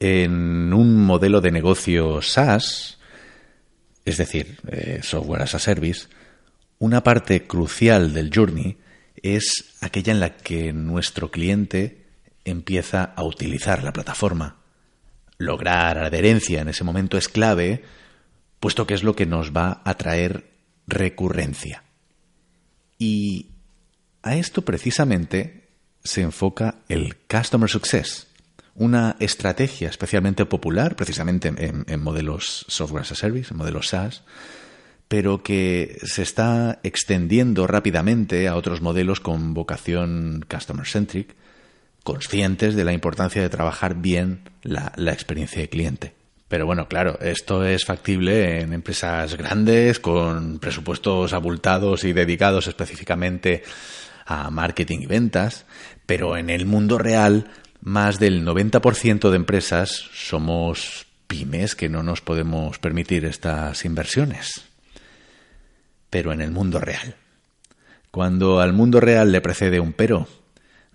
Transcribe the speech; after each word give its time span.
En 0.00 0.72
un 0.72 0.96
modelo 1.04 1.40
de 1.42 1.52
negocio 1.52 2.22
SaaS, 2.22 2.98
es 4.04 4.16
decir, 4.16 4.58
eh, 4.66 5.00
software 5.02 5.42
as 5.42 5.54
a 5.54 5.58
service, 5.58 6.08
una 6.78 7.02
parte 7.02 7.46
crucial 7.46 8.14
del 8.14 8.30
journey 8.34 8.78
es 9.22 9.76
aquella 9.82 10.12
en 10.12 10.20
la 10.20 10.36
que 10.36 10.72
nuestro 10.72 11.30
cliente 11.30 12.06
empieza 12.44 13.04
a 13.04 13.22
utilizar 13.22 13.84
la 13.84 13.92
plataforma. 13.92 14.56
Lograr 15.36 15.98
adherencia 15.98 16.62
en 16.62 16.68
ese 16.68 16.84
momento 16.84 17.18
es 17.18 17.28
clave, 17.28 17.84
puesto 18.58 18.86
que 18.86 18.94
es 18.94 19.02
lo 19.02 19.14
que 19.14 19.26
nos 19.26 19.52
va 19.52 19.82
a 19.84 19.94
traer 19.98 20.50
recurrencia. 20.86 21.84
Y 22.98 23.50
a 24.22 24.36
esto 24.36 24.62
precisamente 24.62 25.68
se 26.02 26.22
enfoca 26.22 26.76
el 26.88 27.16
Customer 27.28 27.68
Success, 27.68 28.29
una 28.74 29.16
estrategia 29.18 29.88
especialmente 29.88 30.46
popular 30.46 30.96
precisamente 30.96 31.48
en, 31.48 32.00
modelos 32.02 32.64
software 32.68 33.02
as 33.02 33.12
a 33.12 33.14
service, 33.14 33.52
en 33.52 33.58
modelos 33.58 33.88
SaaS, 33.88 34.22
pero 35.08 35.42
que 35.42 35.98
se 36.04 36.22
está 36.22 36.78
extendiendo 36.82 37.66
rápidamente 37.66 38.46
a 38.48 38.56
otros 38.56 38.80
modelos 38.80 39.20
con 39.20 39.54
vocación 39.54 40.44
customer-centric, 40.48 41.34
conscientes 42.04 42.74
de 42.74 42.84
la 42.84 42.92
importancia 42.92 43.42
de 43.42 43.48
trabajar 43.48 43.96
bien 43.96 44.48
la, 44.62 44.92
la 44.96 45.12
experiencia 45.12 45.60
de 45.60 45.68
cliente. 45.68 46.14
Pero 46.50 46.66
bueno, 46.66 46.88
claro, 46.88 47.18
esto 47.20 47.64
es 47.64 47.84
factible 47.84 48.60
en 48.60 48.72
empresas 48.72 49.36
grandes, 49.36 50.00
con 50.00 50.58
presupuestos 50.58 51.32
abultados 51.32 52.02
y 52.02 52.12
dedicados 52.12 52.66
específicamente 52.66 53.62
a 54.26 54.50
marketing 54.50 55.00
y 55.02 55.06
ventas, 55.06 55.64
pero 56.06 56.36
en 56.36 56.50
el 56.50 56.66
mundo 56.66 56.98
real, 56.98 57.50
más 57.80 58.18
del 58.18 58.44
90% 58.44 59.30
de 59.30 59.36
empresas 59.36 60.10
somos 60.12 61.06
pymes 61.26 61.74
que 61.74 61.88
no 61.88 62.02
nos 62.02 62.20
podemos 62.20 62.78
permitir 62.78 63.24
estas 63.24 63.84
inversiones. 63.84 64.64
Pero 66.10 66.32
en 66.32 66.40
el 66.40 66.50
mundo 66.50 66.80
real. 66.80 67.14
Cuando 68.10 68.60
al 68.60 68.72
mundo 68.72 69.00
real 69.00 69.30
le 69.30 69.40
precede 69.40 69.78
un 69.78 69.92
pero, 69.92 70.26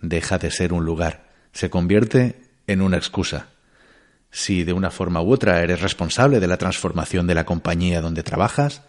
deja 0.01 0.37
de 0.37 0.51
ser 0.51 0.73
un 0.73 0.83
lugar, 0.83 1.29
se 1.53 1.69
convierte 1.69 2.35
en 2.67 2.81
una 2.81 2.97
excusa. 2.97 3.47
Si 4.29 4.65
de 4.65 4.73
una 4.73 4.91
forma 4.91 5.21
u 5.21 5.31
otra 5.31 5.61
eres 5.61 5.81
responsable 5.81 6.41
de 6.41 6.47
la 6.47 6.57
transformación 6.57 7.25
de 7.25 7.35
la 7.35 7.45
compañía 7.45 8.01
donde 8.01 8.21
trabajas, 8.21 8.81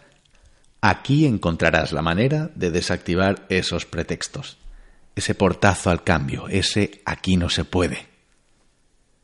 aquí 0.81 1.25
encontrarás 1.25 1.93
la 1.93 2.01
manera 2.01 2.51
de 2.55 2.71
desactivar 2.71 3.45
esos 3.47 3.85
pretextos, 3.85 4.57
ese 5.17 5.33
portazo 5.33 5.89
al 5.89 6.03
cambio, 6.03 6.47
ese 6.47 7.01
aquí 7.03 7.37
no 7.37 7.49
se 7.49 7.65
puede. 7.65 8.05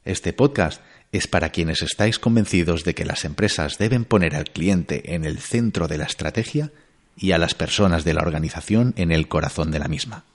Este 0.04 0.34
podcast 0.34 0.82
es 1.12 1.28
para 1.28 1.50
quienes 1.50 1.84
estáis 1.84 2.18
convencidos 2.18 2.84
de 2.84 2.96
que 2.96 3.06
las 3.06 3.26
empresas 3.26 3.78
deben 3.78 4.04
poner 4.04 4.36
al 4.36 4.46
cliente 4.46 5.14
en 5.14 5.24
el 5.24 5.38
centro 5.38 5.88
de 5.88 6.00
la 6.00 6.06
estrategia 6.06 6.72
y 7.16 7.32
a 7.32 7.38
las 7.38 7.54
personas 7.54 8.04
de 8.04 8.16
la 8.16 8.22
organización 8.22 8.96
en 8.98 9.12
el 9.12 9.28
corazón 9.28 9.70
de 9.70 9.78
la 9.78 9.88
misma. 9.88 10.26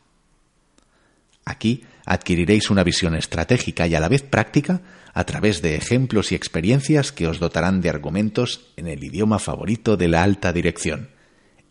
Aquí 1.44 1.84
adquiriréis 2.04 2.70
una 2.70 2.84
visión 2.84 3.16
estratégica 3.16 3.88
y 3.88 3.96
a 3.96 4.00
la 4.00 4.08
vez 4.08 4.22
práctica 4.22 4.80
a 5.12 5.24
través 5.24 5.60
de 5.60 5.74
ejemplos 5.74 6.30
y 6.30 6.36
experiencias 6.36 7.10
que 7.10 7.26
os 7.26 7.40
dotarán 7.40 7.80
de 7.80 7.90
argumentos 7.90 8.70
en 8.76 8.86
el 8.86 9.02
idioma 9.02 9.40
favorito 9.40 9.96
de 9.96 10.06
la 10.06 10.22
alta 10.22 10.52
dirección, 10.52 11.10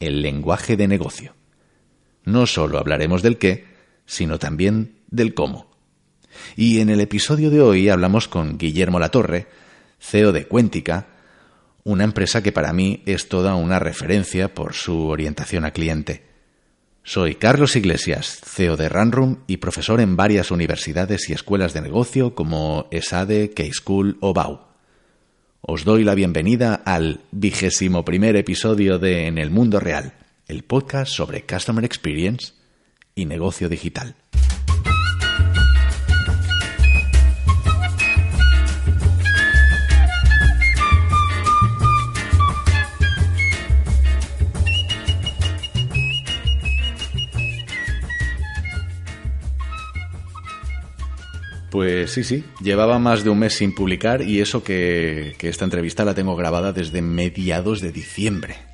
el 0.02 0.21
lenguaje 0.21 0.75
de 0.75 0.89
negocio. 0.89 1.35
No 2.25 2.47
solo 2.47 2.80
hablaremos 2.80 3.21
del 3.21 3.38
qué, 3.38 3.77
sino 4.08 4.39
también 4.39 4.95
del 5.11 5.36
cómo. 5.36 5.69
Y 6.55 6.80
en 6.80 6.89
el 6.89 7.02
episodio 7.02 7.52
de 7.52 7.61
hoy 7.61 7.89
hablamos 7.89 8.27
con 8.27 8.58
Guillermo 8.58 8.99
Latorre, 8.99 9.47
CEO 9.99 10.31
de 10.31 10.47
Cuéntica, 10.47 11.08
una 11.83 12.03
empresa 12.03 12.41
que 12.41 12.52
para 12.52 12.73
mí 12.73 13.03
es 13.05 13.30
toda 13.30 13.55
una 13.55 13.80
referencia 13.80 14.53
por 14.53 14.73
su 14.73 15.08
orientación 15.08 15.66
a 15.66 15.72
cliente. 15.72 16.23
Soy 17.04 17.36
Carlos 17.36 17.76
Iglesias, 17.76 18.42
CEO 18.43 18.76
de 18.76 18.89
Runroom 18.89 19.37
y 19.48 19.58
profesor 19.58 20.02
en 20.02 20.17
varias 20.17 20.52
universidades 20.52 21.30
y 21.30 21.33
escuelas 21.33 21.73
de 21.73 21.82
negocio 21.82 22.36
como 22.36 22.87
ESADE, 22.92 23.52
K-School 23.52 24.17
o 24.20 24.33
BAU. 24.33 24.59
Os 25.61 25.86
doy 25.86 26.03
la 26.03 26.15
bienvenida 26.15 26.76
al 26.76 27.21
vigésimo 27.32 28.03
primer 28.03 28.36
episodio 28.36 28.99
de 28.99 29.27
En 29.27 29.37
el 29.37 29.49
Mundo 29.49 29.80
Real, 29.80 30.14
el 30.48 30.64
podcast 30.64 31.14
sobre 31.14 31.45
Customer 31.45 31.83
Experience 31.86 32.57
y 33.17 33.26
negocio 33.26 33.67
digital. 33.67 34.16
Pues 51.77 52.11
sí, 52.11 52.23
sí, 52.23 52.44
llevaba 52.60 52.98
más 52.98 53.23
de 53.23 53.30
un 53.30 53.38
mes 53.38 53.54
sin 53.54 53.76
publicar 53.76 54.23
y 54.23 54.39
eso 54.39 54.64
que, 54.64 55.36
esta 55.39 55.64
entrevista 55.64 56.06
la 56.06 56.16
tengo 56.16 56.36
grabada 56.36 56.73
desde 56.73 57.04
mediados 57.04 57.82
de 57.82 57.92
diciembre. 57.92 58.67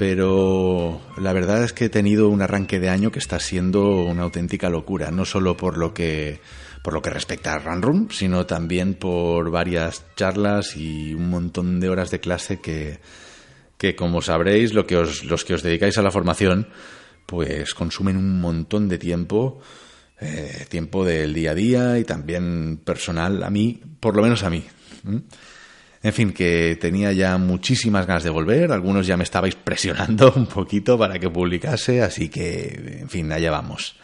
Pero 0.00 0.98
la 1.18 1.34
verdad 1.34 1.62
es 1.62 1.74
que 1.74 1.84
he 1.84 1.88
tenido 1.90 2.30
un 2.30 2.40
arranque 2.40 2.80
de 2.80 2.88
año 2.88 3.12
que 3.12 3.18
está 3.18 3.38
siendo 3.38 3.84
una 4.06 4.22
auténtica 4.22 4.70
locura, 4.70 5.10
no 5.10 5.26
solo 5.26 5.58
por 5.58 5.76
lo 5.76 5.92
que 5.92 6.40
por 6.82 6.94
lo 6.94 7.02
que 7.02 7.10
respecta 7.10 7.52
a 7.52 7.58
Runroom, 7.58 8.08
sino 8.08 8.46
también 8.46 8.94
por 8.94 9.50
varias 9.50 10.02
charlas 10.16 10.74
y 10.74 11.12
un 11.12 11.28
montón 11.28 11.80
de 11.80 11.90
horas 11.90 12.10
de 12.10 12.18
clase 12.18 12.62
que, 12.62 12.98
que 13.76 13.94
como 13.94 14.22
sabréis, 14.22 14.72
lo 14.72 14.86
que 14.86 14.96
os, 14.96 15.22
los 15.24 15.44
que 15.44 15.52
os 15.52 15.62
dedicáis 15.62 15.98
a 15.98 16.02
la 16.02 16.10
formación, 16.10 16.68
pues 17.26 17.74
consumen 17.74 18.16
un 18.16 18.40
montón 18.40 18.88
de 18.88 18.96
tiempo 18.96 19.60
eh, 20.18 20.64
tiempo 20.70 21.04
del 21.04 21.34
día 21.34 21.50
a 21.50 21.54
día 21.54 21.98
y 21.98 22.04
también 22.04 22.80
personal, 22.82 23.42
a 23.42 23.50
mí, 23.50 23.82
por 24.00 24.16
lo 24.16 24.22
menos 24.22 24.44
a 24.44 24.48
mí. 24.48 24.64
En 26.02 26.12
fin, 26.14 26.32
que 26.32 26.78
tenía 26.80 27.12
ya 27.12 27.36
muchísimas 27.36 28.06
ganas 28.06 28.24
de 28.24 28.30
volver, 28.30 28.72
algunos 28.72 29.06
ya 29.06 29.16
me 29.16 29.24
estabais 29.24 29.54
presionando 29.64 30.32
un 30.34 30.46
poquito 30.46 30.98
para 30.98 31.18
que 31.18 31.28
publicase, 31.28 32.02
así 32.02 32.28
que, 32.28 32.98
en 33.00 33.08
fin, 33.08 33.30
allá 33.32 33.50
vamos. 33.50 33.96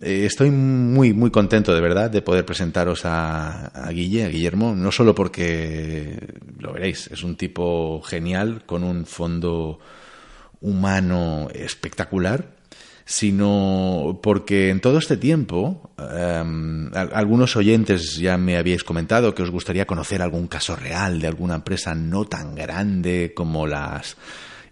Eh, 0.00 0.24
estoy 0.24 0.50
muy, 0.50 1.12
muy 1.12 1.30
contento 1.30 1.74
de 1.74 1.80
verdad 1.80 2.10
de 2.10 2.22
poder 2.22 2.46
presentaros 2.46 3.04
a, 3.04 3.66
a 3.66 3.90
Guille, 3.90 4.24
a 4.24 4.28
Guillermo, 4.28 4.74
no 4.74 4.92
solo 4.92 5.14
porque, 5.14 6.16
lo 6.58 6.72
veréis, 6.72 7.08
es 7.08 7.24
un 7.24 7.36
tipo 7.36 8.00
genial, 8.02 8.62
con 8.64 8.84
un 8.84 9.04
fondo 9.04 9.80
humano 10.60 11.48
espectacular, 11.52 12.59
sino 13.10 14.20
porque 14.22 14.70
en 14.70 14.80
todo 14.80 14.98
este 14.98 15.16
tiempo 15.16 15.90
em, 15.98 16.88
algunos 16.94 17.56
oyentes 17.56 18.14
ya 18.14 18.38
me 18.38 18.56
habíais 18.56 18.84
comentado 18.84 19.34
que 19.34 19.42
os 19.42 19.50
gustaría 19.50 19.84
conocer 19.84 20.22
algún 20.22 20.46
caso 20.46 20.76
real 20.76 21.20
de 21.20 21.26
alguna 21.26 21.56
empresa 21.56 21.92
no 21.92 22.26
tan 22.26 22.54
grande 22.54 23.32
como 23.34 23.66
las 23.66 24.16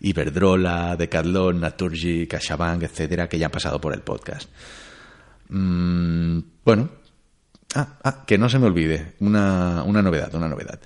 Iberdrola, 0.01 0.95
Decathlon, 0.95 1.59
Naturgy, 1.59 2.29
CaixaBank, 2.29 2.85
etcétera, 2.85 3.29
que 3.29 3.41
ya 3.41 3.47
han 3.47 3.51
pasado 3.51 3.81
por 3.81 3.93
el 3.93 4.03
podcast. 4.03 4.49
Mm, 5.49 6.39
bueno, 6.65 6.91
ah, 7.75 7.99
ah, 8.05 8.25
que 8.25 8.39
no 8.39 8.49
se 8.49 8.61
me 8.61 8.67
olvide, 8.67 9.15
una, 9.19 9.83
una 9.83 10.01
novedad, 10.01 10.33
una 10.37 10.49
novedad 10.49 10.79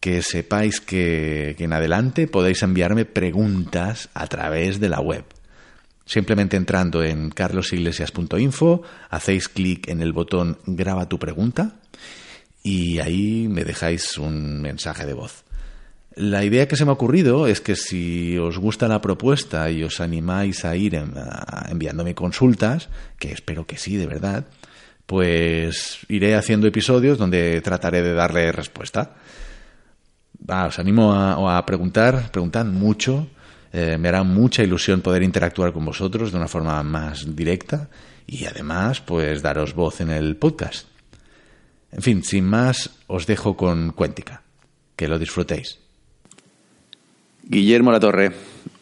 que 0.00 0.20
sepáis 0.20 0.82
que, 0.82 1.54
que, 1.56 1.64
en 1.64 1.72
adelante 1.72 2.28
podéis 2.28 2.62
enviarme 2.62 3.06
preguntas 3.06 4.10
a 4.12 4.26
través 4.26 4.80
de 4.80 4.90
la 4.90 5.00
web. 5.00 5.24
Simplemente 6.06 6.56
entrando 6.56 7.02
en 7.02 7.30
carlosiglesias.info, 7.30 8.82
hacéis 9.08 9.48
clic 9.48 9.88
en 9.88 10.02
el 10.02 10.12
botón 10.12 10.58
Graba 10.66 11.08
tu 11.08 11.18
pregunta 11.18 11.76
y 12.62 12.98
ahí 12.98 13.46
me 13.48 13.64
dejáis 13.64 14.18
un 14.18 14.60
mensaje 14.60 15.06
de 15.06 15.14
voz. 15.14 15.44
La 16.16 16.44
idea 16.44 16.68
que 16.68 16.76
se 16.76 16.84
me 16.84 16.90
ha 16.90 16.94
ocurrido 16.94 17.46
es 17.46 17.60
que 17.60 17.74
si 17.74 18.38
os 18.38 18.58
gusta 18.58 18.86
la 18.86 19.00
propuesta 19.00 19.70
y 19.70 19.82
os 19.82 20.00
animáis 20.00 20.64
a 20.64 20.76
ir 20.76 20.94
enviándome 21.68 22.14
consultas, 22.14 22.88
que 23.18 23.32
espero 23.32 23.66
que 23.66 23.76
sí, 23.76 23.96
de 23.96 24.06
verdad, 24.06 24.46
pues 25.06 25.98
iré 26.08 26.36
haciendo 26.36 26.66
episodios 26.66 27.18
donde 27.18 27.60
trataré 27.62 28.02
de 28.02 28.14
darle 28.14 28.52
respuesta. 28.52 29.16
os 30.46 30.78
animo 30.78 31.12
a, 31.12 31.58
a 31.58 31.66
preguntar, 31.66 32.30
preguntad 32.30 32.64
mucho, 32.64 33.26
eh, 33.76 33.98
me 33.98 34.06
hará 34.06 34.22
mucha 34.22 34.62
ilusión 34.62 35.00
poder 35.00 35.24
interactuar 35.24 35.72
con 35.72 35.84
vosotros 35.84 36.30
de 36.30 36.38
una 36.38 36.46
forma 36.46 36.80
más 36.84 37.34
directa 37.34 37.88
y 38.24 38.44
además 38.44 39.00
pues 39.00 39.42
daros 39.42 39.74
voz 39.74 40.00
en 40.00 40.10
el 40.10 40.36
podcast. 40.36 40.86
En 41.90 42.00
fin, 42.00 42.22
sin 42.22 42.44
más, 42.44 43.00
os 43.08 43.26
dejo 43.26 43.56
con 43.56 43.90
Cuéntica. 43.90 44.42
Que 44.94 45.08
lo 45.08 45.18
disfrutéis. 45.18 45.80
Guillermo 47.42 47.90
Latorre, 47.90 48.30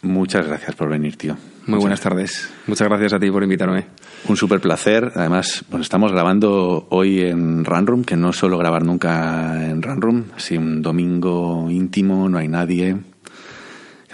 muchas 0.02 0.46
gracias 0.46 0.76
por 0.76 0.90
venir, 0.90 1.16
tío. 1.16 1.38
Muy 1.66 1.78
buenas 1.78 2.02
tardes. 2.02 2.52
Muchas 2.66 2.86
gracias 2.86 3.14
a 3.14 3.18
ti 3.18 3.30
por 3.30 3.42
invitarme. 3.42 3.86
Un 4.28 4.36
súper 4.36 4.60
placer. 4.60 5.10
Además, 5.14 5.64
pues 5.70 5.84
estamos 5.84 6.12
grabando 6.12 6.86
hoy 6.90 7.22
en 7.22 7.64
Runroom, 7.64 8.04
que 8.04 8.16
no 8.16 8.34
suelo 8.34 8.58
grabar 8.58 8.84
nunca 8.84 9.70
en 9.70 9.80
Runroom. 9.80 10.24
Así 10.36 10.58
un 10.58 10.82
domingo 10.82 11.70
íntimo, 11.70 12.28
no 12.28 12.36
hay 12.36 12.48
nadie. 12.48 13.11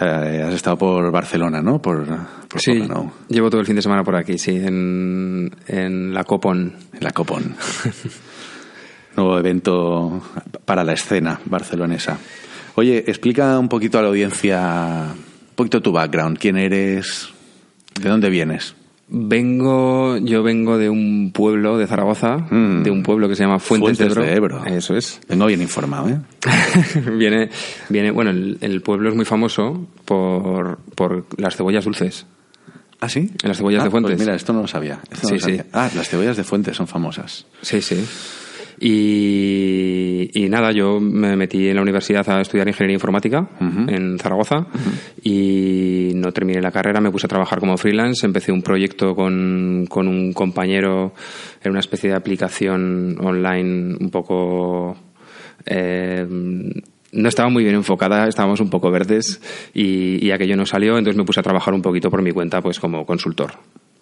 Eh, 0.00 0.44
has 0.46 0.54
estado 0.54 0.76
por 0.78 1.10
Barcelona, 1.10 1.60
¿no? 1.60 1.82
Por, 1.82 2.06
por 2.46 2.60
Sí, 2.60 2.82
llevo 3.28 3.50
todo 3.50 3.60
el 3.60 3.66
fin 3.66 3.76
de 3.76 3.82
semana 3.82 4.04
por 4.04 4.14
aquí, 4.14 4.38
sí, 4.38 4.56
en, 4.56 5.50
en 5.66 6.14
la 6.14 6.24
Copon. 6.24 6.72
En 6.92 7.00
la 7.00 7.10
Copón. 7.10 7.56
Nuevo 9.16 9.38
evento 9.38 10.22
para 10.64 10.84
la 10.84 10.92
escena 10.92 11.40
barcelonesa. 11.46 12.18
Oye, 12.76 12.98
explica 13.08 13.58
un 13.58 13.68
poquito 13.68 13.98
a 13.98 14.02
la 14.02 14.08
audiencia, 14.08 15.06
un 15.12 15.54
poquito 15.56 15.82
tu 15.82 15.90
background. 15.90 16.38
¿Quién 16.38 16.56
eres? 16.56 17.28
¿De 18.00 18.08
dónde 18.08 18.30
vienes? 18.30 18.76
Vengo, 19.10 20.19
yo 20.19 20.43
vengo 20.43 20.76
de 20.76 20.90
un 20.90 21.32
pueblo 21.32 21.78
de 21.78 21.87
Zaragoza, 21.87 22.37
Mm. 22.50 22.82
de 22.82 22.90
un 22.90 23.02
pueblo 23.02 23.28
que 23.28 23.34
se 23.37 23.43
llama 23.43 23.58
Fuentes, 23.58 23.96
Fuentes 23.99 24.14
de, 24.16 24.22
de 24.25 24.34
Ebro. 24.37 24.58
Ebro. 24.58 24.66
Eso 24.76 24.94
es. 24.96 25.20
Vengo 25.28 25.46
bien 25.46 25.62
informado, 25.62 26.08
¿eh? 26.10 26.19
viene, 27.16 27.49
viene, 27.88 28.10
bueno, 28.10 28.31
el, 28.31 28.58
el 28.60 28.82
pueblo 28.82 29.08
es 29.08 29.14
muy 29.16 29.25
famoso 29.25 29.87
por, 30.05 30.78
por 30.94 31.25
las 31.38 31.56
cebollas 31.56 31.84
dulces. 31.84 32.26
¿Ah, 33.00 33.08
sí? 33.08 33.31
Las 33.44 33.56
cebollas 33.58 33.81
Ah, 33.81 33.84
de 33.84 33.90
Fuentes. 33.90 34.10
pues 34.16 34.20
mira, 34.20 34.34
esto 34.34 34.52
no 34.52 34.60
lo 34.62 34.69
sabía. 34.69 35.00
Esto 35.11 35.22
no 35.22 35.28
Sí, 35.28 35.34
lo 35.37 35.40
sabía. 35.40 35.62
sí. 35.62 35.69
Ah, 35.72 35.88
las 35.94 36.08
cebollas 36.08 36.37
de 36.37 36.44
Fuentes 36.44 36.76
son 36.76 36.87
famosas. 36.88 37.46
Sí, 37.62 37.81
sí. 37.81 38.04
Y, 38.80 40.30
y 40.34 40.48
nada, 40.48 40.70
yo 40.72 41.00
me 41.00 41.36
metí 41.36 41.69
en 41.69 41.76
la 41.76 41.82
universidad 41.82 42.28
a 42.30 42.40
estudiar 42.40 42.69
ingeniería 42.69 42.94
informática 42.94 43.48
en 43.60 44.19
Zaragoza 44.19 44.66
y 45.22 46.12
no 46.14 46.32
terminé 46.32 46.60
la 46.60 46.70
carrera, 46.70 47.00
me 47.00 47.10
puse 47.10 47.26
a 47.26 47.28
trabajar 47.28 47.60
como 47.60 47.76
freelance, 47.76 48.25
empecé 48.26 48.52
un 48.52 48.62
proyecto 48.62 49.14
con, 49.14 49.86
con 49.88 50.06
un 50.08 50.32
compañero 50.32 51.12
en 51.62 51.70
una 51.70 51.80
especie 51.80 52.10
de 52.10 52.16
aplicación 52.16 53.16
online 53.20 53.96
un 54.00 54.10
poco... 54.10 54.96
eh, 55.66 56.26
no 57.10 57.28
estaba 57.28 57.48
muy 57.48 57.62
bien 57.64 57.75
enfocada, 57.75 58.28
estábamos 58.28 58.60
un 58.60 58.69
poco 58.69 58.90
verdes 58.90 59.40
y, 59.72 60.25
y 60.25 60.30
aquello 60.30 60.56
no 60.56 60.66
salió, 60.66 60.98
entonces 60.98 61.16
me 61.16 61.25
puse 61.25 61.40
a 61.40 61.42
trabajar 61.42 61.72
un 61.72 61.80
poquito 61.80 62.10
por 62.10 62.20
mi 62.22 62.32
cuenta 62.32 62.60
pues 62.60 62.78
como 62.78 63.06
consultor 63.06 63.52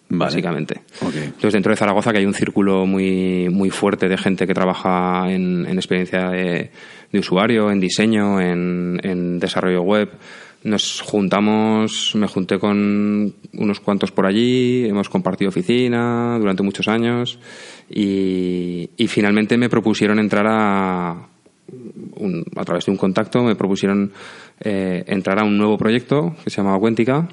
Vale. 0.08 0.18
básicamente. 0.26 0.80
Entonces, 1.24 1.52
dentro 1.52 1.70
de 1.70 1.76
Zaragoza, 1.76 2.12
que 2.12 2.18
hay 2.18 2.26
un 2.26 2.34
círculo 2.34 2.86
muy, 2.86 3.48
muy 3.50 3.70
fuerte 3.70 4.08
de 4.08 4.16
gente 4.16 4.46
que 4.46 4.54
trabaja 4.54 5.24
en, 5.32 5.66
en 5.66 5.76
experiencia 5.76 6.28
de, 6.30 6.70
de 7.12 7.18
usuario, 7.18 7.70
en 7.70 7.80
diseño, 7.80 8.40
en, 8.40 9.00
en 9.02 9.38
desarrollo 9.40 9.82
web, 9.82 10.10
nos 10.62 11.00
juntamos, 11.00 12.12
me 12.16 12.26
junté 12.26 12.58
con 12.58 13.32
unos 13.54 13.80
cuantos 13.80 14.10
por 14.10 14.26
allí, 14.26 14.84
hemos 14.86 15.08
compartido 15.08 15.48
oficina 15.50 16.36
durante 16.40 16.62
muchos 16.64 16.88
años 16.88 17.38
y, 17.88 18.88
y 18.96 19.06
finalmente 19.08 19.56
me 19.56 19.68
propusieron 19.68 20.18
entrar 20.18 20.46
a, 20.48 21.28
un- 22.16 22.44
a 22.56 22.64
través 22.64 22.86
de 22.86 22.92
un 22.92 22.98
contacto, 22.98 23.42
me 23.42 23.54
propusieron 23.54 24.12
eh, 24.60 25.04
entrar 25.06 25.38
a 25.40 25.44
un 25.44 25.56
nuevo 25.56 25.76
proyecto 25.78 26.34
que 26.42 26.50
se 26.50 26.56
llamaba 26.56 26.78
Cuéntica. 26.78 27.28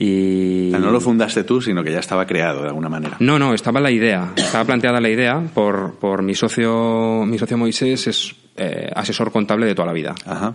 Y 0.00 0.68
O 0.68 0.70
sea, 0.70 0.78
no 0.78 0.92
lo 0.92 1.00
fundaste 1.00 1.42
tú, 1.42 1.60
sino 1.60 1.82
que 1.82 1.90
ya 1.90 1.98
estaba 1.98 2.24
creado 2.24 2.62
de 2.62 2.68
alguna 2.68 2.88
manera. 2.88 3.16
no, 3.18 3.38
no, 3.38 3.52
estaba 3.52 3.80
la 3.80 3.90
idea, 3.90 4.32
estaba 4.36 4.64
planteada 4.64 5.00
la 5.00 5.08
idea 5.08 5.42
por, 5.52 5.98
por 5.98 6.22
mi 6.22 6.34
socio, 6.34 7.24
mi 7.26 7.36
socio 7.36 7.58
Moisés 7.58 8.06
es 8.06 8.34
eh, 8.56 8.88
asesor 8.94 9.32
contable 9.32 9.66
de 9.66 9.74
toda 9.74 9.86
la 9.86 9.92
vida. 9.92 10.14
Ajá. 10.24 10.54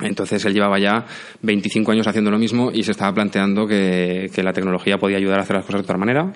Entonces 0.00 0.44
él 0.46 0.54
llevaba 0.54 0.78
ya 0.78 1.04
25 1.42 1.92
años 1.92 2.06
haciendo 2.06 2.30
lo 2.30 2.38
mismo 2.38 2.70
y 2.72 2.82
se 2.82 2.92
estaba 2.92 3.12
planteando 3.12 3.66
que, 3.66 4.30
que 4.34 4.42
la 4.42 4.52
tecnología 4.52 4.98
podía 4.98 5.18
ayudar 5.18 5.38
a 5.38 5.42
hacer 5.42 5.56
las 5.56 5.64
cosas 5.64 5.82
de 5.82 5.84
otra 5.84 5.98
manera. 5.98 6.32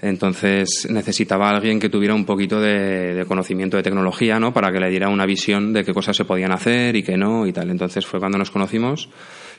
Entonces 0.00 0.88
necesitaba 0.90 1.50
a 1.50 1.56
alguien 1.56 1.78
que 1.78 1.88
tuviera 1.88 2.14
un 2.14 2.24
poquito 2.24 2.60
de, 2.60 3.14
de 3.14 3.24
conocimiento 3.26 3.76
de 3.76 3.82
tecnología, 3.82 4.40
¿no? 4.40 4.52
Para 4.52 4.72
que 4.72 4.80
le 4.80 4.88
diera 4.88 5.08
una 5.08 5.26
visión 5.26 5.72
de 5.72 5.84
qué 5.84 5.92
cosas 5.92 6.16
se 6.16 6.24
podían 6.24 6.52
hacer 6.52 6.96
y 6.96 7.02
qué 7.02 7.16
no 7.16 7.46
y 7.46 7.52
tal. 7.52 7.70
Entonces 7.70 8.06
fue 8.06 8.18
cuando 8.18 8.38
nos 8.38 8.50
conocimos 8.50 9.08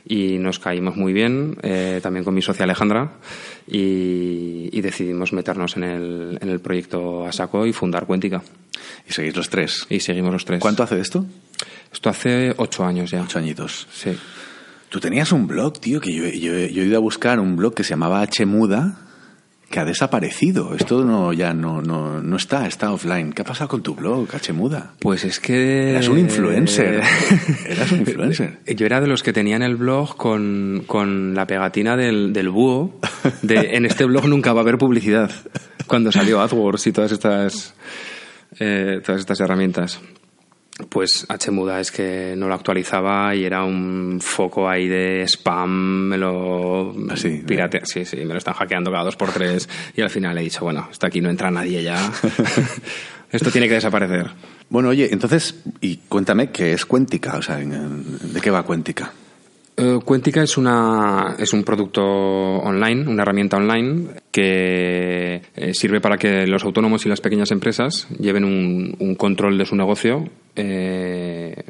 y 0.04 0.38
nos 0.38 0.58
caímos 0.58 0.96
muy 0.96 1.12
bien, 1.12 1.56
eh, 1.62 2.00
también 2.02 2.24
con 2.24 2.34
mi 2.34 2.42
socia 2.42 2.64
Alejandra, 2.64 3.12
y, 3.66 4.68
y 4.72 4.80
decidimos 4.80 5.32
meternos 5.32 5.76
en 5.76 5.84
el, 5.84 6.38
en 6.40 6.48
el 6.48 6.60
proyecto 6.60 7.26
a 7.26 7.32
saco 7.32 7.66
y 7.66 7.72
fundar 7.72 8.06
Cuéntica. 8.06 8.42
Y 9.08 9.12
seguís 9.12 9.36
los 9.36 9.48
tres. 9.48 9.86
Y 9.88 10.00
seguimos 10.00 10.32
los 10.32 10.44
tres. 10.44 10.60
¿Cuánto 10.60 10.82
hace 10.82 11.00
esto? 11.00 11.24
Esto 11.92 12.10
hace 12.10 12.54
ocho 12.56 12.84
años 12.84 13.10
ya. 13.10 13.22
Ocho 13.22 13.38
añitos. 13.38 13.86
Sí. 13.92 14.16
Tú 14.88 15.00
tenías 15.00 15.32
un 15.32 15.46
blog, 15.46 15.78
tío, 15.80 16.00
que 16.00 16.12
yo, 16.12 16.24
yo, 16.26 16.52
yo 16.66 16.82
he 16.82 16.86
ido 16.86 16.96
a 16.96 17.00
buscar 17.00 17.40
un 17.40 17.56
blog 17.56 17.74
que 17.74 17.84
se 17.84 17.90
llamaba 17.90 18.26
Hmuda, 18.26 18.98
que 19.72 19.80
ha 19.80 19.84
desaparecido. 19.84 20.76
Esto 20.76 21.04
no 21.04 21.32
ya 21.32 21.52
no, 21.54 21.82
no, 21.82 22.22
no 22.22 22.36
está, 22.36 22.68
está 22.68 22.92
offline. 22.92 23.32
¿Qué 23.32 23.42
ha 23.42 23.44
pasado 23.44 23.68
con 23.68 23.82
tu 23.82 23.96
blog, 23.96 24.28
Hmuda? 24.48 24.92
Pues 25.00 25.24
es 25.24 25.40
que... 25.40 25.90
Eras 25.90 26.06
un 26.06 26.18
influencer. 26.18 27.02
Eras 27.66 27.90
un 27.90 28.00
influencer. 28.00 28.60
Yo 28.66 28.86
era 28.86 29.00
de 29.00 29.08
los 29.08 29.22
que 29.24 29.32
tenían 29.32 29.62
el 29.62 29.76
blog 29.76 30.16
con, 30.16 30.84
con 30.86 31.34
la 31.34 31.46
pegatina 31.46 31.96
del, 31.96 32.32
del 32.32 32.50
búho 32.50 33.00
de 33.42 33.76
en 33.76 33.86
este 33.86 34.04
blog 34.04 34.28
nunca 34.28 34.52
va 34.52 34.60
a 34.60 34.62
haber 34.62 34.78
publicidad. 34.78 35.30
Cuando 35.86 36.12
salió 36.12 36.40
AdWords 36.40 36.86
y 36.86 36.92
todas 36.92 37.10
estas, 37.10 37.74
eh, 38.60 39.00
todas 39.04 39.20
estas 39.20 39.40
herramientas. 39.40 40.00
Pues 40.88 41.26
Hmuda 41.28 41.80
es 41.80 41.92
que 41.92 42.34
no 42.36 42.48
lo 42.48 42.54
actualizaba 42.54 43.34
y 43.34 43.44
era 43.44 43.62
un 43.62 44.18
foco 44.22 44.68
ahí 44.68 44.88
de 44.88 45.22
spam, 45.24 46.08
me 46.08 46.16
lo 46.16 46.94
Ah, 47.10 47.16
sí, 47.16 47.42
pirate, 47.46 47.82
sí, 47.84 48.04
sí, 48.04 48.16
me 48.16 48.32
lo 48.32 48.38
están 48.38 48.54
hackeando 48.54 48.90
cada 48.90 49.04
dos 49.04 49.16
por 49.16 49.30
tres 49.32 49.68
y 49.94 50.00
al 50.00 50.10
final 50.10 50.36
he 50.38 50.42
dicho, 50.42 50.64
bueno, 50.64 50.88
hasta 50.90 51.08
aquí 51.08 51.20
no 51.20 51.28
entra 51.28 51.50
nadie 51.50 51.82
ya. 51.82 52.10
Esto 53.30 53.50
tiene 53.50 53.68
que 53.68 53.74
desaparecer. 53.74 54.30
Bueno, 54.70 54.88
oye, 54.88 55.08
entonces, 55.12 55.62
y 55.80 55.98
cuéntame 56.08 56.50
qué 56.50 56.72
es 56.72 56.86
Cuéntica, 56.86 57.36
o 57.36 57.42
sea, 57.42 57.56
¿de 57.56 58.40
qué 58.40 58.50
va 58.50 58.62
Cuéntica? 58.62 59.12
Eh, 59.82 59.98
Cuéntica 60.04 60.42
es, 60.42 60.56
una, 60.58 61.34
es 61.38 61.52
un 61.52 61.64
producto 61.64 62.02
online, 62.02 63.08
una 63.08 63.22
herramienta 63.22 63.56
online 63.56 64.10
que 64.30 65.42
eh, 65.56 65.74
sirve 65.74 66.00
para 66.00 66.18
que 66.18 66.46
los 66.46 66.62
autónomos 66.62 67.04
y 67.04 67.08
las 67.08 67.20
pequeñas 67.20 67.50
empresas 67.50 68.06
lleven 68.18 68.44
un, 68.44 69.14
control 69.16 69.58
de 69.58 69.66
su 69.66 69.74
negocio 69.74 70.28
eh, 70.54 71.64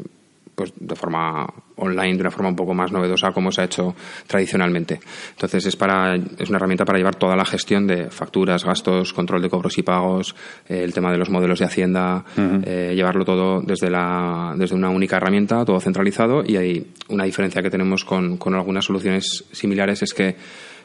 pues 0.55 0.73
de 0.77 0.95
forma 0.95 1.47
online, 1.77 2.15
de 2.15 2.21
una 2.21 2.31
forma 2.31 2.51
un 2.51 2.57
poco 2.57 2.75
más 2.75 2.93
novedosa 2.93 3.33
como 3.33 3.51
se 3.51 3.63
ha 3.63 3.65
hecho 3.65 3.95
tradicionalmente. 4.27 5.01
Entonces 5.31 5.67
es, 5.67 5.77
para, 5.77 6.15
es 6.15 6.49
una 6.49 6.59
herramienta 6.59 6.85
para 6.85 6.99
llevar 6.99 7.15
toda 7.17 7.37
la 7.37 7.45
gestión 7.45 7.87
de 7.87 8.11
facturas, 8.11 8.65
gastos, 8.65 9.13
control 9.13 9.43
de 9.43 9.51
cobros 9.51 9.79
y 9.79 9.83
pagos, 9.83 10.35
eh, 10.69 10.83
el 10.83 10.93
tema 10.93 11.11
de 11.11 11.19
los 11.19 11.31
modelos 11.31 11.59
de 11.59 11.65
Hacienda, 11.65 12.25
eh, 12.37 12.93
llevarlo 12.95 13.25
todo 13.25 13.61
desde, 13.63 13.91
la, 13.91 14.55
desde 14.57 14.77
una 14.77 14.91
única 14.91 15.17
herramienta, 15.17 15.65
todo 15.65 15.81
centralizado 15.81 16.43
y 16.47 16.57
hay 16.57 16.93
una 17.09 17.25
diferencia 17.25 17.63
que 17.63 17.71
tenemos 17.71 18.05
con, 18.05 18.37
con 18.37 18.55
algunas 18.55 18.85
soluciones 18.85 19.45
similares 19.53 20.03
es 20.03 20.13
que 20.13 20.37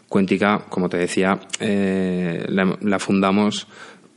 Cuéntica, 0.09 0.63
como 0.69 0.87
te 0.87 0.95
decía, 0.95 1.37
eh, 1.59 2.45
la, 2.47 2.77
la 2.79 2.97
fundamos 2.97 3.67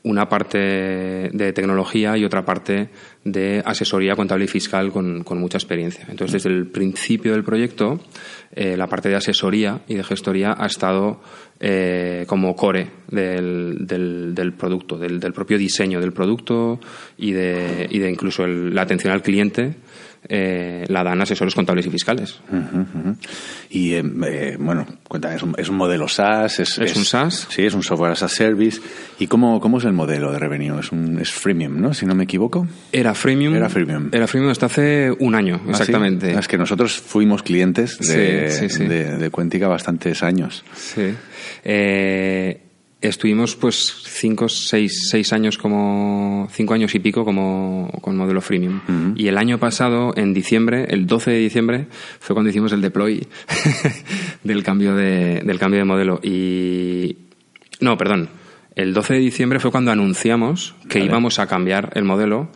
una 0.03 0.29
parte 0.29 0.59
de 0.59 1.53
tecnología 1.53 2.17
y 2.17 2.25
otra 2.25 2.45
parte 2.45 2.89
de 3.25 3.63
asesoría 3.65 4.15
contable 4.17 4.47
y 4.47 4.49
fiscal 4.49 4.91
con, 4.93 5.23
con 5.25 5.39
mucha 5.39 5.59
experiencia. 5.59 6.07
Entonces, 6.09 6.43
desde 6.43 6.57
el 6.57 6.67
principio 6.69 7.33
del 7.33 7.45
proyecto, 7.45 8.01
eh, 8.55 8.77
la 8.77 8.87
parte 8.87 9.09
de 9.11 9.17
asesoría 9.17 9.83
y 9.89 9.97
de 9.97 10.05
gestoría 10.05 10.55
ha 10.57 10.67
estado 10.67 11.21
eh, 11.61 12.25
como 12.27 12.55
core 12.57 12.89
del, 13.09 13.87
del, 13.87 14.35
del 14.35 14.53
producto, 14.55 14.97
del, 14.97 15.21
propio 15.35 15.59
diseño 15.59 16.01
del 16.01 16.13
producto 16.13 16.81
y 17.19 17.33
de, 17.33 17.87
y 17.91 17.99
de 17.99 18.11
incluso 18.11 18.45
el- 18.45 18.75
la 18.75 18.83
atención 18.83 19.13
al 19.13 19.23
cliente. 19.23 19.75
Eh, 20.29 20.85
la 20.89 21.03
dan 21.03 21.21
asesores 21.23 21.55
contables 21.55 21.87
y 21.87 21.91
fiscales. 21.91 22.41
Y 23.71 23.95
eh, 23.95 24.03
eh, 24.27 24.57
bueno, 24.59 24.87
cuéntame, 25.09 25.37
es 25.37 25.43
un, 25.43 25.55
es 25.59 25.69
un 25.69 25.77
modelo 25.77 26.09
SaaS. 26.09 26.61
Es, 26.61 26.79
¿Es 26.79 26.97
un 26.97 27.05
SaaS? 27.05 27.47
Sí, 27.51 27.63
es 27.65 27.75
un 27.75 27.83
software 27.83 28.13
as 28.13 28.23
a 28.23 28.29
service. 28.29 28.81
¿Y 29.19 29.27
cómo, 29.27 29.61
cómo 29.61 29.79
es 29.79 29.85
el 29.85 29.93
modelo 29.93 30.33
de 30.33 30.39
revenue? 30.39 30.79
Es, 30.81 30.93
un, 30.93 31.19
es 31.19 31.31
freemium, 31.31 31.81
¿no? 31.81 31.95
Si 31.95 32.07
no 32.07 32.15
me 32.15 32.25
equivoco. 32.25 32.67
Era 32.93 33.15
freemium. 33.15 33.55
Era 33.55 33.69
freemium. 33.69 34.09
Era 34.13 34.27
freemium 34.27 34.51
hasta 34.51 34.67
hace 34.67 35.11
un 35.19 35.35
año, 35.35 35.57
¿Ah, 35.57 35.65
sí? 35.65 35.71
exactamente. 35.71 36.33
Es 36.39 36.49
que 36.49 36.59
nosotros 36.59 36.93
fuimos 36.99 37.43
clientes 37.43 37.99
de, 37.99 38.51
Sí, 38.51 38.69
sí, 38.69 38.77
sí. 38.79 38.85
de, 38.87 39.17
de 39.17 39.31
Cuéntica 39.31 39.69
bastantes 39.69 40.23
años. 40.23 40.65
Sí. 40.75 41.15
Eh, 41.65 42.61
estuvimos 43.01 43.57
pues 43.57 44.03
cinco, 44.05 44.49
seis, 44.49 45.09
seis 45.11 45.33
años 45.33 45.59
como 45.59 46.49
cinco 46.53 46.75
años 46.75 46.95
y 46.95 46.99
pico 46.99 47.25
como 47.25 47.91
con 48.01 48.17
modelo 48.17 48.41
freemium. 48.41 49.15
Y 49.17 49.29
el 49.29 49.39
año 49.39 49.59
pasado, 49.59 50.13
en 50.17 50.35
diciembre, 50.35 50.87
el 50.91 51.07
12 51.07 51.31
de 51.31 51.39
diciembre, 51.39 51.87
fue 52.19 52.35
cuando 52.35 52.51
hicimos 52.51 52.73
el 52.73 52.81
deploy 52.81 53.27
del 54.45 54.63
cambio 54.63 54.95
de, 54.95 55.43
del 55.45 55.59
cambio 55.59 55.81
de 55.81 55.85
modelo. 55.85 56.21
Y 56.23 57.17
no, 57.81 57.97
perdón. 57.97 58.40
El 58.77 58.95
12 58.95 59.15
de 59.15 59.21
diciembre 59.21 59.59
fue 59.59 59.71
cuando 59.71 59.91
anunciamos 59.91 60.75
que 60.89 61.01
íbamos 61.01 61.39
a 61.39 61.47
cambiar 61.47 61.91
el 61.95 62.05
modelo 62.05 62.49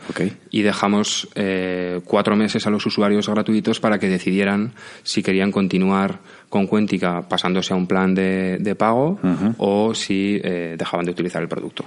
y 0.50 0.62
dejamos 0.62 1.28
eh, 1.34 2.00
cuatro 2.04 2.36
meses 2.36 2.66
a 2.66 2.70
los 2.70 2.86
usuarios 2.86 3.28
gratuitos 3.28 3.80
para 3.80 3.98
que 3.98 4.08
decidieran 4.08 4.74
si 5.02 5.22
querían 5.22 5.50
continuar 5.50 6.20
con 6.48 6.66
Cuéntica 6.66 7.28
pasándose 7.28 7.72
a 7.74 7.76
un 7.76 7.88
plan 7.88 8.14
de, 8.14 8.76
pago 8.78 9.18
o 9.58 9.94
si 9.94 10.40
eh, 10.42 10.76
dejaban 10.78 11.04
de 11.04 11.12
utilizar 11.12 11.42
el 11.42 11.48
producto. 11.48 11.84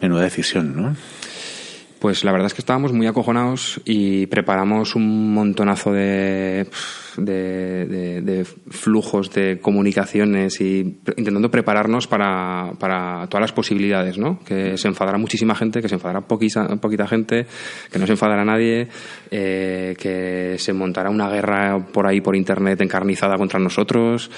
Menuda 0.00 0.22
decisión, 0.22 0.76
¿no? 0.76 0.96
Pues 2.06 2.22
la 2.22 2.30
verdad 2.30 2.46
es 2.46 2.54
que 2.54 2.60
estábamos 2.60 2.92
muy 2.92 3.08
acojonados 3.08 3.80
y 3.84 4.26
preparamos 4.26 4.94
un 4.94 5.34
montonazo 5.34 5.90
de, 5.90 6.68
de, 7.16 8.46
flujos 8.70 9.32
de 9.32 9.58
comunicaciones 9.58 10.60
y 10.60 11.00
intentando 11.16 11.50
prepararnos 11.50 12.06
para, 12.06 12.74
para, 12.78 13.26
todas 13.26 13.40
las 13.40 13.50
posibilidades, 13.50 14.18
¿no? 14.18 14.38
Que 14.44 14.78
se 14.78 14.86
enfadará 14.86 15.18
muchísima 15.18 15.56
gente, 15.56 15.82
que 15.82 15.88
se 15.88 15.96
enfadará 15.96 16.20
poquita, 16.20 16.76
poquita 16.76 17.08
gente, 17.08 17.44
que 17.90 17.98
no 17.98 18.06
se 18.06 18.12
enfadará 18.12 18.44
nadie, 18.44 18.86
eh, 19.32 19.96
que 19.98 20.60
se 20.60 20.72
montará 20.72 21.10
una 21.10 21.28
guerra 21.28 21.88
por 21.92 22.06
ahí 22.06 22.20
por 22.20 22.36
internet 22.36 22.80
encarnizada 22.82 23.36
contra 23.36 23.58
nosotros 23.58 24.30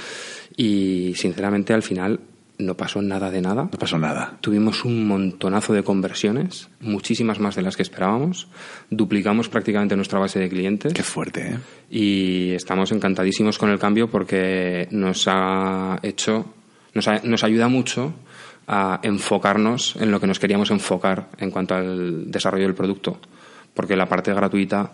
y 0.57 1.13
sinceramente 1.17 1.75
al 1.75 1.83
final 1.83 2.19
no 2.59 2.77
pasó 2.77 3.01
nada 3.01 3.31
de 3.31 3.41
nada. 3.41 3.69
No 3.71 3.79
pasó 3.79 3.99
nada. 3.99 4.37
Tuvimos 4.41 4.85
un 4.85 5.07
montonazo 5.07 5.73
de 5.73 5.85
conversiones, 5.85 6.69
muchísimas 6.81 7.39
más 7.39 7.55
de 7.55 7.63
las 7.63 7.77
que 7.77 7.83
esperábamos. 7.83 8.49
Duplicamos 8.91 9.49
prácticamente 9.49 9.97
nuestra 9.97 10.19
base 10.19 10.41
de 10.41 10.49
clientes. 10.49 10.93
Qué 10.93 11.05
fuerte, 11.05 11.53
¿eh? 11.53 11.59
Y 11.89 12.51
estamos 12.53 12.91
encantadísimos 12.93 13.59
con 13.59 13.71
el 13.71 13.79
cambio 13.79 14.11
porque 14.11 14.89
nos 14.91 15.27
ha 15.29 16.01
hecho, 16.03 16.53
nos, 16.95 17.45
ayuda 17.45 17.69
mucho 17.69 18.13
a 18.67 19.01
enfocarnos 19.03 19.97
en 19.97 20.11
lo 20.11 20.21
que 20.21 20.27
nos 20.27 20.41
queríamos 20.41 20.71
enfocar 20.71 21.29
en 21.39 21.51
cuanto 21.51 21.75
al 21.77 22.31
desarrollo 22.31 22.65
del 22.65 22.75
producto. 22.75 23.21
Porque 23.73 23.97
la 23.97 24.09
parte 24.09 24.35
gratuita 24.35 24.93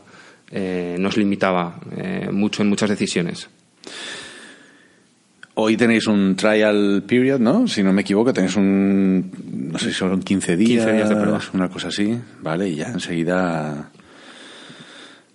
eh, 0.50 0.96
nos 0.98 1.16
limitaba 1.16 1.80
eh, 1.96 2.28
mucho 2.30 2.62
en 2.62 2.68
muchas 2.68 2.90
decisiones. 2.90 3.48
Hoy 5.56 5.76
tenéis 5.76 6.06
un 6.08 6.34
trial 6.34 7.04
period, 7.06 7.38
¿no? 7.38 7.68
Si 7.68 7.82
no 7.82 7.92
me 7.92 8.02
equivoco, 8.02 8.32
tenéis 8.32 8.56
un, 8.56 9.30
no 9.72 9.78
sé 9.78 9.86
si 9.86 9.94
son 9.94 10.20
15 10.20 10.56
días, 10.56 10.84
15 10.84 10.92
días 10.92 11.08
de 11.08 11.16
prueba. 11.16 11.40
una 11.52 11.68
cosa 11.68 11.88
así, 11.88 12.18
¿vale? 12.42 12.68
Y 12.68 12.76
ya 12.76 12.88
enseguida 12.88 13.90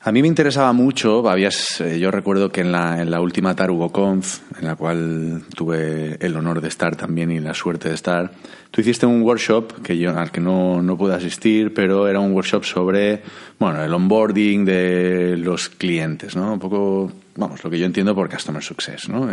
a 0.02 0.14
mí 0.14 0.22
me 0.22 0.30
interesaba 0.30 0.72
mucho, 0.72 1.30
habías, 1.30 1.82
eh, 1.82 2.00
yo 2.00 2.10
recuerdo 2.10 2.54
que 2.54 2.62
en 2.62 2.72
la, 2.72 3.02
en 3.02 3.12
la 3.12 3.20
última 3.20 3.54
TarugoConf, 3.54 4.58
en 4.58 4.66
la 4.66 4.78
cual 4.78 5.44
tuve 5.54 6.18
el 6.22 6.38
honor 6.38 6.62
de 6.62 6.70
estar 6.70 6.96
también 6.96 7.32
y 7.32 7.40
la 7.42 7.54
suerte 7.54 7.90
de 7.90 7.96
estar, 7.96 8.32
tú 8.72 8.80
hiciste 8.80 9.06
un 9.06 9.22
workshop 9.24 9.82
que 9.82 9.98
yo, 9.98 10.18
al 10.18 10.32
que 10.32 10.40
no, 10.40 10.82
no 10.82 10.98
pude 10.98 11.16
asistir, 11.16 11.74
pero 11.74 12.08
era 12.08 12.22
un 12.22 12.32
workshop 12.32 12.64
sobre 12.64 13.22
bueno, 13.60 13.84
el 13.84 13.94
onboarding 13.94 14.64
de 14.64 15.36
los 15.36 15.68
clientes, 15.68 16.34
¿no? 16.34 16.54
Un 16.54 16.60
poco, 16.60 17.12
vamos, 17.40 17.64
lo 17.64 17.70
que 17.70 17.80
yo 17.80 17.86
entiendo 17.86 18.14
por 18.14 18.30
Customer 18.30 18.62
Success, 18.62 19.10
¿no? 19.10 19.30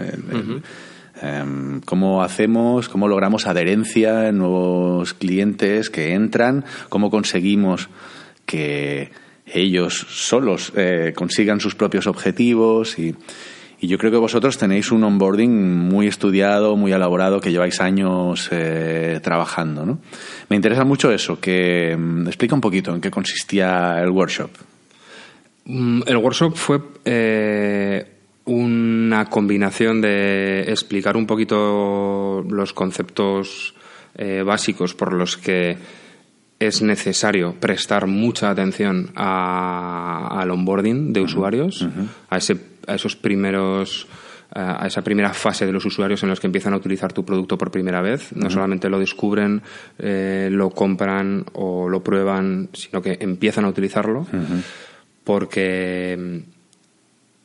Em, 1.22 1.80
cómo 1.80 2.22
hacemos, 2.22 2.88
cómo 2.88 3.08
logramos 3.08 3.46
adherencia 3.46 4.28
en 4.28 4.38
nuevos 4.38 5.14
clientes 5.14 5.88
que 5.88 6.12
entran, 6.12 6.64
cómo 6.90 7.10
conseguimos 7.10 7.88
que 8.44 9.10
ellos 9.46 10.06
solos 10.10 10.72
eh, 10.76 11.12
consigan 11.14 11.60
sus 11.60 11.75
propios 11.75 12.06
objetivos 12.06 12.98
y, 12.98 13.14
yo 13.78 13.98
creo 13.98 14.10
que 14.10 14.16
vosotros 14.16 14.58
tenéis 14.58 14.90
un 14.90 15.04
onboarding 15.04 15.52
muy 15.52 16.08
estudiado, 16.08 16.75
muy 16.76 16.92
elaborado, 16.92 17.40
que 17.40 17.52
lleváis 17.52 17.80
años 17.80 18.48
eh, 18.50 19.20
trabajando. 19.22 19.86
¿no? 19.86 20.00
Me 20.48 20.56
interesa 20.56 20.82
mucho 20.82 21.12
eso, 21.12 21.38
que 21.38 21.94
mm, 21.96 22.26
explica 22.26 22.56
un 22.56 22.60
poquito 22.60 22.92
en 22.92 23.00
qué 23.00 23.12
consistía 23.12 24.00
el 24.02 24.10
workshop. 24.10 24.50
Mm, 25.66 26.02
el 26.06 26.16
workshop 26.16 26.54
fue 26.56 26.80
eh, 27.04 28.06
una 28.46 29.26
combinación 29.26 30.00
de 30.00 30.62
explicar 30.68 31.16
un 31.16 31.26
poquito 31.26 32.44
los 32.49 32.73
conceptos 32.73 33.75
básicos 34.46 34.94
por 34.94 35.12
los 35.12 35.37
que 35.37 35.76
es 36.58 36.80
necesario 36.80 37.54
prestar 37.61 38.06
mucha 38.06 38.49
atención 38.49 39.11
al 39.14 40.50
onboarding 40.50 41.12
de 41.12 41.20
usuarios, 41.20 41.87
a, 42.30 42.38
ese, 42.38 42.56
a 42.87 42.94
esos 42.94 43.14
primeros 43.14 44.08
a 44.54 44.87
esa 44.87 45.02
primera 45.02 45.35
fase 45.35 45.66
de 45.66 45.73
los 45.73 45.85
usuarios 45.85 46.23
en 46.23 46.30
los 46.30 46.40
que 46.40 46.46
empiezan 46.46 46.73
a 46.73 46.76
utilizar 46.76 47.12
tu 47.12 47.25
producto 47.25 47.58
por 47.58 47.70
primera 47.70 48.00
vez. 48.00 48.32
No 48.35 48.49
solamente 48.49 48.88
lo 48.88 48.99
descubren, 48.99 49.61
eh, 49.99 50.49
lo 50.50 50.70
compran 50.70 51.44
o 51.52 51.88
lo 51.88 52.02
prueban, 52.02 52.70
sino 52.73 53.02
que 53.02 53.18
empiezan 53.20 53.64
a 53.64 53.68
utilizarlo. 53.68 54.26
Porque 55.26 56.45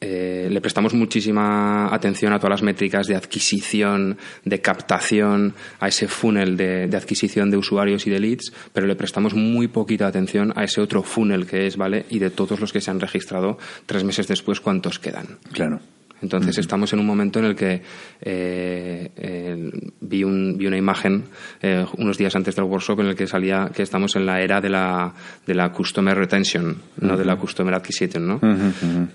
eh, 0.03 0.47
le 0.49 0.61
prestamos 0.61 0.93
muchísima 0.95 1.93
atención 1.93 2.33
a 2.33 2.39
todas 2.39 2.51
las 2.51 2.63
métricas 2.63 3.05
de 3.05 3.15
adquisición, 3.15 4.17
de 4.45 4.59
captación, 4.59 5.53
a 5.79 5.89
ese 5.89 6.07
funnel 6.07 6.57
de, 6.57 6.89
adquisición 6.95 7.51
de 7.51 7.57
usuarios 7.57 8.07
y 8.07 8.09
de 8.09 8.19
leads, 8.19 8.51
pero 8.73 8.87
le 8.87 8.95
prestamos 8.95 9.35
muy 9.35 9.67
poquita 9.67 10.07
atención 10.07 10.53
a 10.55 10.63
ese 10.63 10.81
otro 10.81 11.03
funnel 11.03 11.45
que 11.45 11.67
es, 11.67 11.77
¿vale? 11.77 12.05
Y 12.09 12.17
de 12.17 12.31
todos 12.31 12.59
los 12.59 12.73
que 12.73 12.81
se 12.81 12.89
han 12.89 12.99
registrado 12.99 13.59
tres 13.85 14.03
meses 14.03 14.27
después, 14.27 14.59
¿cuántos 14.59 14.97
quedan? 14.97 15.37
Claro. 15.51 15.79
Entonces 16.21 16.57
estamos 16.57 16.93
en 16.93 16.99
un 16.99 17.05
momento 17.05 17.39
en 17.39 17.45
el 17.45 17.55
que 17.55 17.81
eh, 18.21 19.71
vi, 20.01 20.23
un, 20.23 20.57
vi, 20.57 20.67
una 20.67 20.77
imagen 20.77 21.23
eh, 21.61 21.85
unos 21.97 22.17
días 22.17 22.35
antes 22.35 22.55
del 22.55 22.65
workshop 22.65 23.01
en 23.01 23.07
el 23.07 23.15
que 23.15 23.27
salía 23.27 23.71
que 23.73 23.83
estamos 23.83 24.15
en 24.15 24.25
la 24.25 24.41
era 24.41 24.61
de 24.61 24.69
la, 24.69 25.13
de 25.45 25.55
la 25.55 25.71
customer 25.71 26.17
retention, 26.17 26.75
no 26.99 27.17
de 27.17 27.25
la 27.25 27.35
customer 27.35 27.73
acquisition, 27.73 28.27
¿no? 28.27 28.39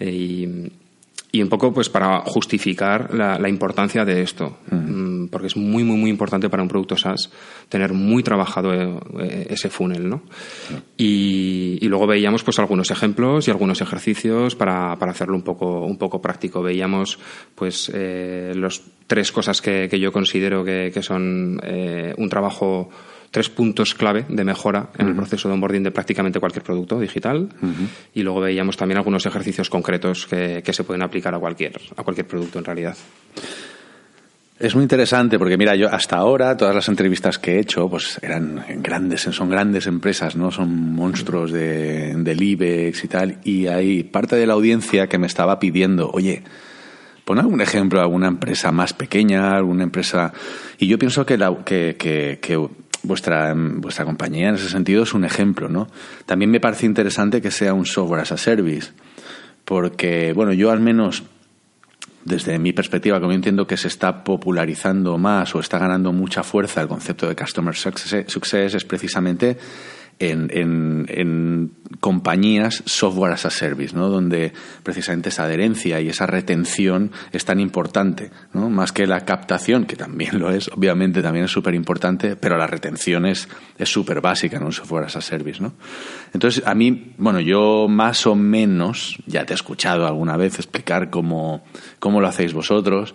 y, 0.00 0.70
y 1.32 1.42
un 1.42 1.48
poco 1.48 1.72
pues 1.72 1.88
para 1.88 2.20
justificar 2.20 3.12
la, 3.12 3.48
importancia 3.48 4.04
de 4.04 4.22
esto, 4.22 4.58
mm, 4.70 5.26
porque 5.26 5.48
es 5.48 5.56
muy, 5.56 5.84
muy, 5.84 5.96
muy 5.96 6.10
importante 6.10 6.48
para 6.48 6.62
un 6.62 6.68
producto 6.68 6.96
SaaS 6.96 7.30
tener 7.68 7.92
muy 7.92 8.22
trabajado 8.22 8.72
eh, 8.72 9.46
ese 9.50 9.68
funnel, 9.68 10.08
¿no? 10.08 10.22
Y, 10.96 11.86
luego 11.86 12.06
veíamos 12.06 12.42
pues 12.42 12.58
algunos 12.58 12.90
ejemplos 12.90 13.46
y 13.46 13.50
algunos 13.50 13.80
ejercicios 13.80 14.56
para, 14.56 14.96
para 14.96 15.12
hacerlo 15.12 15.36
un 15.36 15.42
poco, 15.42 15.84
un 15.84 15.98
poco 15.98 16.20
práctico. 16.20 16.62
Veíamos 16.62 17.18
pues 17.54 17.90
eh, 17.94 18.52
los 18.56 18.82
tres 19.06 19.30
cosas 19.30 19.62
que, 19.62 19.88
yo 20.00 20.12
considero 20.12 20.64
que, 20.64 20.92
son 21.02 21.60
eh, 21.62 22.14
un 22.18 22.28
trabajo 22.28 22.90
tres 23.36 23.50
puntos 23.50 23.94
clave 23.94 24.24
de 24.30 24.44
mejora 24.44 24.88
en 24.96 25.08
el 25.08 25.14
proceso 25.14 25.46
de 25.46 25.52
onboarding 25.52 25.82
de 25.82 25.90
prácticamente 25.90 26.40
cualquier 26.40 26.62
producto 26.64 26.98
digital. 26.98 27.50
Y 28.14 28.22
luego 28.22 28.40
veíamos 28.40 28.78
también 28.78 28.96
algunos 28.96 29.26
ejercicios 29.26 29.68
concretos 29.68 30.24
que, 30.26 30.62
se 30.72 30.84
pueden 30.84 31.02
aplicar 31.02 31.34
a 31.34 31.38
cualquier, 31.38 31.78
a 31.98 32.02
cualquier 32.02 32.26
producto 32.26 32.58
en 32.58 32.64
realidad. 32.64 32.96
Es 34.58 34.74
muy 34.74 34.84
interesante 34.84 35.38
porque 35.38 35.58
mira, 35.58 35.76
yo 35.76 35.92
hasta 35.92 36.16
ahora 36.16 36.56
todas 36.56 36.74
las 36.74 36.88
entrevistas 36.88 37.38
que 37.38 37.56
he 37.56 37.60
hecho 37.60 37.90
pues 37.90 38.18
eran 38.22 38.64
grandes, 38.78 39.20
son 39.20 39.50
grandes 39.50 39.86
empresas, 39.86 40.34
¿no? 40.34 40.50
Son 40.50 40.94
monstruos 40.94 41.52
de, 41.52 42.14
del 42.16 42.42
IBEX 42.42 43.04
y 43.04 43.08
tal 43.08 43.38
y 43.44 43.66
hay 43.66 44.02
parte 44.02 44.36
de 44.36 44.46
la 44.46 44.54
audiencia 44.54 45.08
que 45.08 45.18
me 45.18 45.26
estaba 45.26 45.58
pidiendo, 45.58 46.10
"Oye, 46.10 46.42
pon 47.26 47.40
algún 47.40 47.60
ejemplo 47.60 47.98
de 47.98 48.04
alguna 48.04 48.28
empresa 48.28 48.70
más 48.72 48.94
pequeña, 48.94 49.56
alguna 49.56 49.82
empresa 49.82 50.32
y 50.78 50.86
yo 50.86 50.96
pienso 50.96 51.26
que 51.26 51.36
la 51.36 51.54
que, 51.64 51.96
que, 51.98 52.38
que 52.40 52.56
vuestra, 53.06 53.54
vuestra 53.56 54.04
compañía 54.04 54.48
en 54.48 54.56
ese 54.56 54.68
sentido 54.68 55.04
es 55.04 55.14
un 55.14 55.24
ejemplo, 55.24 55.68
¿no? 55.68 55.88
También 56.26 56.50
me 56.50 56.60
parece 56.60 56.86
interesante 56.86 57.40
que 57.40 57.50
sea 57.50 57.72
un 57.72 57.86
software 57.86 58.20
as 58.20 58.32
a 58.32 58.36
service, 58.36 58.92
porque, 59.64 60.32
bueno, 60.32 60.52
yo 60.52 60.70
al 60.70 60.80
menos 60.80 61.24
desde 62.26 62.58
mi 62.58 62.72
perspectiva, 62.72 63.20
como 63.20 63.32
entiendo 63.32 63.68
que 63.68 63.76
se 63.76 63.86
está 63.86 64.24
popularizando 64.24 65.16
más 65.16 65.54
o 65.54 65.60
está 65.60 65.78
ganando 65.78 66.12
mucha 66.12 66.42
fuerza 66.42 66.82
el 66.82 66.88
concepto 66.88 67.28
de 67.28 67.36
Customer 67.36 67.74
Success, 67.74 68.74
es 68.74 68.84
precisamente 68.84 69.56
en, 70.18 71.06
en, 71.08 71.72
compañías 72.00 72.82
software 72.86 73.32
as 73.32 73.46
a 73.46 73.50
service, 73.50 73.94
¿no? 73.94 74.08
donde 74.08 74.52
precisamente 74.82 75.28
esa 75.28 75.44
adherencia 75.44 76.00
y 76.00 76.08
esa 76.08 76.26
retención 76.26 77.12
es 77.32 77.44
tan 77.44 77.60
importante, 77.60 78.30
¿no? 78.52 78.70
más 78.70 78.92
que 78.92 79.06
la 79.06 79.24
captación, 79.24 79.86
que 79.86 79.96
también 79.96 80.38
lo 80.38 80.50
es, 80.50 80.68
obviamente 80.68 81.22
también 81.22 81.46
es 81.46 81.50
súper 81.50 81.74
importante, 81.74 82.36
pero 82.36 82.56
la 82.56 82.66
retención 82.66 83.26
es 83.26 83.48
súper 83.84 84.20
básica 84.20 84.56
en 84.56 84.64
un 84.64 84.72
software 84.72 85.04
as 85.04 85.16
a 85.16 85.20
service. 85.20 85.62
¿no? 85.62 85.74
Entonces, 86.32 86.66
a 86.66 86.74
mí, 86.74 87.14
bueno, 87.18 87.40
yo 87.40 87.86
más 87.88 88.26
o 88.26 88.34
menos, 88.34 89.18
ya 89.26 89.44
te 89.44 89.52
he 89.52 89.56
escuchado 89.56 90.06
alguna 90.06 90.36
vez 90.36 90.58
explicar 90.58 91.10
cómo, 91.10 91.64
cómo 91.98 92.20
lo 92.20 92.28
hacéis 92.28 92.52
vosotros, 92.52 93.14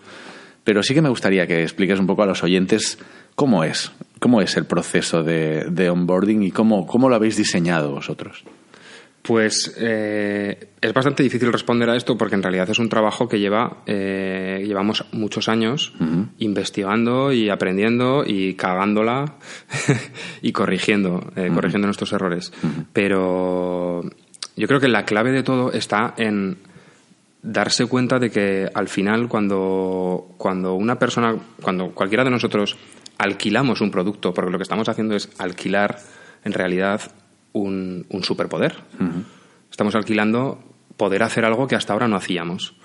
pero 0.64 0.84
sí 0.84 0.94
que 0.94 1.02
me 1.02 1.10
gustaría 1.10 1.48
que 1.48 1.64
expliques 1.64 2.00
un 2.00 2.08
poco 2.08 2.24
a 2.24 2.28
los 2.28 2.44
oyentes 2.44 3.00
cómo 3.36 3.64
es 3.64 3.92
¿Cómo 4.22 4.40
es 4.40 4.56
el 4.56 4.66
proceso 4.66 5.24
de, 5.24 5.90
onboarding 5.90 6.44
y 6.44 6.52
cómo, 6.52 6.86
cómo, 6.86 7.10
lo 7.10 7.16
habéis 7.16 7.38
diseñado 7.38 7.90
vosotros? 7.90 8.44
Pues 9.24 9.76
eh, 9.80 10.70
es 10.80 10.94
bastante 10.94 11.24
difícil 11.24 11.52
responder 11.52 11.90
a 11.90 11.96
esto 11.96 12.16
porque 12.20 12.36
en 12.36 12.44
realidad 12.44 12.70
es 12.70 12.78
un 12.78 12.88
trabajo 12.88 13.28
que 13.28 13.40
lleva 13.40 13.78
eh, 13.88 14.64
llevamos 14.64 15.06
muchos 15.12 15.50
años 15.50 15.94
investigando 16.38 17.34
y 17.34 17.50
aprendiendo 17.50 18.24
y 18.24 18.54
cagándola 18.54 19.38
y 20.44 20.52
corrigiendo 20.52 21.32
eh, 21.36 21.50
corrigiendo 21.52 21.88
nuestros 21.88 22.14
errores. 22.14 22.54
Pero 22.94 24.04
yo 24.56 24.68
creo 24.68 24.80
que 24.80 24.88
la 24.88 25.04
clave 25.04 25.32
de 25.32 25.42
todo 25.42 25.72
está 25.72 26.14
en 26.18 26.58
darse 27.42 27.88
cuenta 27.88 28.20
de 28.20 28.30
que 28.30 28.70
al 28.72 28.88
final 28.88 29.28
cuando, 29.28 30.28
cuando 30.38 30.76
una 30.76 31.00
persona, 31.00 31.36
cuando 31.60 31.90
cualquiera 31.90 32.24
de 32.24 32.30
nosotros 32.30 32.78
alquilamos 33.22 33.82
un 33.82 33.92
producto, 33.92 34.34
porque 34.34 34.52
lo 34.52 34.58
que 34.58 34.64
estamos 34.64 34.90
haciendo 34.90 35.16
es 35.16 35.30
alquilar 35.38 36.00
en 36.44 36.54
realidad 36.54 37.02
un, 37.54 38.06
un 38.10 38.24
superpoder. 38.24 38.76
Estamos 39.70 39.94
alquilando 39.96 40.60
poder 40.98 41.24
hacer 41.24 41.46
algo 41.46 41.68
que 41.68 41.76
hasta 41.76 41.94
ahora 41.94 42.08
no 42.08 42.16
hacíamos. 42.16 42.76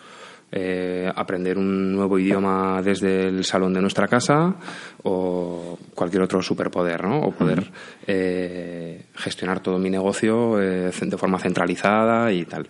Eh, 0.53 1.11
aprender 1.13 1.59
un 1.59 1.93
nuevo 1.93 2.19
idioma 2.19 2.81
desde 2.81 3.27
el 3.27 3.45
salón 3.45 3.75
de 3.75 3.81
nuestra 3.81 4.07
casa 4.07 4.55
o 5.03 5.77
cualquier 5.95 6.23
otro 6.23 6.41
superpoder, 6.41 7.03
¿no? 7.03 7.19
O 7.21 7.33
poder 7.33 7.69
eh, 8.07 9.07
gestionar 9.17 9.61
todo 9.61 9.79
mi 9.79 9.91
negocio 9.91 10.63
eh, 10.63 10.93
de 10.93 11.17
forma 11.17 11.41
centralizada 11.41 12.31
y 12.31 12.45
tal. 12.45 12.69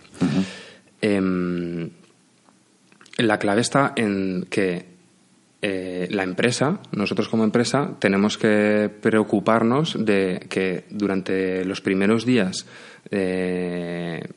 Em, 1.01 1.89
la 3.17 3.37
clave 3.37 3.61
está 3.61 3.93
en 3.95 4.47
que 4.49 4.96
la 5.61 6.23
empresa, 6.23 6.79
nosotros 6.91 7.29
como 7.29 7.43
empresa, 7.43 7.95
tenemos 7.99 8.37
que 8.37 8.89
preocuparnos 9.01 9.97
de 9.99 10.45
que 10.49 10.85
durante 10.89 11.65
los 11.65 11.81
primeros 11.81 12.25
días 12.25 12.65
de 13.09 14.27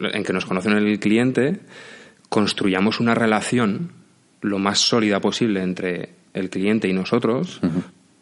en 0.00 0.24
que 0.24 0.32
nos 0.32 0.46
conocen 0.46 0.72
el 0.72 0.98
cliente, 0.98 1.60
construyamos 2.28 3.00
una 3.00 3.14
relación 3.14 3.92
lo 4.40 4.58
más 4.58 4.78
sólida 4.78 5.20
posible 5.20 5.62
entre 5.62 6.10
el 6.32 6.48
cliente 6.48 6.88
y 6.88 6.92
nosotros, 6.92 7.60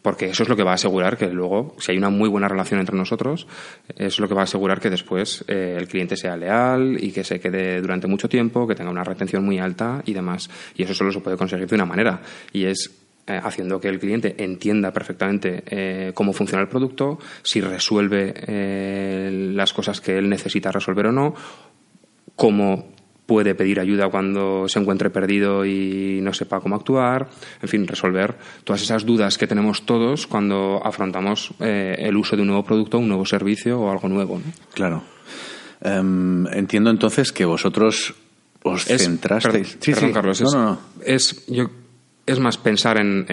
porque 0.01 0.27
eso 0.27 0.43
es 0.43 0.49
lo 0.49 0.55
que 0.55 0.63
va 0.63 0.71
a 0.71 0.75
asegurar 0.75 1.17
que 1.17 1.27
luego, 1.27 1.75
si 1.79 1.91
hay 1.91 1.97
una 1.97 2.09
muy 2.09 2.29
buena 2.29 2.47
relación 2.47 2.79
entre 2.79 2.95
nosotros, 2.95 3.47
es 3.95 4.19
lo 4.19 4.27
que 4.27 4.33
va 4.33 4.41
a 4.41 4.43
asegurar 4.45 4.79
que 4.79 4.89
después 4.89 5.43
eh, 5.47 5.75
el 5.77 5.87
cliente 5.87 6.15
sea 6.15 6.37
leal 6.37 6.97
y 6.99 7.11
que 7.11 7.23
se 7.23 7.39
quede 7.39 7.81
durante 7.81 8.07
mucho 8.07 8.29
tiempo, 8.29 8.67
que 8.67 8.75
tenga 8.75 8.89
una 8.89 9.03
retención 9.03 9.43
muy 9.43 9.59
alta 9.59 10.01
y 10.05 10.13
demás. 10.13 10.49
Y 10.75 10.83
eso 10.83 10.93
solo 10.93 11.11
se 11.11 11.19
puede 11.19 11.37
conseguir 11.37 11.67
de 11.67 11.75
una 11.75 11.85
manera, 11.85 12.21
y 12.53 12.65
es 12.65 12.91
eh, 13.27 13.39
haciendo 13.43 13.79
que 13.79 13.89
el 13.89 13.99
cliente 13.99 14.35
entienda 14.37 14.91
perfectamente 14.91 15.63
eh, 15.67 16.11
cómo 16.13 16.33
funciona 16.33 16.61
el 16.61 16.69
producto, 16.69 17.19
si 17.43 17.61
resuelve 17.61 18.33
las 19.55 19.73
cosas 19.73 19.99
que 19.99 20.17
él 20.17 20.29
necesita 20.29 20.71
resolver 20.71 21.07
o 21.07 21.11
no, 21.11 21.35
cómo 22.35 22.98
puede 23.29 23.53
pedir 23.53 23.79
ayuda 23.79 24.09
cuando 24.09 24.67
se 24.67 24.79
encuentre 24.79 25.11
perdido 25.11 25.63
y 25.63 26.19
no 26.23 26.33
sepa 26.33 26.59
cómo 26.59 26.75
actuar, 26.75 27.29
en 27.61 27.69
fin, 27.69 27.85
resolver 27.85 28.35
todas 28.63 28.81
esas 28.81 29.05
dudas 29.05 29.37
que 29.37 29.45
tenemos 29.45 29.85
todos 29.85 30.25
cuando 30.25 30.81
afrontamos 30.83 31.53
eh, 31.59 31.95
el 31.99 32.17
uso 32.17 32.35
de 32.35 32.41
un 32.41 32.47
nuevo 32.47 32.63
producto, 32.63 32.97
un 32.97 33.07
nuevo 33.07 33.27
servicio 33.27 33.79
o 33.79 33.91
algo 33.91 34.09
nuevo. 34.09 34.41
Claro. 34.73 35.03
Em, 35.79 36.47
entiendo 36.47 36.89
entonces 36.89 37.31
que 37.31 37.45
vosotros 37.45 38.15
os 38.63 38.85
centrasteis. 38.85 39.77
sí, 39.79 39.93
sí. 39.93 40.11
Carlos. 40.11 40.43
Es, 41.05 41.45
yo, 41.45 41.69
es 42.25 42.39
más 42.39 42.57
pensar 42.57 42.97
en, 42.97 43.25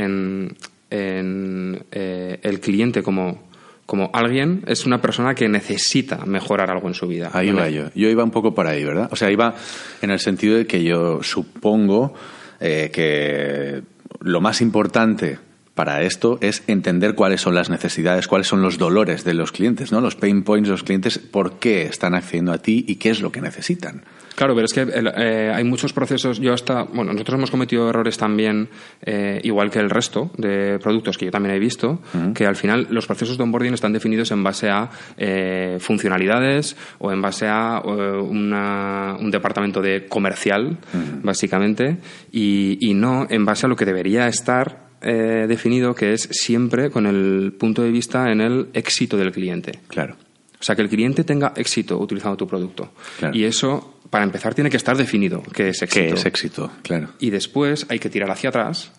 en, 0.90 1.86
eh, 1.90 2.38
el 2.42 2.60
cliente 2.60 3.02
como 3.02 3.45
como 3.86 4.10
alguien 4.12 4.64
es 4.66 4.84
una 4.84 5.00
persona 5.00 5.34
que 5.34 5.48
necesita 5.48 6.26
mejorar 6.26 6.70
algo 6.70 6.88
en 6.88 6.94
su 6.94 7.06
vida. 7.06 7.30
Ahí 7.32 7.52
va 7.52 7.70
yo. 7.70 7.84
Yo 7.94 8.08
iba 8.08 8.24
un 8.24 8.32
poco 8.32 8.52
por 8.54 8.66
ahí, 8.66 8.84
¿verdad? 8.84 9.08
O 9.12 9.16
sea, 9.16 9.30
iba 9.30 9.54
en 10.02 10.10
el 10.10 10.18
sentido 10.18 10.56
de 10.56 10.66
que 10.66 10.82
yo 10.82 11.22
supongo 11.22 12.12
eh, 12.58 12.90
que 12.92 13.82
lo 14.20 14.40
más 14.40 14.60
importante 14.60 15.38
para 15.76 16.00
esto 16.00 16.38
es 16.40 16.64
entender 16.68 17.14
cuáles 17.14 17.42
son 17.42 17.54
las 17.54 17.68
necesidades, 17.68 18.26
cuáles 18.26 18.46
son 18.46 18.62
los 18.62 18.78
dolores 18.78 19.24
de 19.24 19.34
los 19.34 19.52
clientes, 19.52 19.92
¿no? 19.92 20.00
Los 20.00 20.16
pain 20.16 20.42
points 20.42 20.68
de 20.68 20.72
los 20.72 20.82
clientes, 20.82 21.18
por 21.18 21.58
qué 21.58 21.82
están 21.82 22.14
accediendo 22.14 22.52
a 22.52 22.58
ti 22.58 22.86
y 22.88 22.96
qué 22.96 23.10
es 23.10 23.20
lo 23.20 23.30
que 23.30 23.42
necesitan. 23.42 24.02
Claro, 24.36 24.54
pero 24.54 24.64
es 24.64 24.72
que 24.72 24.86
eh, 24.90 25.52
hay 25.54 25.64
muchos 25.64 25.92
procesos. 25.92 26.40
Yo 26.40 26.54
hasta, 26.54 26.84
bueno, 26.84 27.12
nosotros 27.12 27.36
hemos 27.36 27.50
cometido 27.50 27.90
errores 27.90 28.16
también, 28.16 28.70
eh, 29.02 29.38
igual 29.44 29.70
que 29.70 29.78
el 29.78 29.90
resto 29.90 30.30
de 30.38 30.78
productos 30.78 31.18
que 31.18 31.26
yo 31.26 31.30
también 31.30 31.54
he 31.54 31.58
visto, 31.58 32.00
que 32.34 32.46
al 32.46 32.56
final 32.56 32.86
los 32.90 33.06
procesos 33.06 33.36
de 33.36 33.42
onboarding 33.44 33.74
están 33.74 33.92
definidos 33.92 34.30
en 34.30 34.42
base 34.42 34.70
a 34.70 34.88
eh, 35.18 35.76
funcionalidades 35.80 36.74
o 36.98 37.12
en 37.12 37.20
base 37.20 37.48
a 37.48 37.82
un 37.84 39.30
departamento 39.30 39.82
de 39.82 40.06
comercial, 40.06 40.78
básicamente, 41.22 41.98
y, 42.32 42.78
y, 42.80 42.94
no 42.94 43.26
en 43.28 43.44
base 43.44 43.66
a 43.66 43.68
lo 43.68 43.76
que 43.76 43.84
debería 43.84 44.26
estar 44.26 44.85
definido, 45.00 45.94
que 45.94 46.12
es 46.12 46.28
siempre 46.32 46.90
con 46.90 47.06
el 47.06 47.52
punto 47.58 47.82
de 47.82 47.90
vista 47.90 48.30
en 48.30 48.40
el 48.40 48.68
éxito 48.72 49.16
del 49.16 49.32
cliente. 49.32 49.72
Claro. 49.88 50.16
O 50.58 50.62
sea, 50.62 50.74
que 50.74 50.82
el 50.82 50.88
cliente 50.88 51.22
tenga 51.22 51.52
éxito 51.56 51.98
utilizando 51.98 52.36
tu 52.36 52.46
producto. 52.46 52.92
Y 53.32 53.44
eso 53.44 53.96
para 54.10 54.24
empezar, 54.24 54.54
tiene 54.54 54.70
que 54.70 54.76
estar 54.76 54.96
definido 54.96 55.42
qué 55.54 55.68
es 55.68 55.82
éxito. 55.82 56.14
¿Qué 56.14 56.14
es 56.14 56.26
éxito? 56.26 56.70
Claro. 56.82 57.08
Y 57.18 57.30
después 57.30 57.86
hay 57.88 57.98
que 57.98 58.08
tirar 58.08 58.30
hacia 58.30 58.50
atrás 58.50 58.92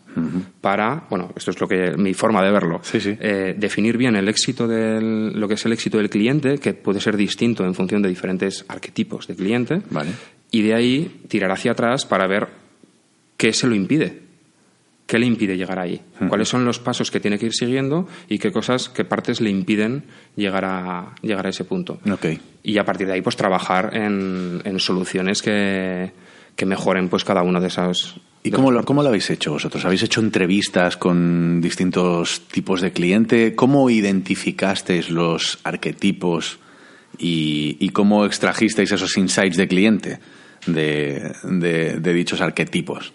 para, 0.61 1.05
bueno, 1.11 1.31
esto 1.35 1.51
es 1.51 1.61
lo 1.61 1.67
que 1.67 1.95
mi 1.95 2.15
forma 2.15 2.43
de 2.43 2.51
verlo, 2.51 2.79
sí, 2.81 2.99
sí. 2.99 3.15
Eh, 3.19 3.53
definir 3.55 3.97
bien 3.97 4.15
el 4.15 4.27
éxito 4.27 4.67
del, 4.67 5.39
lo 5.39 5.47
que 5.47 5.53
es 5.53 5.65
el 5.65 5.73
éxito 5.73 5.97
del 5.97 6.09
cliente, 6.09 6.57
que 6.57 6.73
puede 6.73 6.99
ser 6.99 7.15
distinto 7.15 7.63
en 7.63 7.75
función 7.75 8.01
de 8.01 8.09
diferentes 8.09 8.65
arquetipos 8.67 9.27
de 9.27 9.35
cliente. 9.35 9.81
Vale. 9.91 10.09
Y 10.49 10.63
de 10.63 10.73
ahí 10.73 11.21
tirar 11.27 11.51
hacia 11.51 11.73
atrás 11.73 12.05
para 12.05 12.25
ver 12.25 12.47
qué 13.37 13.53
se 13.53 13.67
lo 13.67 13.75
impide. 13.75 14.26
¿Qué 15.07 15.17
le 15.17 15.25
impide 15.25 15.55
llegar 15.55 15.79
ahí? 15.79 16.01
¿Cuáles 16.27 16.49
son 16.49 16.65
los 16.65 16.79
pasos 16.79 17.11
que 17.11 17.21
tiene 17.21 17.39
que 17.39 17.45
ir 17.45 17.53
siguiendo 17.53 18.09
y 18.27 18.39
qué 18.39 18.51
cosas, 18.51 18.89
qué 18.89 19.05
partes 19.05 19.39
le 19.39 19.49
impiden 19.49 20.03
llegar 20.35 20.65
a, 20.65 21.15
llegar 21.21 21.47
a 21.47 21.49
ese 21.49 21.63
punto? 21.63 21.99
Okay. 22.11 22.41
Y 22.61 22.77
a 22.77 22.83
partir 22.83 23.07
de 23.07 23.13
ahí, 23.13 23.21
pues 23.21 23.37
trabajar 23.37 23.95
en, 23.95 24.61
soluciones 24.79 25.41
que, 25.41 26.11
mejoren 26.65 27.07
pues 27.07 27.23
cada 27.23 27.41
uno 27.41 27.61
de 27.61 27.67
esos. 27.67 28.19
¿Y 28.43 28.51
cómo 28.51 28.69
lo, 28.69 28.83
cómo 28.83 29.01
lo 29.01 29.07
habéis 29.07 29.29
hecho 29.29 29.53
vosotros? 29.53 29.85
¿Habéis 29.85 30.03
hecho 30.03 30.19
entrevistas 30.19 30.97
con 30.97 31.61
distintos 31.61 32.41
tipos 32.51 32.81
de 32.81 32.91
cliente? 32.91 33.55
¿Cómo 33.55 33.89
identificasteis 33.89 35.09
los 35.09 35.59
arquetipos 35.63 36.59
y, 37.17 37.89
cómo 37.93 38.25
extrajisteis 38.25 38.91
esos 38.91 39.17
insights 39.17 39.55
de 39.55 39.67
cliente 39.69 40.19
de 40.65 42.13
dichos 42.13 42.41
arquetipos? 42.41 43.13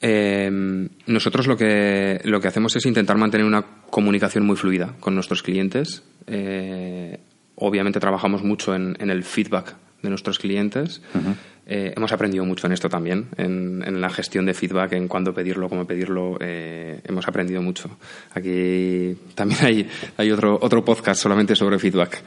Eh, 0.00 0.88
nosotros 1.06 1.46
lo 1.46 1.56
que, 1.56 2.20
lo 2.24 2.40
que 2.40 2.48
hacemos 2.48 2.74
es 2.76 2.86
intentar 2.86 3.16
mantener 3.16 3.46
una 3.46 3.64
comunicación 3.90 4.46
muy 4.46 4.56
fluida 4.56 4.94
con 5.00 5.14
nuestros 5.14 5.42
clientes. 5.42 6.02
Eh, 6.26 7.18
obviamente 7.56 8.00
trabajamos 8.00 8.42
mucho 8.42 8.74
en, 8.74 8.96
el 9.00 9.24
feedback 9.24 9.74
de 10.02 10.08
nuestros 10.08 10.38
clientes. 10.38 11.02
Eh, 11.66 11.92
hemos 11.96 12.12
aprendido 12.12 12.44
mucho 12.44 12.66
en 12.66 12.72
esto 12.72 12.88
también, 12.88 13.26
en, 13.36 14.00
la 14.00 14.08
gestión 14.08 14.46
de 14.46 14.54
feedback, 14.54 14.92
en 14.92 15.08
cuándo 15.08 15.34
pedirlo, 15.34 15.68
cómo 15.68 15.86
pedirlo. 15.86 16.38
hemos 16.40 17.26
aprendido 17.26 17.60
mucho. 17.60 17.90
Aquí 18.32 19.16
también 19.34 19.60
hay, 19.64 19.88
hay 20.16 20.30
otro, 20.30 20.58
otro 20.60 20.84
podcast 20.84 21.20
solamente 21.20 21.56
sobre 21.56 21.78
feedback. 21.78 22.22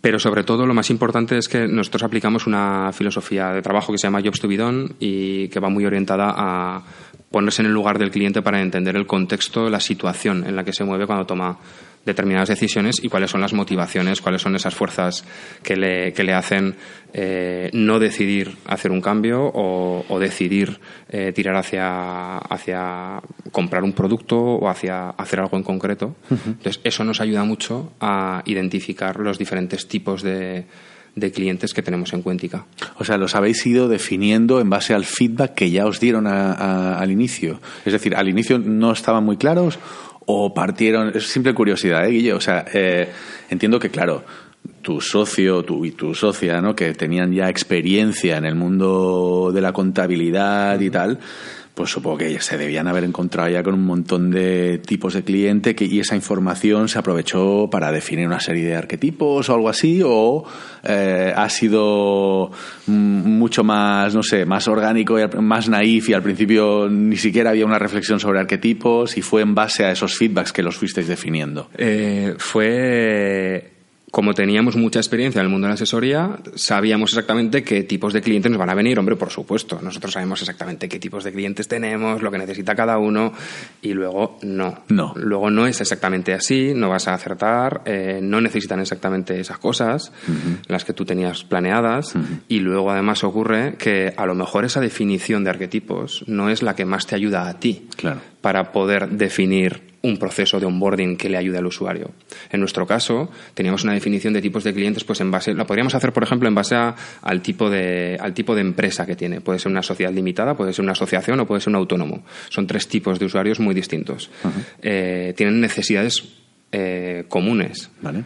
Pero 0.00 0.18
sobre 0.18 0.44
todo 0.44 0.66
lo 0.66 0.74
más 0.74 0.90
importante 0.90 1.38
es 1.38 1.48
que 1.48 1.66
nosotros 1.66 2.02
aplicamos 2.02 2.46
una 2.46 2.90
filosofía 2.92 3.52
de 3.52 3.62
trabajo 3.62 3.92
que 3.92 3.98
se 3.98 4.06
llama 4.06 4.20
Jobs 4.22 4.40
to 4.40 4.48
be 4.48 4.56
done 4.56 4.88
y 5.00 5.48
que 5.48 5.60
va 5.60 5.68
muy 5.68 5.86
orientada 5.86 6.34
a 6.36 6.82
ponerse 7.30 7.62
en 7.62 7.66
el 7.66 7.72
lugar 7.72 7.98
del 7.98 8.10
cliente 8.10 8.42
para 8.42 8.60
entender 8.60 8.96
el 8.96 9.06
contexto, 9.06 9.68
la 9.68 9.80
situación 9.80 10.44
en 10.46 10.56
la 10.56 10.64
que 10.64 10.72
se 10.72 10.84
mueve 10.84 11.06
cuando 11.06 11.26
toma 11.26 11.58
determinadas 12.04 12.48
decisiones 12.48 12.96
y 13.02 13.08
cuáles 13.08 13.30
son 13.30 13.40
las 13.40 13.52
motivaciones, 13.52 14.20
cuáles 14.20 14.42
son 14.42 14.54
esas 14.56 14.74
fuerzas 14.74 15.24
que 15.62 15.76
le, 15.76 16.12
que 16.12 16.24
le 16.24 16.34
hacen 16.34 16.76
eh, 17.12 17.70
no 17.72 17.98
decidir 17.98 18.56
hacer 18.66 18.90
un 18.90 19.00
cambio 19.00 19.50
o, 19.54 20.18
decidir 20.18 20.80
eh, 21.08 21.32
tirar 21.32 21.56
hacia, 21.56 22.38
hacia 22.38 23.20
comprar 23.52 23.82
un 23.84 23.92
producto 23.92 24.36
o 24.38 24.68
hacia 24.68 25.10
hacer 25.10 25.40
algo 25.40 25.56
en 25.56 25.62
concreto. 25.62 26.16
Entonces, 26.30 26.80
eso 26.84 27.04
nos 27.04 27.20
ayuda 27.20 27.44
mucho 27.44 27.92
a 28.00 28.42
identificar 28.46 29.18
los 29.20 29.38
diferentes 29.38 29.86
tipos 29.86 30.22
de, 30.22 30.66
de 31.14 31.30
clientes 31.30 31.72
que 31.72 31.82
tenemos 31.82 32.12
en 32.12 32.22
Cuéntica. 32.22 32.66
O 32.98 33.04
sea, 33.04 33.16
los 33.16 33.34
habéis 33.34 33.64
ido 33.66 33.88
definiendo 33.88 34.60
en 34.60 34.70
base 34.70 34.94
al 34.94 35.04
feedback 35.04 35.54
que 35.54 35.70
ya 35.70 35.86
os 35.86 36.00
dieron 36.00 36.26
al 36.26 37.10
inicio. 37.10 37.60
Es 37.84 37.92
decir, 37.92 38.16
al 38.16 38.28
inicio 38.28 38.58
no 38.58 38.92
estaban 38.92 39.24
muy 39.24 39.36
claros 39.36 39.78
o 40.26 40.54
partieron. 40.54 41.12
Es 41.14 41.26
simple 41.26 41.54
curiosidad, 41.54 42.06
¿eh, 42.06 42.10
Guille? 42.10 42.32
O 42.32 42.40
sea, 42.40 42.64
eh, 42.72 43.08
entiendo 43.50 43.78
que, 43.78 43.90
claro, 43.90 44.24
tu 44.82 45.00
socio 45.00 45.62
tu, 45.62 45.84
y 45.84 45.92
tu 45.92 46.14
socia, 46.14 46.60
¿no? 46.60 46.74
que 46.74 46.92
tenían 46.94 47.32
ya 47.32 47.48
experiencia 47.48 48.36
en 48.36 48.44
el 48.44 48.54
mundo 48.54 49.50
de 49.52 49.60
la 49.60 49.72
contabilidad 49.72 50.80
y 50.80 50.90
tal, 50.90 51.18
pues 51.74 51.90
supongo 51.90 52.18
que 52.18 52.40
se 52.40 52.56
debían 52.56 52.86
haber 52.86 53.02
encontrado 53.02 53.48
ya 53.48 53.62
con 53.62 53.74
un 53.74 53.84
montón 53.84 54.30
de 54.30 54.78
tipos 54.78 55.14
de 55.14 55.24
cliente 55.24 55.74
que, 55.74 55.84
y 55.84 55.98
esa 55.98 56.14
información 56.14 56.88
se 56.88 56.98
aprovechó 56.98 57.68
para 57.68 57.90
definir 57.90 58.26
una 58.26 58.38
serie 58.38 58.64
de 58.64 58.76
arquetipos 58.76 59.48
o 59.48 59.54
algo 59.54 59.68
así, 59.68 60.00
o 60.04 60.44
eh, 60.84 61.32
ha 61.34 61.48
sido 61.48 62.52
mm, 62.86 62.92
mucho 62.92 63.64
más, 63.64 64.14
no 64.14 64.22
sé, 64.22 64.46
más 64.46 64.68
orgánico, 64.68 65.18
y 65.18 65.26
más 65.40 65.68
naif 65.68 66.10
y 66.10 66.14
al 66.14 66.22
principio 66.22 66.88
ni 66.88 67.16
siquiera 67.16 67.50
había 67.50 67.66
una 67.66 67.78
reflexión 67.78 68.20
sobre 68.20 68.38
arquetipos 68.38 69.16
y 69.16 69.22
fue 69.22 69.42
en 69.42 69.54
base 69.54 69.84
a 69.84 69.90
esos 69.90 70.16
feedbacks 70.16 70.52
que 70.52 70.62
los 70.62 70.76
fuisteis 70.76 71.08
definiendo. 71.08 71.70
Eh, 71.76 72.34
fue 72.38 73.73
como 74.14 74.32
teníamos 74.32 74.76
mucha 74.76 75.00
experiencia 75.00 75.40
en 75.40 75.46
el 75.46 75.50
mundo 75.50 75.66
de 75.66 75.70
la 75.70 75.74
asesoría, 75.74 76.38
sabíamos 76.54 77.10
exactamente 77.10 77.64
qué 77.64 77.82
tipos 77.82 78.12
de 78.12 78.22
clientes 78.22 78.48
nos 78.48 78.60
van 78.60 78.70
a 78.70 78.74
venir. 78.74 78.96
Hombre, 78.96 79.16
por 79.16 79.30
supuesto, 79.30 79.80
nosotros 79.82 80.12
sabemos 80.12 80.40
exactamente 80.40 80.88
qué 80.88 81.00
tipos 81.00 81.24
de 81.24 81.32
clientes 81.32 81.66
tenemos, 81.66 82.22
lo 82.22 82.30
que 82.30 82.38
necesita 82.38 82.76
cada 82.76 82.98
uno, 82.98 83.32
y 83.82 83.92
luego 83.92 84.38
no. 84.42 84.84
No. 84.88 85.14
Luego 85.16 85.50
no 85.50 85.66
es 85.66 85.80
exactamente 85.80 86.32
así, 86.32 86.74
no 86.76 86.90
vas 86.90 87.08
a 87.08 87.14
acertar, 87.14 87.82
eh, 87.86 88.20
no 88.22 88.40
necesitan 88.40 88.78
exactamente 88.78 89.40
esas 89.40 89.58
cosas, 89.58 90.12
las 90.68 90.84
que 90.84 90.92
tú 90.92 91.04
tenías 91.04 91.42
planeadas, 91.42 92.14
y 92.46 92.60
luego 92.60 92.92
además 92.92 93.24
ocurre 93.24 93.74
que 93.80 94.14
a 94.16 94.26
lo 94.26 94.36
mejor 94.36 94.64
esa 94.64 94.80
definición 94.80 95.42
de 95.42 95.50
arquetipos 95.50 96.22
no 96.28 96.50
es 96.50 96.62
la 96.62 96.76
que 96.76 96.84
más 96.84 97.08
te 97.08 97.16
ayuda 97.16 97.48
a 97.48 97.58
ti 97.58 97.88
Claro. 97.96 98.33
Para 98.44 98.72
poder 98.72 99.08
definir 99.08 99.80
un 100.02 100.18
proceso 100.18 100.60
de 100.60 100.66
onboarding 100.66 101.16
que 101.16 101.30
le 101.30 101.38
ayude 101.38 101.56
al 101.56 101.64
usuario. 101.64 102.10
En 102.52 102.60
nuestro 102.60 102.86
caso, 102.86 103.30
teníamos 103.54 103.84
una 103.84 103.94
definición 103.94 104.34
de 104.34 104.42
tipos 104.42 104.62
de 104.62 104.74
clientes, 104.74 105.02
pues 105.02 105.22
en 105.22 105.30
base, 105.30 105.54
la 105.54 105.64
podríamos 105.64 105.94
hacer, 105.94 106.12
por 106.12 106.22
ejemplo, 106.24 106.46
en 106.46 106.54
base 106.54 106.74
a- 106.74 106.94
al, 107.22 107.40
tipo 107.40 107.70
de, 107.70 108.18
al 108.20 108.34
tipo 108.34 108.54
de 108.54 108.60
empresa 108.60 109.06
que 109.06 109.16
tiene. 109.16 109.40
Puede 109.40 109.58
ser 109.58 109.72
una 109.72 109.82
sociedad 109.82 110.12
limitada, 110.12 110.54
puede 110.58 110.74
ser 110.74 110.82
una 110.82 110.92
asociación 110.92 111.40
o 111.40 111.46
puede 111.46 111.62
ser 111.62 111.70
un 111.70 111.76
autónomo. 111.76 112.22
Son 112.50 112.66
tres 112.66 112.86
tipos 112.86 113.18
de 113.18 113.24
usuarios 113.24 113.60
muy 113.60 113.74
distintos. 113.74 114.28
Eh, 114.82 115.32
tienen 115.38 115.58
necesidades 115.58 116.22
eh, 116.70 117.24
comunes. 117.28 117.90
¿Vale? 118.02 118.24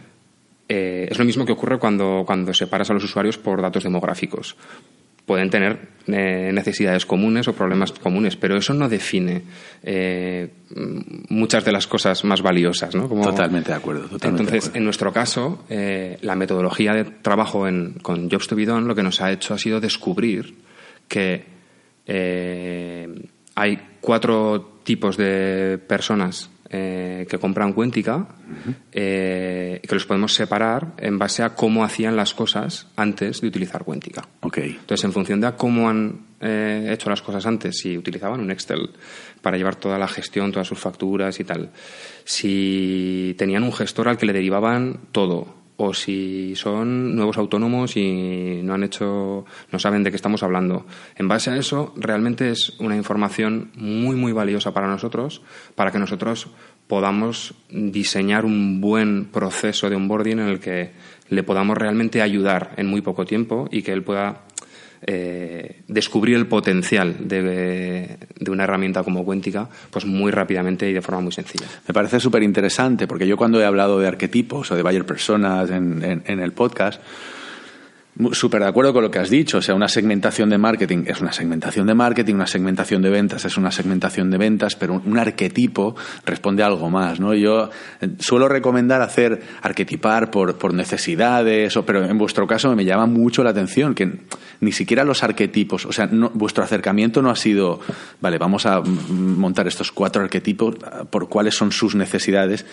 Eh, 0.67 1.07
es 1.09 1.17
lo 1.17 1.23
mismo 1.23 1.45
que 1.45 1.53
ocurre 1.53 1.79
cuando, 1.79 2.23
cuando 2.27 2.53
separas 2.53 2.89
a 2.89 2.93
los 2.93 3.05
usuarios 3.05 3.37
por 3.37 3.61
datos 3.61 3.83
demográficos. 3.83 4.57
Pueden 5.29 5.51
tener 5.51 5.77
eh, 6.07 6.49
necesidades 6.51 7.05
comunes 7.05 7.47
o 7.47 7.53
problemas 7.53 7.91
comunes, 7.91 8.35
pero 8.35 8.57
eso 8.57 8.73
no 8.73 8.89
define 8.89 9.43
eh, 9.83 10.49
muchas 11.29 11.63
de 11.63 11.71
las 11.71 11.85
cosas 11.85 12.23
más 12.25 12.41
valiosas. 12.41 12.95
¿no? 12.95 13.07
Como- 13.07 13.21
Totalmente 13.23 13.69
de 13.69 13.77
acuerdo. 13.77 14.07
Totalmente 14.09 14.41
Entonces, 14.41 14.51
de 14.51 14.57
acuerdo. 14.69 14.77
en 14.79 14.83
nuestro 14.85 15.13
caso, 15.13 15.65
eh, 15.69 16.17
la 16.23 16.33
metodología 16.33 16.93
de 16.95 17.03
trabajo 17.03 17.67
en- 17.67 17.93
con 18.01 18.27
Jobs 18.27 18.47
to 18.47 18.55
be 18.55 18.65
Done 18.65 18.87
lo 18.87 18.95
que 18.95 19.03
nos 19.03 19.21
ha 19.21 19.31
hecho 19.31 19.53
ha 19.53 19.59
sido 19.59 19.79
descubrir 19.79 20.55
que 21.07 21.45
hay 23.55 23.79
cuatro 24.01 24.79
tipos 24.83 25.15
de 25.15 25.77
personas 25.77 26.49
eh, 26.71 27.25
que 27.27 27.39
compran 27.39 27.73
Cuéntica 27.73 28.27
eh, 28.91 29.81
que 29.81 29.95
los 29.95 30.05
podemos 30.05 30.33
separar 30.33 30.93
en 30.97 31.17
base 31.17 31.41
a 31.41 31.55
cómo 31.55 31.83
hacían 31.83 32.15
las 32.15 32.33
cosas 32.33 32.87
antes 32.95 33.41
de 33.41 33.47
utilizar 33.47 33.83
Cuéntica. 33.83 34.27
Ok. 34.41 34.57
Entonces, 34.59 35.03
en 35.03 35.11
función 35.11 35.41
de 35.41 35.47
a 35.47 35.55
cómo 35.55 35.89
han 35.89 36.27
eh, 36.39 36.91
hecho 36.93 37.09
las 37.09 37.21
cosas 37.21 37.45
antes, 37.45 37.79
si 37.79 37.97
utilizaban 37.97 38.39
un 38.39 38.51
Excel 38.51 38.91
para 39.41 39.57
llevar 39.57 39.75
toda 39.75 39.97
la 39.97 40.07
gestión, 40.07 40.51
todas 40.51 40.67
sus 40.67 40.79
facturas 40.79 41.39
y 41.39 41.43
tal, 41.43 41.71
si 42.23 43.35
tenían 43.37 43.63
un 43.63 43.73
gestor 43.73 44.07
al 44.07 44.17
que 44.17 44.27
le 44.27 44.33
derivaban 44.33 44.99
todo, 45.11 45.58
o 45.81 45.93
si 45.93 46.57
son 46.57 47.15
nuevos 47.15 47.37
autónomos 47.37 47.95
y 47.95 48.59
no 48.63 48.73
han 48.73 48.83
hecho, 48.83 49.45
no 49.71 49.79
saben 49.79 50.03
de 50.03 50.09
qué 50.09 50.17
estamos 50.17 50.43
hablando. 50.43 50.85
En 51.15 51.29
base 51.29 51.51
a 51.51 51.55
eso, 51.55 51.93
realmente 51.95 52.49
es 52.49 52.73
una 52.79 52.97
información 52.97 53.71
muy, 53.75 54.17
muy 54.17 54.33
valiosa 54.33 54.73
para 54.73 54.89
nosotros, 54.89 55.41
para 55.75 55.91
que 55.91 55.97
nosotros 55.97 56.49
podamos 56.87 57.53
diseñar 57.69 58.43
un 58.43 58.81
buen 58.81 59.25
proceso 59.25 59.89
de 59.89 59.95
onboarding 59.95 60.39
en 60.39 60.49
el 60.49 60.59
que 60.59 60.91
le 61.29 61.43
podamos 61.43 61.77
realmente 61.77 62.21
ayudar 62.21 62.73
en 62.75 62.87
muy 62.87 62.99
poco 62.99 63.23
tiempo 63.23 63.69
y 63.71 63.81
que 63.81 63.93
él 63.93 64.03
pueda 64.03 64.41
eh, 65.07 65.81
descubrir 65.87 66.35
el 66.35 66.47
potencial 66.47 67.15
de, 67.27 68.17
de 68.39 68.51
una 68.51 68.63
herramienta 68.65 69.03
como 69.03 69.23
Cuéntica 69.25 69.69
pues 69.91 70.05
muy 70.05 70.31
rápidamente 70.31 70.89
y 70.89 70.93
de 70.93 71.01
forma 71.01 71.21
muy 71.21 71.31
sencilla. 71.31 71.65
Me 71.87 71.93
parece 71.93 72.19
súper 72.19 72.43
interesante 72.43 73.07
porque 73.07 73.27
yo 73.27 73.37
cuando 73.37 73.59
he 73.61 73.65
hablado 73.65 73.99
de 73.99 74.07
arquetipos 74.07 74.71
o 74.71 74.75
de 74.75 74.83
buyer 74.83 75.05
personas 75.05 75.69
en, 75.69 76.03
en- 76.03 76.23
en 76.25 76.39
el 76.39 76.51
podcast, 76.53 77.01
súper 78.31 78.61
de 78.61 78.67
acuerdo 78.67 78.93
con 78.93 79.03
lo 79.03 79.11
que 79.11 79.19
has 79.19 79.29
dicho. 79.29 79.59
O 79.59 79.61
sea, 79.61 79.75
una 79.75 79.87
segmentación 79.87 80.49
de 80.49 80.57
marketing 80.57 81.03
es 81.07 81.21
una 81.21 81.31
segmentación 81.31 81.87
de 81.87 81.93
marketing, 81.93 82.35
una 82.35 82.47
segmentación 82.47 83.01
de 83.01 83.09
ventas 83.09 83.45
es 83.45 83.57
una 83.57 83.71
segmentación 83.71 84.29
de 84.29 84.37
ventas, 84.37 84.75
pero 84.75 85.01
un, 85.05 85.17
arquetipo 85.17 85.95
responde 86.25 86.63
a 86.63 86.67
algo 86.67 86.89
más, 86.89 87.19
¿no? 87.19 87.33
Yo 87.33 87.69
eh, 88.01 88.09
suelo 88.19 88.47
recomendar 88.47 89.01
hacer 89.01 89.41
arquetipar 89.61 90.31
por, 90.31 90.57
por 90.57 90.73
necesidades, 90.73 91.75
o, 91.77 91.85
pero 91.85 92.05
en 92.05 92.17
vuestro 92.17 92.45
caso 92.47 92.75
me 92.75 92.85
llama 92.85 93.05
mucho 93.05 93.43
la 93.43 93.51
atención 93.51 93.95
que 93.95 94.19
ni 94.61 94.71
siquiera 94.71 95.03
los 95.03 95.23
arquetipos, 95.23 95.85
o 95.85 95.91
sea, 95.91 96.07
no- 96.07 96.31
vuestro 96.33 96.63
acercamiento 96.63 97.21
no 97.21 97.29
ha 97.29 97.35
sido, 97.35 97.79
vale, 98.21 98.37
vamos 98.37 98.65
a 98.65 98.81
montar 98.81 99.67
estos 99.67 99.91
cuatro 99.91 100.21
arquetipos 100.21 100.75
ah, 100.83 101.05
por 101.09 101.29
cuáles 101.29 101.55
son 101.55 101.71
sus 101.71 101.95
necesidades, 101.95 102.65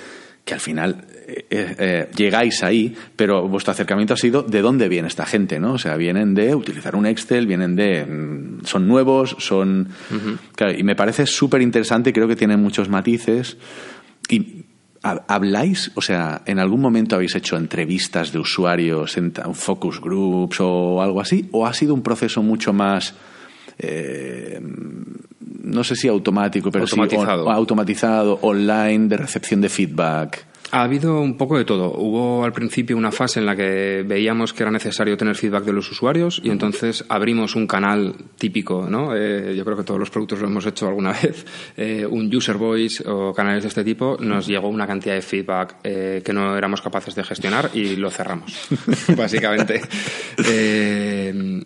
que 0.46 0.54
al 0.54 0.61
final 0.61 1.04
eh, 1.26 1.44
eh, 1.50 2.09
llegáis 2.16 2.62
ahí, 2.62 2.94
pero 3.16 3.46
vuestro 3.48 3.72
acercamiento 3.72 4.14
ha 4.14 4.16
sido 4.16 4.42
de 4.44 4.62
dónde 4.62 4.88
viene 4.88 5.09
esta 5.09 5.26
gente, 5.26 5.59
¿no? 5.59 5.72
O 5.72 5.78
sea, 5.78 5.96
vienen 5.96 6.35
de 6.35 6.54
utilizar 6.54 6.94
un 6.96 7.04
Excel, 7.04 7.46
vienen 7.48 7.74
de... 7.74 8.06
mm, 8.06 8.64
son 8.64 8.87
nuevos, 8.87 9.35
son... 9.40 9.88
Claro, 10.54 10.72
y 10.78 10.85
me 10.85 10.94
parece 10.94 11.26
súper 11.26 11.62
interesante, 11.62 12.12
creo 12.12 12.28
que 12.28 12.37
tienen 12.37 12.62
muchos 12.62 12.88
matices. 12.88 13.56
Y 14.28 14.64
¿hab- 15.02 15.24
¿Habláis? 15.26 15.90
O 15.96 16.00
sea, 16.00 16.42
¿en 16.46 16.61
algún 16.61 16.80
momento 16.80 17.16
habéis 17.16 17.35
hecho 17.35 17.56
entrevistas 17.56 18.30
de 18.32 18.38
usuarios 18.38 19.16
en 19.16 19.32
focus 19.52 20.00
groups 20.00 20.59
o 20.61 21.02
algo 21.02 21.20
así? 21.20 21.48
¿O 21.50 21.66
ha 21.66 21.74
sido 21.74 21.92
un 21.92 22.02
proceso 22.02 22.40
mucho 22.42 22.72
más... 22.72 23.14
eh, 23.78 24.60
no 25.62 25.82
sé 25.84 25.96
si 25.96 26.08
automático, 26.08 26.70
pero 26.70 26.86
sí 26.86 26.98
Automatizado. 26.98 27.44
o- 27.46 27.50
automatizado, 27.50 28.38
online, 28.42 29.08
de 29.08 29.16
recepción 29.16 29.60
de 29.60 29.68
feedback. 29.68 30.46
Ha 30.72 30.82
habido 30.82 31.20
un 31.20 31.36
poco 31.36 31.56
de 31.56 31.64
todo. 31.64 31.92
Hubo 31.96 32.44
al 32.44 32.52
principio 32.52 32.96
una 32.96 33.12
fase 33.12 33.38
en 33.38 33.46
la 33.46 33.54
que 33.54 34.02
veíamos 34.04 34.52
que 34.52 34.64
era 34.64 34.72
necesario 34.72 35.16
tener 35.16 35.36
feedback 35.36 35.62
de 35.64 35.72
los 35.72 35.88
usuarios 35.92 36.40
y 36.42 36.50
entonces 36.50 37.04
abrimos 37.08 37.54
un 37.54 37.68
canal 37.68 38.14
típico, 38.36 38.88
¿no? 38.90 39.14
Eh, 39.16 39.54
yo 39.56 39.64
creo 39.64 39.76
que 39.76 39.84
todos 39.84 40.00
los 40.00 40.10
productos 40.10 40.40
lo 40.40 40.48
hemos 40.48 40.66
hecho 40.66 40.88
alguna 40.88 41.12
vez. 41.22 41.46
Eh, 41.76 42.04
un 42.04 42.34
user 42.34 42.56
voice 42.56 43.04
o 43.08 43.32
canales 43.32 43.62
de 43.62 43.68
este 43.68 43.84
tipo. 43.84 44.16
Nos 44.18 44.48
llegó 44.48 44.68
una 44.68 44.88
cantidad 44.88 45.14
de 45.14 45.22
feedback 45.22 45.76
eh, 45.84 46.22
que 46.24 46.32
no 46.32 46.56
éramos 46.56 46.80
capaces 46.82 47.14
de 47.14 47.22
gestionar 47.22 47.70
y 47.72 47.94
lo 47.94 48.10
cerramos, 48.10 48.68
básicamente. 49.16 49.80
Eh, 50.48 51.62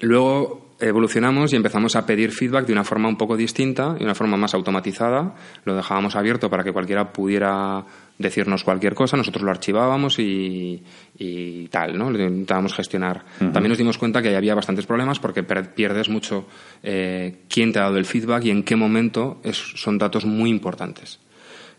Luego 0.00 0.63
evolucionamos 0.88 1.52
y 1.52 1.56
empezamos 1.56 1.96
a 1.96 2.04
pedir 2.06 2.30
feedback 2.30 2.66
de 2.66 2.72
una 2.72 2.84
forma 2.84 3.08
un 3.08 3.16
poco 3.16 3.36
distinta, 3.36 3.94
de 3.94 4.04
una 4.04 4.14
forma 4.14 4.36
más 4.36 4.54
automatizada. 4.54 5.34
Lo 5.64 5.74
dejábamos 5.74 6.16
abierto 6.16 6.48
para 6.50 6.62
que 6.64 6.72
cualquiera 6.72 7.12
pudiera 7.12 7.84
decirnos 8.18 8.62
cualquier 8.62 8.94
cosa, 8.94 9.16
nosotros 9.16 9.42
lo 9.42 9.50
archivábamos 9.50 10.18
y, 10.20 10.82
y 11.18 11.66
tal, 11.68 11.98
¿no? 11.98 12.10
Lo 12.10 12.18
intentábamos 12.22 12.72
gestionar. 12.74 13.24
También 13.38 13.68
nos 13.70 13.78
dimos 13.78 13.98
cuenta 13.98 14.22
que 14.22 14.36
había 14.36 14.54
bastantes 14.54 14.86
problemas 14.86 15.18
porque 15.18 15.42
pierdes 15.42 16.08
mucho 16.08 16.46
eh, 16.82 17.38
quién 17.48 17.72
te 17.72 17.80
ha 17.80 17.82
dado 17.82 17.96
el 17.96 18.04
feedback 18.04 18.44
y 18.44 18.50
en 18.50 18.62
qué 18.62 18.76
momento 18.76 19.40
es- 19.42 19.72
son 19.76 19.98
datos 19.98 20.24
muy 20.24 20.50
importantes. 20.50 21.18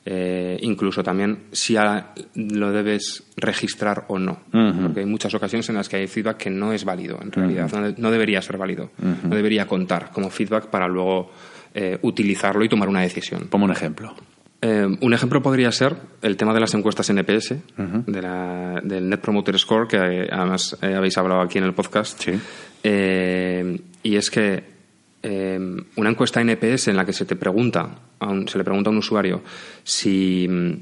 Eh, 0.08 0.60
incluso 0.62 1.02
también 1.02 1.46
si 1.52 1.76
a- 1.78 2.14
lo 2.36 2.72
debes 2.72 3.24
registrar 3.38 4.06
o 4.08 4.20
no. 4.20 4.40
Porque 4.52 5.00
hay 5.00 5.06
muchas 5.08 5.34
ocasiones 5.34 5.68
en 5.70 5.76
las 5.76 5.90
que 5.90 5.96
hay 5.98 6.08
feedback 6.08 6.38
que 6.38 6.50
no 6.52 6.72
es 6.74 6.86
válido, 6.86 7.18
en 7.22 7.32
realidad. 7.32 7.72
no, 7.74 7.82
de- 7.82 7.96
no 7.98 8.12
debería 8.12 8.42
ser 8.42 8.58
válido. 8.58 8.92
No 9.00 9.36
debería 9.36 9.66
contar 9.68 10.12
como 10.12 10.30
feedback 10.30 10.68
para 10.68 10.88
luego 10.88 11.32
eh, 11.74 11.98
utilizarlo 12.04 12.64
y 12.64 12.70
tomar 12.70 12.88
una 12.88 13.02
decisión. 13.02 13.48
Como 13.50 13.66
un 13.66 13.72
ejemplo. 13.72 14.14
Eh, 14.62 14.86
un 15.02 15.14
ejemplo 15.14 15.42
podría 15.42 15.72
ser 15.72 15.96
el 16.22 16.38
tema 16.38 16.54
de 16.54 16.60
las 16.62 16.74
encuestas 16.74 17.10
NPS, 17.10 17.56
de 18.08 18.22
la- 18.22 18.80
del 18.84 19.10
Net 19.10 19.20
Promoter 19.20 19.58
Score, 19.60 19.88
que 19.88 19.98
además 20.32 20.78
habéis 20.82 21.18
hablado 21.18 21.42
aquí 21.42 21.58
en 21.58 21.66
el 21.66 21.74
podcast. 21.74 22.22
Sí. 22.22 22.32
Y 24.04 24.16
es 24.16 24.30
que 24.30 24.75
eh, 25.28 25.60
una 25.96 26.10
encuesta 26.12 26.40
NPS 26.42 26.90
en 26.90 26.98
la 26.98 27.06
que 27.06 27.14
se 27.14 27.26
te 27.26 27.36
pregunta, 27.36 27.98
a 28.20 28.28
un- 28.28 28.48
se 28.48 28.58
le 28.60 28.64
pregunta 28.64 28.90
a 28.90 28.94
un 28.94 29.00
usuario 29.00 29.42
si 29.84 30.48
mm, 30.48 30.74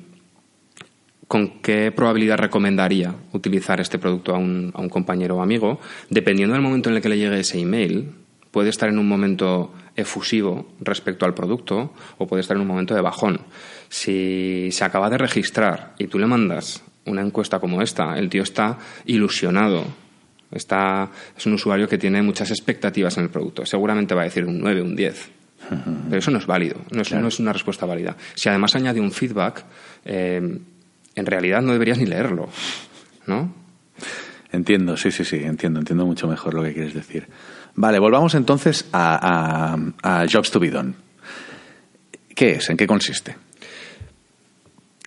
con 1.27 1.61
qué 1.61 1.91
probabilidad 1.91 2.37
recomendaría 2.37 3.15
utilizar 3.31 3.79
este 3.79 3.97
producto 3.97 4.35
a 4.35 4.37
un, 4.37 4.71
a 4.75 4.81
un 4.81 4.89
compañero 4.89 5.37
o 5.37 5.41
amigo, 5.41 5.79
dependiendo 6.09 6.53
del 6.53 6.61
momento 6.61 6.89
en 6.89 6.95
el 6.97 7.01
que 7.01 7.09
le 7.09 7.17
llegue 7.17 7.39
ese 7.39 7.59
email, 7.59 8.11
puede 8.51 8.69
estar 8.69 8.89
en 8.89 8.99
un 8.99 9.07
momento 9.07 9.73
efusivo 9.95 10.73
respecto 10.81 11.25
al 11.25 11.33
producto 11.33 11.93
o 12.17 12.27
puede 12.27 12.41
estar 12.41 12.55
en 12.57 12.61
un 12.61 12.67
momento 12.67 12.93
de 12.93 13.01
bajón. 13.01 13.39
Si 13.89 14.69
se 14.71 14.83
acaba 14.83 15.09
de 15.09 15.17
registrar 15.17 15.95
y 15.97 16.07
tú 16.07 16.19
le 16.19 16.27
mandas 16.27 16.83
una 17.05 17.21
encuesta 17.21 17.59
como 17.59 17.81
esta, 17.81 18.17
el 18.19 18.29
tío 18.29 18.43
está 18.43 18.77
ilusionado. 19.05 19.85
Está, 20.53 21.09
es 21.37 21.45
un 21.45 21.53
usuario 21.53 21.87
que 21.87 21.97
tiene 21.97 22.21
muchas 22.21 22.51
expectativas 22.51 23.17
en 23.17 23.23
el 23.23 23.29
producto. 23.29 23.65
Seguramente 23.65 24.15
va 24.15 24.21
a 24.21 24.25
decir 24.25 24.45
un 24.45 24.59
9, 24.59 24.81
un 24.81 24.95
10. 24.95 25.31
Pero 26.09 26.19
eso 26.19 26.29
no 26.29 26.39
es 26.39 26.45
válido, 26.45 26.81
no 26.91 27.01
es, 27.01 27.11
no 27.13 27.27
es, 27.27 27.39
una 27.39 27.53
respuesta 27.53 27.85
válida. 27.85 28.17
Si 28.35 28.49
además 28.49 28.75
añade 28.75 28.99
un 28.99 29.11
feedback, 29.11 29.63
eh, 30.03 30.59
en 31.15 31.25
realidad 31.25 31.61
no 31.61 31.71
deberías 31.71 31.97
ni 31.97 32.05
leerlo, 32.05 32.49
¿no? 33.27 33.53
Entiendo, 34.51 34.97
sí, 34.97 35.09
sí, 35.09 35.23
sí, 35.23 35.37
entiendo, 35.37 35.79
entiendo 35.79 36.05
mucho 36.05 36.27
mejor 36.27 36.53
lo 36.53 36.63
que 36.63 36.73
quieres 36.73 36.93
decir. 36.93 37.27
Vale, 37.75 37.97
volvamos 37.97 38.35
entonces 38.35 38.87
a, 38.91 39.77
a 40.03 40.25
Jobs 40.31 40.51
to 40.51 40.59
be 40.59 40.69
done. 40.69 40.93
¿Qué 42.35 42.53
es? 42.53 42.69
¿En 42.69 42.77
qué 42.77 42.85
consiste? 42.85 43.35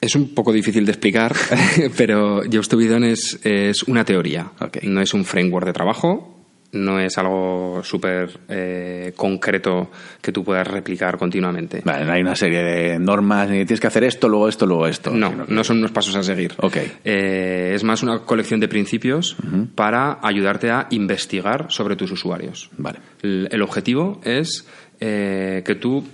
Es 0.07 0.14
un 0.14 0.29
poco 0.29 0.53
difícil 0.53 0.87
de 0.87 0.92
explicar, 0.92 1.35
pero 1.97 2.42
Jobs 2.45 2.69
to 2.69 2.77
be 2.77 2.87
done 2.87 3.11
es, 3.11 3.40
es 3.42 3.83
una 3.83 4.05
teoría. 4.05 4.53
No 4.85 5.01
es 5.01 5.12
un 5.14 5.25
framework 5.25 5.66
de 5.66 5.73
trabajo, 5.73 6.45
no 6.71 7.01
es 7.01 7.19
algo 7.19 7.81
súper 7.83 8.38
eh, 8.49 9.14
concreto 9.16 9.90
que 10.23 10.31
tú 10.31 10.45
puedas 10.45 10.64
replicar 10.64 11.19
continuamente. 11.19 11.83
Vale, 11.85 12.05
no 12.05 12.12
hay 12.12 12.21
una 12.21 12.37
serie 12.37 12.62
de 12.62 12.99
normas, 13.01 13.51
ni 13.51 13.64
tienes 13.64 13.81
que 13.81 13.88
hacer 13.88 14.05
esto, 14.05 14.29
luego 14.29 14.49
esto, 14.49 14.64
luego 14.64 14.87
esto. 14.87 15.11
No, 15.11 15.45
no 15.49 15.64
son 15.64 15.79
unos 15.79 15.90
pasos 15.90 16.14
a 16.14 16.23
seguir. 16.23 16.55
Okay. 16.57 16.92
Eh, 17.05 17.73
es 17.75 17.83
más 17.83 18.05
una 18.05 18.21
colección 18.21 18.61
de 18.61 18.69
principios 18.69 19.35
para 19.75 20.21
ayudarte 20.23 20.71
a 20.71 20.87
investigar 20.90 21.66
sobre 21.71 21.97
tus 21.97 22.12
usuarios. 22.12 22.71
Vale. 22.79 23.01
El, 23.23 23.61
objetivo 23.61 24.21
es 24.23 24.69
eh, 25.01 25.64
que 25.66 25.75
tú 25.75 26.05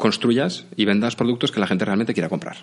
construyas 0.00 0.66
y 0.74 0.86
vendas 0.86 1.14
productos 1.14 1.52
que 1.52 1.60
la 1.60 1.66
gente 1.68 1.84
realmente 1.84 2.14
quiera 2.14 2.28
comprar. 2.28 2.56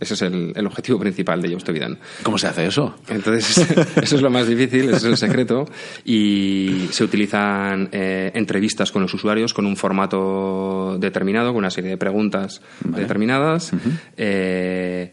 Ese 0.00 0.14
es 0.14 0.22
el, 0.22 0.66
objetivo 0.66 0.98
principal 0.98 1.42
de 1.42 1.50
Jobs 1.50 1.64
to 1.64 1.74
¿Cómo 2.22 2.38
se 2.38 2.46
hace 2.46 2.66
eso? 2.66 2.94
Entonces, 3.08 3.58
eso 4.02 4.16
es 4.16 4.22
lo 4.22 4.30
más 4.30 4.46
difícil, 4.46 4.84
ese 4.84 4.96
es 4.96 5.04
el 5.04 5.16
secreto. 5.16 5.66
Y 6.04 6.86
se 6.90 7.04
utilizan 7.04 7.88
eh, 7.92 8.30
entrevistas 8.34 8.92
con 8.92 9.02
los 9.02 9.12
usuarios 9.12 9.52
con 9.52 9.66
un 9.66 9.76
formato 9.76 10.96
determinado, 10.98 11.48
con 11.48 11.58
una 11.58 11.70
serie 11.70 11.90
de 11.90 11.96
preguntas 11.96 12.62
determinadas. 12.84 13.72
Eh, 14.16 15.12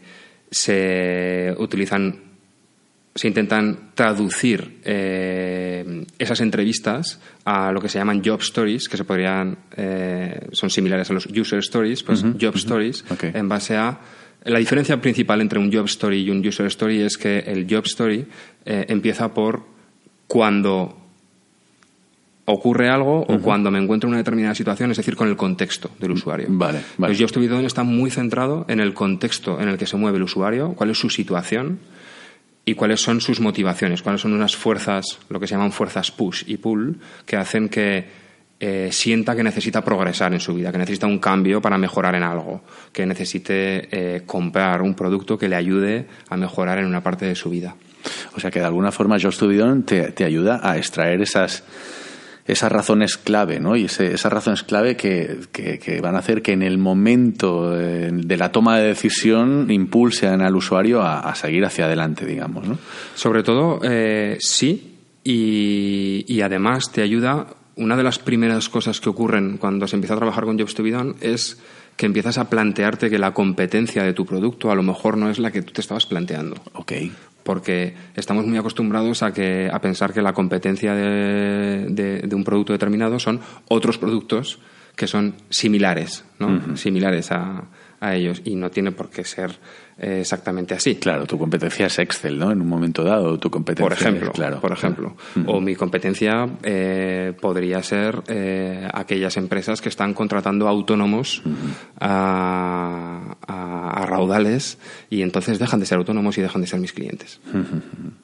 se 0.50 1.54
utilizan 1.58 2.27
se 3.14 3.26
intentan 3.26 3.90
traducir 3.94 4.80
eh, 4.84 6.04
esas 6.18 6.40
entrevistas 6.40 7.20
a 7.44 7.72
lo 7.72 7.80
que 7.80 7.88
se 7.88 7.98
llaman 7.98 8.22
job 8.24 8.40
stories, 8.40 8.88
que 8.88 8.96
se 8.96 9.04
podrían 9.04 9.58
eh, 9.76 10.48
son 10.52 10.70
similares 10.70 11.10
a 11.10 11.14
los 11.14 11.26
user 11.26 11.58
stories, 11.58 12.02
pues 12.02 12.24
job 12.40 12.54
stories, 12.56 13.04
en 13.20 13.48
base 13.48 13.76
a 13.76 13.98
la 14.44 14.58
diferencia 14.58 15.00
principal 15.00 15.40
entre 15.40 15.58
un 15.58 15.72
job 15.72 15.86
story 15.86 16.22
y 16.22 16.30
un 16.30 16.46
user 16.46 16.66
story 16.66 17.00
es 17.00 17.18
que 17.18 17.40
el 17.40 17.66
job 17.68 17.84
story 17.86 18.26
eh, 18.64 18.86
empieza 18.88 19.34
por 19.34 19.64
cuando 20.26 20.96
ocurre 22.44 22.88
algo 22.88 23.20
o 23.28 23.40
cuando 23.40 23.70
me 23.70 23.78
encuentro 23.78 24.08
en 24.08 24.12
una 24.12 24.18
determinada 24.18 24.54
situación, 24.54 24.90
es 24.90 24.96
decir, 24.96 25.16
con 25.16 25.28
el 25.28 25.36
contexto 25.36 25.90
del 25.98 26.12
usuario. 26.12 26.46
Vale, 26.50 26.80
vale. 26.96 27.12
El 27.12 27.18
Job 27.18 27.26
Story 27.26 27.66
está 27.66 27.82
muy 27.82 28.10
centrado 28.10 28.64
en 28.68 28.80
el 28.80 28.94
contexto 28.94 29.60
en 29.60 29.68
el 29.68 29.76
que 29.76 29.86
se 29.86 29.98
mueve 29.98 30.16
el 30.16 30.22
usuario, 30.22 30.72
cuál 30.72 30.88
es 30.88 30.98
su 30.98 31.10
situación, 31.10 31.78
y 32.68 32.74
cuáles 32.74 33.00
son 33.00 33.22
sus 33.22 33.40
motivaciones, 33.40 34.02
cuáles 34.02 34.20
son 34.20 34.34
unas 34.34 34.54
fuerzas, 34.54 35.18
lo 35.30 35.40
que 35.40 35.46
se 35.46 35.54
llaman 35.54 35.72
fuerzas 35.72 36.10
push 36.10 36.44
y 36.46 36.58
pull, 36.58 36.98
que 37.24 37.36
hacen 37.36 37.70
que 37.70 38.04
eh, 38.60 38.90
sienta 38.92 39.34
que 39.34 39.42
necesita 39.42 39.82
progresar 39.82 40.34
en 40.34 40.40
su 40.40 40.52
vida, 40.52 40.70
que 40.70 40.76
necesita 40.76 41.06
un 41.06 41.18
cambio 41.18 41.62
para 41.62 41.78
mejorar 41.78 42.14
en 42.14 42.24
algo, 42.24 42.60
que 42.92 43.06
necesite 43.06 43.88
eh, 43.90 44.22
comprar 44.26 44.82
un 44.82 44.94
producto 44.94 45.38
que 45.38 45.48
le 45.48 45.56
ayude 45.56 46.08
a 46.28 46.36
mejorar 46.36 46.78
en 46.78 46.84
una 46.84 47.02
parte 47.02 47.24
de 47.24 47.34
su 47.34 47.48
vida. 47.48 47.74
O 48.36 48.40
sea 48.40 48.50
que 48.50 48.58
de 48.58 48.66
alguna 48.66 48.92
forma 48.92 49.18
Josh 49.18 49.36
Studidon 49.36 49.84
te, 49.84 50.12
te 50.12 50.26
ayuda 50.26 50.60
a 50.62 50.76
extraer 50.76 51.22
esas 51.22 51.64
esas 52.48 52.72
razones 52.72 53.18
clave, 53.18 53.60
¿no? 53.60 53.76
Y 53.76 53.84
esas 53.84 54.32
razones 54.32 54.62
clave 54.62 54.96
que, 54.96 56.00
van 56.02 56.16
a 56.16 56.20
hacer 56.20 56.40
que 56.40 56.52
en 56.52 56.62
el 56.62 56.78
momento 56.78 57.78
eh, 57.78 58.10
de 58.10 58.36
la 58.38 58.50
toma 58.50 58.78
de 58.78 58.88
decisión 58.88 59.70
impulsen 59.70 60.40
al 60.40 60.56
usuario 60.56 61.02
a, 61.02 61.34
seguir 61.34 61.66
hacia 61.66 61.84
adelante, 61.84 62.24
digamos, 62.24 62.66
¿no? 62.66 62.78
Sobre 63.14 63.42
todo, 63.42 63.80
eh, 63.84 64.38
sí, 64.40 64.96
y, 65.22 66.40
además 66.40 66.90
te 66.90 67.02
ayuda. 67.02 67.46
Una 67.76 67.96
de 67.96 68.02
las 68.02 68.18
primeras 68.18 68.68
cosas 68.68 69.00
que 69.00 69.10
ocurren 69.10 69.58
cuando 69.58 69.86
se 69.86 69.96
empieza 69.96 70.14
a 70.14 70.16
trabajar 70.16 70.44
con 70.44 70.58
Jobs 70.58 70.74
to 70.74 70.82
be 70.82 70.90
Done 70.90 71.14
es 71.20 71.60
que 71.96 72.06
empiezas 72.06 72.38
a 72.38 72.48
plantearte 72.48 73.10
que 73.10 73.18
la 73.18 73.34
competencia 73.34 74.02
de 74.02 74.14
tu 74.14 74.24
producto 74.24 74.70
a 74.70 74.74
lo 74.74 74.82
mejor 74.82 75.16
no 75.16 75.30
es 75.30 75.38
la 75.38 75.52
que 75.52 75.62
tú 75.62 75.72
te 75.72 75.82
estabas 75.82 76.06
planteando. 76.06 76.56
Ok 76.72 76.92
porque 77.48 77.94
estamos 78.14 78.44
muy 78.44 78.58
acostumbrados 78.58 79.22
a, 79.22 79.32
que, 79.32 79.70
a 79.72 79.80
pensar 79.80 80.12
que 80.12 80.20
la 80.20 80.34
competencia 80.34 80.94
de, 80.94 82.28
un 82.30 82.44
producto 82.44 82.74
determinado 82.74 83.18
son 83.18 83.40
otros 83.68 83.96
productos 83.96 84.58
que 84.94 85.06
son 85.06 85.34
similares, 85.48 86.26
¿no? 86.38 86.76
Similares 86.76 87.32
a, 87.32 87.64
a 88.00 88.14
ellos 88.14 88.42
y 88.44 88.54
no 88.54 88.70
tiene 88.70 88.92
por 88.92 89.10
qué 89.10 89.24
ser 89.24 89.58
eh, 90.00 90.20
exactamente 90.20 90.74
así. 90.74 90.94
Claro, 90.94 91.26
tu 91.26 91.36
competencia 91.36 91.86
es 91.86 91.98
Excel, 91.98 92.38
¿no? 92.38 92.52
En 92.52 92.60
un 92.60 92.68
momento 92.68 93.02
dado, 93.02 93.36
tu 93.38 93.50
competencia. 93.50 93.84
Por 93.84 93.92
ejemplo, 93.92 94.30
claro, 94.30 94.60
por 94.60 94.70
ejemplo. 94.70 95.16
O 95.46 95.60
mi 95.60 95.74
competencia 95.74 96.48
eh, 96.62 97.32
podría 97.40 97.82
ser 97.82 98.22
eh, 98.28 98.88
aquellas 98.92 99.36
empresas 99.36 99.80
que 99.80 99.88
están 99.88 100.14
contratando 100.14 100.68
autónomos 100.68 101.42
a, 101.98 103.36
a, 103.44 104.06
raudales 104.06 104.78
y 105.10 105.22
entonces 105.22 105.58
dejan 105.58 105.80
de 105.80 105.86
ser 105.86 105.98
autónomos 105.98 106.38
y 106.38 106.42
dejan 106.42 106.60
de 106.60 106.68
ser 106.68 106.78
mis 106.78 106.92
clientes. 106.92 107.40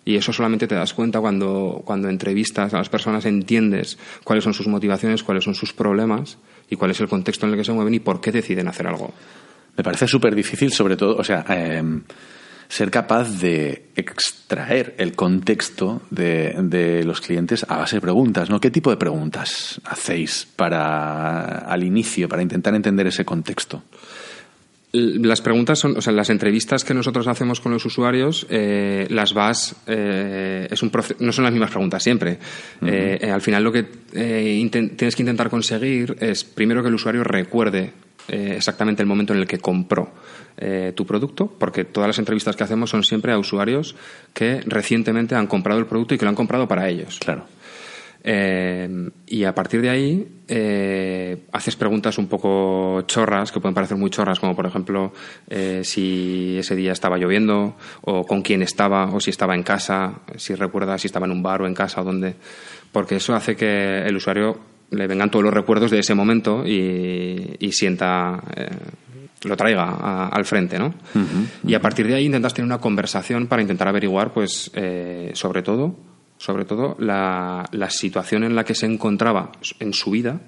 Y 0.05 0.15
eso 0.15 0.33
solamente 0.33 0.69
te 0.69 0.77
das 0.77 0.95
cuenta 0.95 1.21
cuando, 1.21 1.83
cuando 1.85 2.09
entrevistas 2.09 2.73
a 2.73 2.79
las 2.79 2.89
personas, 2.89 3.27
entiendes 3.27 3.99
cuáles 4.23 4.45
son 4.45 4.55
sus 4.55 4.69
motivaciones, 4.69 5.25
cuáles 5.25 5.43
son 5.43 5.55
sus 5.55 5.73
problemas 5.73 6.39
y 6.71 6.77
cuál 6.77 6.93
es 6.93 7.01
el 7.01 7.09
contexto 7.09 7.47
en 7.47 7.53
el 7.53 7.59
que 7.59 7.65
se 7.65 7.73
mueven 7.73 7.95
y 7.95 8.01
por 8.01 8.21
qué 8.21 8.31
deciden 8.31 8.69
hacer 8.69 8.87
algo. 8.87 9.13
Me 9.77 9.85
parece 9.85 10.07
súper 10.07 10.35
difícil, 10.35 10.73
sobre 10.73 10.97
todo, 10.97 11.17
o 11.17 11.25
sea, 11.25 11.45
em, 11.49 12.03
ser 12.69 12.91
capaz 12.91 13.41
de 13.41 13.91
extraer 13.97 14.95
el 14.99 15.15
contexto 15.15 16.03
de, 16.11 16.55
de, 16.63 17.05
los 17.05 17.21
clientes 17.21 17.65
a 17.69 17.77
base 17.79 17.97
de 17.97 18.01
preguntas, 18.01 18.51
¿no? 18.51 18.61
¿Qué 18.61 18.71
tipo 18.71 18.91
de 18.91 18.97
preguntas 18.97 19.81
hacéis 19.85 20.47
para 20.57 21.59
al 21.59 21.83
inicio, 21.85 22.29
para 22.29 22.43
intentar 22.43 22.75
entender 22.75 23.07
ese 23.07 23.25
contexto? 23.25 23.83
Las 24.97 25.41
preguntas 25.41 25.81
son, 25.81 25.97
o 25.97 26.01
sea, 26.01 26.13
las 26.13 26.31
entrevistas 26.31 26.85
que 26.85 26.95
nosotros 26.95 27.27
hacemos 27.27 27.61
con 27.61 27.73
los 27.73 27.85
usuarios, 27.85 28.47
eh, 28.49 29.09
las 29.11 29.35
vas, 29.35 29.75
eh, 29.89 30.69
es 30.71 30.83
un 30.85 30.93
no 31.19 31.33
son 31.33 31.43
las 31.43 31.53
mismas 31.53 31.71
preguntas 31.71 32.01
siempre. 32.01 32.39
Eh, 32.81 33.29
al 33.29 33.41
final 33.41 33.65
lo 33.65 33.73
que 33.73 33.83
tienes 33.83 35.17
que 35.17 35.23
intentar 35.23 35.51
conseguir 35.51 36.17
es 36.21 36.45
primero 36.45 36.81
que 36.81 36.91
el 36.91 36.95
usuario 36.95 37.25
recuerde 37.25 37.93
eh, 38.29 38.55
exactamente 38.57 39.03
el 39.03 39.09
momento 39.09 39.35
en 39.35 39.41
el 39.41 39.47
que 39.47 39.59
compró 39.59 40.13
eh, 40.57 40.93
tu 40.95 41.05
producto, 41.05 41.47
porque 41.47 41.85
todas 41.85 42.09
las 42.09 42.19
entrevistas 42.19 42.57
que 42.57 42.65
hacemos 42.65 42.91
son 42.91 43.03
siempre 43.03 43.33
a 43.33 43.39
usuarios 43.39 43.97
que 44.33 44.63
recientemente 44.67 45.35
han 45.35 45.47
comprado 45.47 45.79
el 45.79 45.87
producto 45.87 46.15
y 46.15 46.19
que 46.19 46.25
lo 46.25 46.31
han 46.31 46.35
comprado 46.35 46.67
para 46.67 46.89
ellos. 46.89 47.19
Claro. 47.19 47.47
Eh, 48.27 49.11
y 49.27 49.45
a 49.45 49.55
partir 49.55 49.83
de 49.83 49.91
ahí 49.91 50.29
haces 51.53 51.77
preguntas 51.77 52.17
un 52.17 52.27
poco 52.27 53.03
chorras, 53.03 53.53
que 53.53 53.61
pueden 53.61 53.75
parecer 53.75 53.99
muy 53.99 54.09
chorras, 54.09 54.41
como 54.41 54.57
por 54.57 54.65
ejemplo 54.65 55.13
si 55.83 56.57
ese 56.59 56.75
día 56.77 56.93
estaba 56.93 57.19
lloviendo, 57.19 57.77
o 58.03 58.25
con 58.25 58.41
quién 58.41 58.63
estaba, 58.63 59.13
o 59.15 59.21
si 59.21 59.29
estaba 59.29 59.55
en 59.55 59.63
casa, 59.63 60.21
si 60.37 60.55
recuerda 60.55 60.97
si 60.97 61.09
estaba 61.09 61.27
en 61.27 61.33
un 61.33 61.43
bar 61.43 61.61
o 61.61 61.67
en 61.67 61.75
casa, 61.75 62.01
o 62.01 62.05
dónde. 62.05 62.37
Porque 62.93 63.17
eso 63.17 63.35
hace 63.35 63.57
que 63.57 63.99
el 64.07 64.17
usuario 64.17 64.74
le 64.95 65.07
vengan 65.07 65.31
todos 65.31 65.45
los 65.45 65.55
recuerdos 65.55 65.91
de 65.91 65.99
ese 65.99 66.15
momento 66.15 66.65
y, 66.67 67.71
sienta, 67.73 68.43
eh, 68.57 68.69
lo 69.45 69.57
traiga 69.57 70.29
al 70.29 70.45
frente, 70.45 70.79
¿no? 70.79 70.95
Y 71.67 71.75
a 71.75 71.81
partir 71.81 72.07
de 72.07 72.15
ahí 72.15 72.27
intentas 72.27 72.55
tener 72.55 72.67
una 72.67 72.79
conversación 72.79 73.47
para 73.47 73.63
intentar 73.63 73.89
averiguar, 73.89 74.33
pues, 74.33 74.71
eh, 74.75 75.33
sobre 75.35 75.63
todo, 75.63 75.97
sobre 76.39 76.65
todo 76.65 76.97
la, 76.99 77.69
situación 77.91 78.45
en 78.45 78.55
la 78.55 78.65
que 78.65 78.75
se 78.75 78.87
encontraba 78.87 79.53
en 79.81 79.93
su 79.93 80.11
vida 80.11 80.41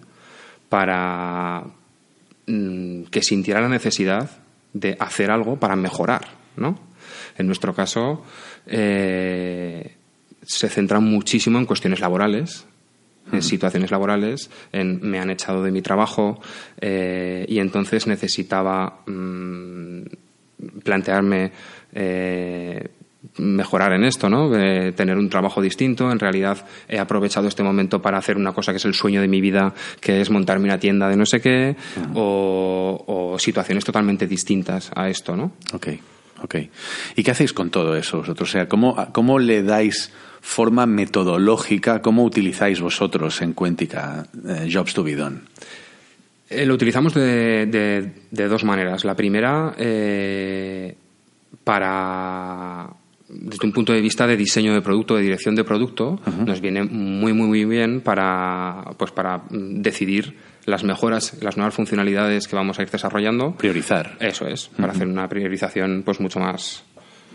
para 0.69 1.65
mm, 2.47 3.05
que 3.05 3.23
sintiera 3.23 3.61
la 3.61 3.69
necesidad 3.69 4.31
de 4.73 4.97
hacer 4.99 5.31
algo 5.31 5.59
para 5.59 5.77
mejorar, 5.77 6.27
¿no? 6.57 6.79
En 7.39 7.47
nuestro 7.47 7.75
caso, 7.75 8.25
eh, 8.67 9.97
se 10.43 10.69
centra 10.69 11.01
muchísimo 11.01 11.59
en 11.59 11.67
cuestiones 11.67 12.01
laborales, 12.01 12.67
en 13.33 13.43
situaciones 13.43 13.91
laborales, 13.91 14.51
en 14.73 15.01
me 15.03 15.19
han 15.19 15.31
echado 15.31 15.63
de 15.63 15.71
mi 15.71 15.83
trabajo 15.83 16.41
eh, 16.81 17.45
y 17.49 17.59
entonces 17.59 18.07
necesitaba 18.07 19.01
mm, 19.07 20.03
plantearme 20.83 21.53
eh, 21.93 22.89
mejorar 23.39 23.93
en 23.93 24.05
esto, 24.05 24.29
¿no? 24.29 24.51
tener 24.51 25.17
un 25.17 25.29
trabajo 25.29 25.61
distinto. 25.61 26.11
En 26.11 26.19
realidad 26.19 26.65
he 26.89 26.99
aprovechado 26.99 27.49
este 27.49 27.63
momento 27.63 28.01
para 28.01 28.19
hacer 28.19 28.37
una 28.37 28.53
cosa 28.53 28.73
que 28.73 28.79
es 28.79 28.85
el 28.85 28.95
sueño 28.95 29.21
de 29.21 29.29
mi 29.29 29.41
vida, 29.41 29.75
que 30.01 30.21
es 30.21 30.31
montarme 30.31 30.65
una 30.65 30.79
tienda 30.79 31.09
de 31.09 31.17
no 31.17 31.27
sé 31.27 31.41
qué, 31.41 31.77
o, 32.15 33.37
situaciones 33.39 33.85
totalmente 33.85 34.27
distintas 34.27 34.91
a 34.95 35.09
esto, 35.09 35.37
¿no? 35.37 35.53
Ok, 35.75 35.89
ok. 36.43 36.55
¿Y 37.17 37.23
qué 37.23 37.31
hacéis 37.31 37.53
con 37.53 37.71
todo 37.71 37.97
eso 37.97 38.19
vosotros? 38.19 38.49
O 38.49 38.53
sea, 38.53 38.69
¿cómo, 38.69 38.97
cómo 39.13 39.39
le 39.39 39.63
dais 39.63 40.13
forma 40.47 40.87
metodológica, 40.87 42.01
¿cómo 42.01 42.23
utilizáis 42.23 42.81
vosotros 42.81 43.43
en 43.43 43.53
Cuéntica 43.53 44.25
eh, 44.49 44.71
Jobs 44.73 44.95
to 44.95 45.03
be 45.03 45.17
done? 45.17 45.41
Eh, 46.49 46.65
lo 46.65 46.75
utilizamos 46.75 47.13
de, 47.15 47.67
de, 48.31 48.49
dos 48.49 48.63
maneras. 48.63 49.05
La 49.05 49.17
primera, 49.17 49.75
eh, 49.77 50.95
para 51.65 52.89
desde 53.29 53.67
un 53.67 53.73
punto 53.73 53.93
de 53.93 54.01
vista 54.01 54.25
de 54.25 54.37
diseño 54.37 54.73
de 54.73 54.83
producto, 54.83 55.17
de 55.17 55.23
dirección 55.23 55.57
de 55.57 55.65
producto, 55.65 56.21
nos 56.47 56.61
viene 56.61 56.85
muy, 56.85 57.33
muy, 57.33 57.49
muy 57.49 57.65
bien 57.65 58.01
para, 58.01 58.85
pues 58.97 59.11
para 59.11 59.43
decidir 59.51 60.37
las 60.65 60.85
mejoras, 60.85 61.37
las 61.43 61.57
nuevas 61.57 61.75
funcionalidades 61.75 62.47
que 62.47 62.55
vamos 62.55 62.79
a 62.79 62.83
ir 62.83 62.91
desarrollando. 62.91 63.57
Priorizar. 63.57 64.17
Eso 64.21 64.47
es, 64.47 64.69
para 64.69 64.93
hacer 64.93 65.09
una 65.09 65.29
priorización 65.29 66.03
pues 66.05 66.21
mucho 66.21 66.39
más, 66.39 66.85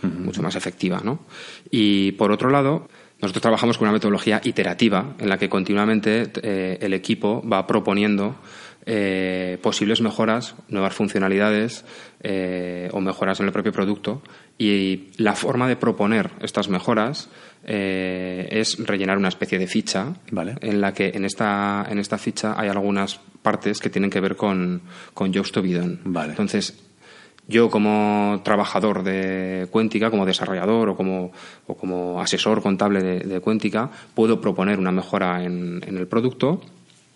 mucho 0.02 0.42
más 0.42 0.56
efectiva. 0.56 1.02
¿no? 1.04 1.26
Y 1.70 2.14
por 2.14 2.32
otro 2.32 2.50
lado, 2.50 2.88
nosotros 3.22 3.42
trabajamos 3.42 3.78
con 3.78 3.88
una 3.88 3.94
metodología 3.94 4.42
iterativa 4.44 5.14
en 5.20 5.30
la 5.30 5.38
que 5.38 5.50
continuamente 5.50 6.32
eh, 6.42 6.78
el 6.82 6.94
equipo 6.94 7.42
va 7.48 7.68
proponiendo 7.68 8.36
eh, 8.86 9.60
posibles 9.62 10.02
mejoras, 10.02 10.56
nuevas 10.68 10.96
funcionalidades 10.96 11.86
eh, 12.22 12.90
o 12.92 13.00
mejoras 13.00 13.40
en 13.40 13.46
el 13.46 13.52
propio 13.52 13.72
producto. 13.72 14.24
Y 14.58 15.10
la 15.18 15.36
forma 15.36 15.68
de 15.68 15.76
proponer 15.76 16.32
estas 16.42 16.68
mejoras 16.68 17.30
eh, 17.64 18.48
es 18.50 18.78
rellenar 18.80 19.18
una 19.18 19.28
especie 19.28 19.60
de 19.60 19.68
ficha 19.68 20.14
en 20.32 20.82
la 20.82 20.94
que 20.94 21.12
en 21.14 21.26
esta, 21.26 21.86
en 21.90 22.00
esta 22.00 22.18
ficha 22.18 22.56
hay 22.58 22.70
algunas 22.70 23.20
partes 23.44 23.80
que 23.80 23.92
tienen 23.92 24.10
que 24.10 24.20
ver 24.20 24.36
con, 24.36 24.82
con 25.14 25.32
Jobs 25.32 25.52
to 25.52 25.64
Entonces, 25.64 26.91
yo 27.52 27.70
como 27.70 28.42
trabajador 28.44 29.04
de 29.04 29.68
Cuéntica, 29.70 30.10
como 30.10 30.26
desarrollador 30.26 30.90
o 30.90 30.96
como, 30.96 32.22
asesor 32.22 32.62
contable 32.64 33.04
de, 33.04 33.20
de 33.20 33.40
Cuéntica, 33.40 33.92
puedo 34.16 34.42
proponer 34.42 34.80
una 34.80 34.92
mejora 34.92 35.44
en, 35.44 35.84
en 35.86 35.98
el 35.98 36.08
producto, 36.08 36.62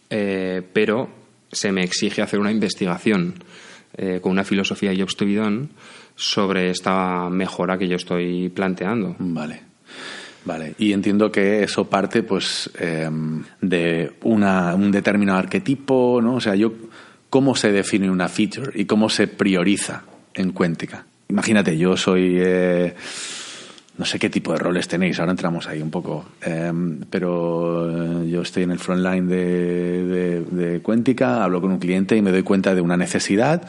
pero 0.10 1.10
se 1.52 1.72
me 1.72 1.84
exige 1.84 2.22
hacer 2.22 2.40
una 2.40 2.52
investigación 2.52 3.36
eh, 3.98 4.20
con 4.22 4.34
una 4.34 4.44
filosofía 4.44 4.92
y 4.92 5.02
obstubidón 5.02 5.70
sobre 6.16 6.70
esta 6.70 7.30
mejora 7.30 7.78
que 7.78 7.88
yo 7.88 7.96
estoy 7.96 8.50
planteando. 8.50 9.16
Vale. 9.20 9.62
Vale, 10.44 10.76
y 10.78 10.92
entiendo 10.92 11.32
que 11.32 11.64
eso 11.64 11.90
parte 11.90 12.22
pues 12.22 12.70
em, 12.78 13.44
de 13.62 14.12
una, 14.24 14.76
un 14.76 14.92
determinado 14.92 15.40
arquetipo, 15.40 16.20
¿no? 16.22 16.36
O 16.36 16.42
sea, 16.42 16.54
yo, 16.56 16.72
¿cómo 17.32 17.56
se 17.56 17.72
define 17.72 18.12
una 18.12 18.28
feature 18.28 18.72
y 18.76 18.86
cómo 18.86 19.10
se 19.10 19.28
prioriza 19.28 20.04
en 20.36 20.52
Cuéntica? 20.52 21.06
Imagínate, 21.30 21.78
yo 21.78 21.98
soy... 21.98 22.36
Eh, 22.38 22.94
no 23.98 24.04
sé 24.04 24.20
qué 24.20 24.30
tipo 24.30 24.52
de 24.52 24.60
roles 24.60 24.88
tenéis, 24.88 25.20
ahora 25.20 25.32
entramos 25.32 25.68
ahí 25.68 25.82
un 25.82 25.90
poco, 25.90 26.26
em, 26.42 27.00
pero 27.10 28.24
eh, 28.24 28.30
yo 28.30 28.42
estoy 28.42 28.64
en 28.64 28.72
el 28.72 28.80
frontline 28.80 29.28
de, 29.28 30.44
de, 30.52 30.82
Cuéntica, 30.82 31.44
hablo 31.44 31.62
con 31.62 31.72
un 31.72 31.80
cliente 31.80 32.18
y 32.18 32.22
me 32.22 32.32
doy 32.32 32.44
cuenta 32.44 32.76
de 32.76 32.82
una 32.82 32.98
necesidad 32.98 33.62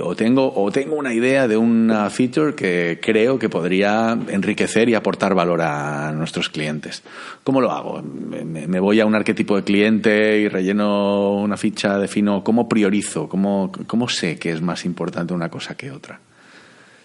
o 0.00 0.16
tengo, 0.16 0.52
o 0.54 0.70
tengo 0.72 0.96
una 0.96 1.12
idea 1.12 1.46
de 1.46 1.56
una 1.56 2.08
feature 2.08 2.54
que 2.54 2.98
creo 3.02 3.38
que 3.38 3.50
podría 3.50 4.18
enriquecer 4.28 4.88
y 4.88 4.94
aportar 4.94 5.34
valor 5.34 5.60
a 5.60 6.12
nuestros 6.12 6.48
clientes. 6.48 7.02
¿Cómo 7.44 7.60
lo 7.60 7.70
hago? 7.70 8.02
Me, 8.02 8.80
voy 8.80 9.00
a 9.00 9.06
un 9.06 9.14
arquetipo 9.14 9.56
de 9.56 9.64
cliente 9.64 10.38
y 10.38 10.48
relleno 10.48 11.34
una 11.34 11.58
ficha, 11.58 11.98
defino 11.98 12.42
cómo 12.42 12.68
priorizo, 12.68 13.28
cómo, 13.28 13.70
cómo 13.86 14.08
sé 14.08 14.38
que 14.38 14.52
es 14.52 14.62
más 14.62 14.86
importante 14.86 15.34
una 15.34 15.50
cosa 15.50 15.74
que 15.74 15.90
otra. 15.90 16.18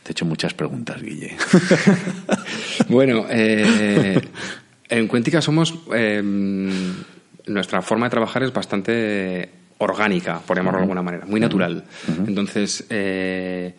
Te 0.04 0.10
he 0.10 0.14
hecho 0.14 0.26
muchas 0.26 0.54
preguntas, 0.54 1.02
Guille. 1.02 1.36
bueno, 2.88 3.26
eh, 3.30 4.22
en 4.88 5.08
Cuéntica 5.10 5.42
somos. 5.42 5.74
Eh, 5.94 6.24
nuestra 7.48 7.82
forma 7.82 8.06
de 8.06 8.10
trabajar 8.10 8.44
es 8.44 8.54
bastante 8.54 9.50
orgánica, 9.80 10.42
por 10.46 10.58
llamarlo 10.58 10.80
de 10.80 10.84
alguna 10.84 11.02
manera, 11.02 11.26
muy 11.26 11.40
natural. 11.40 11.84
Entonces, 12.26 12.86
eh, 12.90 13.74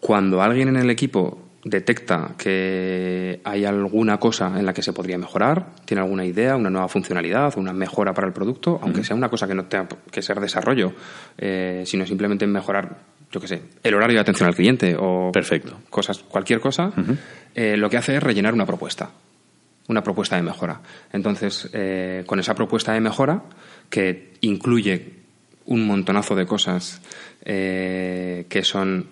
cuando 0.00 0.42
alguien 0.42 0.68
en 0.68 0.76
el 0.76 0.90
equipo 0.90 1.40
detecta 1.64 2.34
que 2.36 3.40
hay 3.42 3.64
alguna 3.64 4.18
cosa 4.18 4.58
en 4.58 4.66
la 4.66 4.74
que 4.74 4.82
se 4.82 4.92
podría 4.92 5.16
mejorar, 5.16 5.70
tiene 5.84 6.02
alguna 6.02 6.24
idea, 6.26 6.56
una 6.56 6.68
nueva 6.68 6.88
funcionalidad, 6.88 7.56
una 7.56 7.72
mejora 7.72 8.12
para 8.12 8.26
el 8.26 8.32
producto, 8.34 8.78
aunque 8.82 9.02
sea 9.02 9.16
una 9.16 9.30
cosa 9.30 9.46
que 9.46 9.54
no 9.54 9.64
tenga 9.64 9.88
que 10.10 10.20
ser 10.20 10.40
desarrollo, 10.40 10.92
sino 11.84 12.06
simplemente 12.06 12.46
mejorar 12.46 13.14
yo 13.34 13.40
qué 13.40 13.48
sé, 13.48 13.62
el 13.82 13.94
horario 13.94 14.14
de 14.14 14.20
atención 14.20 14.48
al 14.48 14.54
cliente 14.54 14.96
o 14.96 15.32
Perfecto. 15.32 15.80
cosas, 15.90 16.20
cualquier 16.20 16.60
cosa, 16.60 16.92
eh, 17.54 17.76
lo 17.76 17.90
que 17.90 17.96
hace 17.96 18.16
es 18.16 18.22
rellenar 18.22 18.54
una 18.54 18.64
propuesta, 18.64 19.10
una 19.88 20.02
propuesta 20.02 20.36
de 20.36 20.42
mejora. 20.42 20.80
Entonces, 21.12 21.68
eh, 21.72 22.24
con 22.26 22.40
esa 22.40 22.54
propuesta 22.54 22.92
de 22.92 23.00
mejora, 23.00 23.42
que 23.90 24.34
incluye 24.40 25.12
un 25.66 25.86
montonazo 25.86 26.34
de 26.34 26.46
cosas 26.46 27.00
eh, 27.44 28.46
que 28.48 28.64
son 28.64 29.06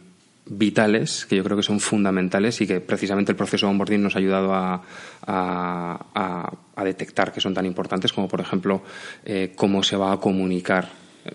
vitales, 0.45 1.25
que 1.27 1.37
yo 1.37 1.45
creo 1.45 1.57
que 1.57 1.63
son 1.63 1.79
fundamentales 1.79 2.61
y 2.61 2.67
que 2.67 2.81
precisamente 2.81 3.33
el 3.33 3.37
proceso 3.37 3.67
de 3.67 3.71
onboarding 3.71 4.03
nos 4.03 4.17
ha 4.17 4.19
ayudado 4.19 4.53
a, 4.53 4.83
detectar 6.85 7.33
que 7.33 7.41
son 7.41 7.55
tan 7.55 7.65
importantes, 7.65 8.13
como 8.13 8.27
por 8.27 8.41
ejemplo 8.41 8.83
cómo 9.55 9.85
se 9.85 9.97
va 9.97 10.13
a 10.13 10.17
comunicar. 10.17 10.89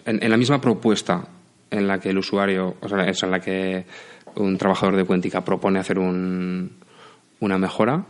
en, 0.06 0.30
la 0.30 0.36
misma 0.36 0.60
propuesta 0.60 1.26
en 1.72 1.88
la 1.88 2.00
que 2.00 2.10
el 2.10 2.18
usuario, 2.18 2.76
o 2.82 2.90
sea, 2.90 3.06
en 3.08 3.32
la 3.32 3.40
que 3.40 3.86
un 4.36 4.58
trabajador 4.58 4.96
de 4.96 5.06
Cuéntica 5.06 5.44
propone 5.44 5.80
hacer 5.80 6.00
un, 6.00 6.72
una 7.40 7.58
mejora, 7.58 8.06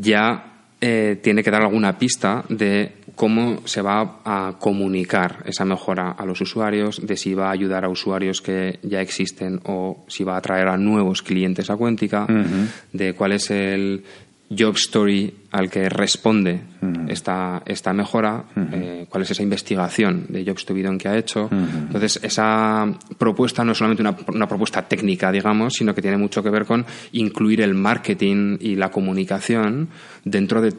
ya 0.00 0.52
eh, 0.80 1.18
tiene 1.22 1.42
que 1.42 1.50
dar 1.50 1.62
alguna 1.62 1.98
pista 1.98 2.44
de 2.48 2.92
cómo 3.14 3.66
se 3.66 3.80
va 3.80 4.20
a 4.24 4.56
comunicar 4.58 5.42
esa 5.46 5.64
mejora 5.64 6.10
a 6.10 6.26
los 6.26 6.40
usuarios, 6.42 7.04
de 7.04 7.16
si 7.16 7.32
va 7.32 7.48
a 7.48 7.52
ayudar 7.52 7.84
a 7.84 7.88
usuarios 7.88 8.42
que 8.42 8.78
ya 8.82 9.00
existen 9.00 9.60
o 9.64 10.04
si 10.06 10.22
va 10.22 10.34
a 10.34 10.38
atraer 10.38 10.68
a 10.68 10.76
nuevos 10.76 11.22
clientes 11.22 11.70
a 11.70 11.76
Cuéntica, 11.76 12.26
de 12.92 13.14
cuál 13.14 13.32
es 13.32 13.50
el 13.50 14.04
job 14.50 14.76
story 14.76 15.32
al 15.50 15.70
que 15.70 15.88
responde 15.88 16.60
esta, 17.08 17.62
esta 17.66 17.92
mejora, 17.92 18.44
eh, 18.72 19.06
cuál 19.08 19.22
es 19.22 19.30
esa 19.30 19.42
investigación 19.42 20.26
de 20.28 20.44
Jobs 20.44 20.64
to 20.64 20.74
que 20.74 21.08
ha 21.08 21.16
hecho. 21.16 21.48
Entonces, 21.50 22.20
esa 22.22 22.86
propuesta 23.18 23.64
no 23.64 23.72
es 23.72 23.78
solamente 23.78 24.02
una, 24.02 24.16
una, 24.28 24.46
propuesta 24.46 24.82
técnica, 24.82 25.32
digamos, 25.32 25.74
sino 25.74 25.94
que 25.94 26.02
tiene 26.02 26.16
mucho 26.16 26.42
que 26.42 26.50
ver 26.50 26.64
con 26.64 26.84
incluir 27.12 27.60
el 27.60 27.74
marketing 27.74 28.58
y 28.60 28.76
la 28.76 28.90
comunicación 28.90 29.88
dentro 30.24 30.60
de 30.60 30.74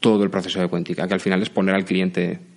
todo 0.00 0.22
el 0.22 0.30
proceso 0.30 0.60
de 0.60 0.68
cuéntica, 0.68 1.06
que 1.08 1.14
al 1.14 1.20
final 1.20 1.42
es 1.42 1.50
poner 1.50 1.74
al 1.74 1.84
cliente 1.84 2.53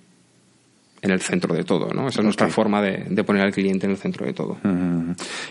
en 1.00 1.10
el 1.10 1.20
centro 1.20 1.54
de 1.54 1.64
todo, 1.64 1.92
¿no? 1.92 2.08
Esa 2.08 2.20
es 2.20 2.24
nuestra 2.24 2.48
forma 2.48 2.82
de, 2.82 3.24
poner 3.24 3.42
al 3.42 3.52
cliente 3.52 3.86
en 3.86 3.92
el 3.92 3.98
centro 3.98 4.26
de 4.26 4.32
todo. 4.32 4.58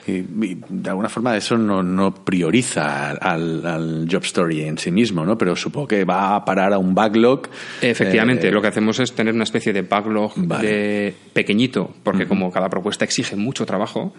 y, 0.06 0.22
de 0.70 0.90
alguna 0.90 1.10
forma 1.10 1.36
eso 1.38 1.58
no, 1.58 2.14
prioriza 2.14 3.12
al, 3.12 4.08
job 4.10 4.24
story 4.24 4.64
en 4.64 4.78
sí 4.78 4.92
mismo, 4.92 5.26
¿no? 5.26 5.38
Pero 5.38 5.56
supongo 5.56 5.88
que 5.88 6.04
va 6.04 6.36
a 6.36 6.46
parar 6.46 6.74
a 6.74 6.78
un 6.78 6.94
backlog. 6.94 7.48
Efectivamente, 7.82 8.48
eh, 8.48 8.52
lo 8.52 8.62
que 8.62 8.68
hacemos 8.68 9.00
es 9.00 9.14
tener 9.14 9.34
una 9.34 9.44
especie 9.44 9.74
de 9.74 9.82
backlog 9.84 10.36
de 10.36 11.14
pequeñito, 11.34 11.94
porque 12.04 12.28
como 12.28 12.52
cada 12.52 12.70
propuesta 12.70 13.06
exige 13.06 13.36
mucho 13.36 13.66
trabajo, 13.66 14.14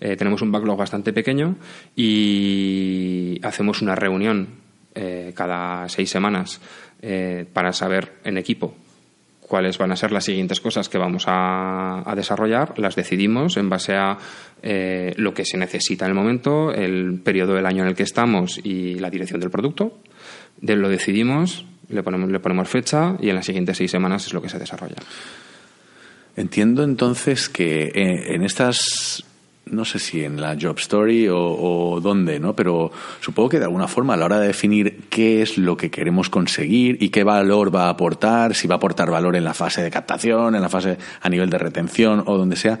eh, 0.00 0.16
tenemos 0.16 0.42
un 0.42 0.52
backlog 0.52 0.78
bastante 0.78 1.12
pequeño 1.12 1.56
y 1.96 3.40
hacemos 3.42 3.82
una 3.82 3.94
reunión 3.94 4.48
eh, 4.94 5.32
cada 5.34 5.88
seis 5.88 6.10
semanas 6.10 6.60
para 7.52 7.72
saber 7.72 8.12
en 8.22 8.38
equipo 8.38 8.76
cuáles 9.52 9.76
van 9.76 9.92
a 9.92 9.96
ser 9.96 10.12
las 10.12 10.24
siguientes 10.24 10.62
cosas 10.62 10.88
que 10.88 10.96
vamos 10.96 11.24
a, 11.26 12.10
desarrollar, 12.16 12.78
las 12.78 12.96
decidimos 12.96 13.58
en 13.58 13.68
base 13.68 13.92
a 13.94 14.16
eh, 14.62 15.12
lo 15.18 15.34
que 15.34 15.44
se 15.44 15.58
necesita 15.58 16.06
en 16.06 16.12
el 16.12 16.14
momento, 16.14 16.72
el 16.72 17.20
periodo 17.22 17.52
del 17.52 17.66
año 17.66 17.82
en 17.82 17.90
el 17.90 17.94
que 17.94 18.02
estamos 18.02 18.58
y 18.64 18.94
la 18.94 19.10
dirección 19.10 19.40
del 19.40 19.50
producto. 19.50 19.98
De 20.58 20.74
lo 20.74 20.88
decidimos, 20.88 21.66
le 21.90 22.02
ponemos, 22.02 22.30
le 22.30 22.40
ponemos 22.40 22.66
fecha 22.66 23.14
y 23.20 23.28
en 23.28 23.34
las 23.34 23.44
siguientes 23.44 23.76
seis 23.76 23.90
semanas 23.90 24.26
es 24.26 24.32
lo 24.32 24.40
que 24.40 24.48
se 24.48 24.58
desarrolla. 24.58 24.96
Entiendo 26.34 26.82
entonces 26.82 27.50
que 27.50 27.88
eh, 27.94 28.34
en 28.34 28.44
estas 28.44 29.22
no 29.66 29.84
sé 29.84 29.98
si 29.98 30.24
en 30.24 30.40
la 30.40 30.56
job 30.60 30.78
story 30.78 31.28
o, 31.30 32.00
dónde, 32.02 32.38
¿no? 32.38 32.54
Pero 32.54 32.90
supongo 33.20 33.48
que 33.48 33.58
de 33.58 33.64
alguna 33.64 33.88
forma 33.88 34.14
a 34.14 34.16
la 34.16 34.26
hora 34.26 34.40
de 34.40 34.48
definir 34.48 35.04
qué 35.08 35.42
es 35.42 35.58
lo 35.58 35.76
que 35.76 35.90
queremos 35.90 36.30
conseguir 36.30 36.98
y 37.00 37.08
qué 37.10 37.24
valor 37.24 37.74
va 37.74 37.86
a 37.86 37.90
aportar, 37.90 38.54
si 38.54 38.68
va 38.68 38.74
a 38.74 38.76
aportar 38.76 39.10
valor 39.10 39.36
en 39.36 39.44
la 39.44 39.54
fase 39.54 39.82
de 39.82 39.90
captación, 39.90 40.54
en 40.54 40.62
la 40.62 40.68
fase 40.68 40.98
a 41.20 41.28
nivel 41.28 41.50
de 41.50 41.58
retención 41.58 42.22
o 42.26 42.36
donde 42.36 42.56
sea, 42.56 42.78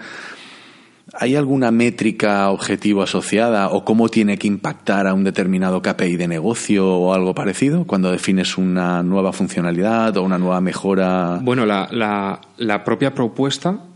¿hay 1.14 1.36
alguna 1.36 1.70
métrica 1.70 2.50
objetivo 2.50 3.02
asociada 3.02 3.68
o 3.70 3.84
cómo 3.84 4.08
tiene 4.08 4.38
que 4.38 4.46
impactar 4.46 5.06
a 5.06 5.14
un 5.14 5.24
determinado 5.24 5.82
KPI 5.82 6.16
de 6.16 6.28
negocio 6.28 6.88
o 6.88 7.14
algo 7.14 7.34
parecido 7.34 7.84
cuando 7.86 8.10
defines 8.10 8.58
una 8.58 9.02
nueva 9.02 9.32
funcionalidad 9.32 10.16
o 10.16 10.22
una 10.22 10.38
nueva 10.38 10.60
mejora? 10.60 11.38
Bueno, 11.42 11.66
la, 11.66 11.88
la, 12.56 12.84
propia 12.84 13.14
propuesta 13.14 13.91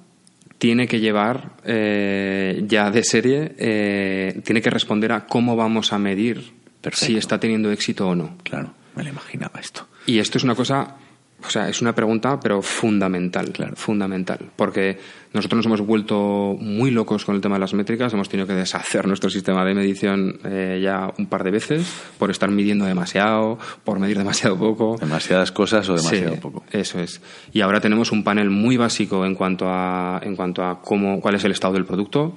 tiene 0.59 0.89
que 0.89 1.01
llevar 1.01 1.53
eh, 1.65 2.63
ya 2.67 2.91
de 2.91 3.05
serie, 3.05 3.55
eh, 3.59 4.41
tiene 4.45 4.63
que 4.63 4.71
responder 4.71 5.13
a 5.13 5.27
cómo 5.27 5.57
vamos 5.57 5.93
a 5.93 5.99
medir 5.99 6.53
si 6.93 7.17
está 7.17 7.39
teniendo 7.41 7.71
éxito 7.73 8.09
o 8.09 8.15
no. 8.15 8.37
Claro, 8.43 8.73
me 8.95 9.03
lo 9.03 9.11
imaginaba 9.11 9.61
esto. 9.61 9.87
Y 10.07 10.19
esto 10.19 10.39
es 10.39 10.45
una 10.45 10.55
cosa 10.55 10.97
O 11.45 11.51
sea, 11.51 11.69
es 11.69 11.83
una 11.83 11.95
pregunta, 11.95 12.41
pero 12.41 12.63
fundamental, 12.63 13.53
fundamental, 13.77 14.39
porque 14.57 14.99
nosotros 15.35 15.59
nos 15.59 15.67
hemos 15.67 15.81
vuelto 15.83 16.57
muy 16.59 16.91
locos 16.91 17.25
con 17.25 17.35
el 17.35 17.43
tema 17.43 17.57
de 17.57 17.61
las 17.61 17.75
métricas, 17.75 18.13
hemos 18.15 18.29
tenido 18.29 18.47
que 18.47 18.55
deshacer 18.55 19.07
nuestro 19.07 19.29
sistema 19.29 19.65
de 19.65 19.75
medición 19.75 20.41
eh, 20.45 20.81
ya 20.83 21.13
un 21.19 21.27
par 21.27 21.45
de 21.45 21.51
veces 21.51 21.87
por 22.19 22.31
estar 22.31 22.51
midiendo 22.51 22.87
demasiado, 22.87 23.59
por 23.85 23.99
medir 23.99 24.17
demasiado 24.17 24.59
poco. 24.59 24.97
Demasiadas 24.99 25.53
cosas 25.53 25.89
o 25.91 25.97
demasiado 25.97 26.37
poco. 26.37 26.65
Eso 26.73 27.01
es. 27.01 27.21
Y 27.53 27.61
ahora 27.61 27.81
tenemos 27.81 28.13
un 28.13 28.25
panel 28.25 28.49
muy 28.51 28.79
básico 28.79 29.27
en 29.27 29.35
cuanto 29.35 29.67
a, 29.69 30.21
en 30.23 30.37
cuanto 30.37 30.65
a 30.65 30.81
cómo, 30.81 31.21
cuál 31.21 31.35
es 31.35 31.45
el 31.45 31.53
estado 31.53 31.75
del 31.75 31.85
producto, 31.85 32.35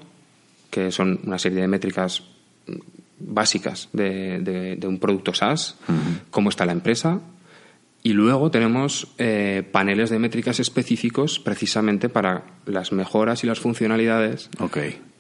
que 0.69 0.91
son 0.91 1.21
una 1.23 1.39
serie 1.39 1.61
de 1.61 1.67
métricas 1.67 2.23
básicas 3.17 3.89
de, 3.93 4.77
un 4.83 4.99
producto 4.99 5.33
SaaS, 5.33 5.77
cómo 6.31 6.49
está 6.49 6.65
la 6.65 6.73
empresa, 6.73 7.21
y 8.01 8.13
luego 8.13 8.49
tenemos 8.49 9.07
eh, 9.17 9.63
paneles 9.71 10.09
de 10.09 10.19
métricas 10.19 10.59
específicos 10.59 11.39
precisamente 11.39 12.07
para 12.07 12.43
las 12.65 12.91
mejoras 12.91 13.43
y 13.43 13.47
las 13.47 13.59
funcionalidades. 13.59 14.49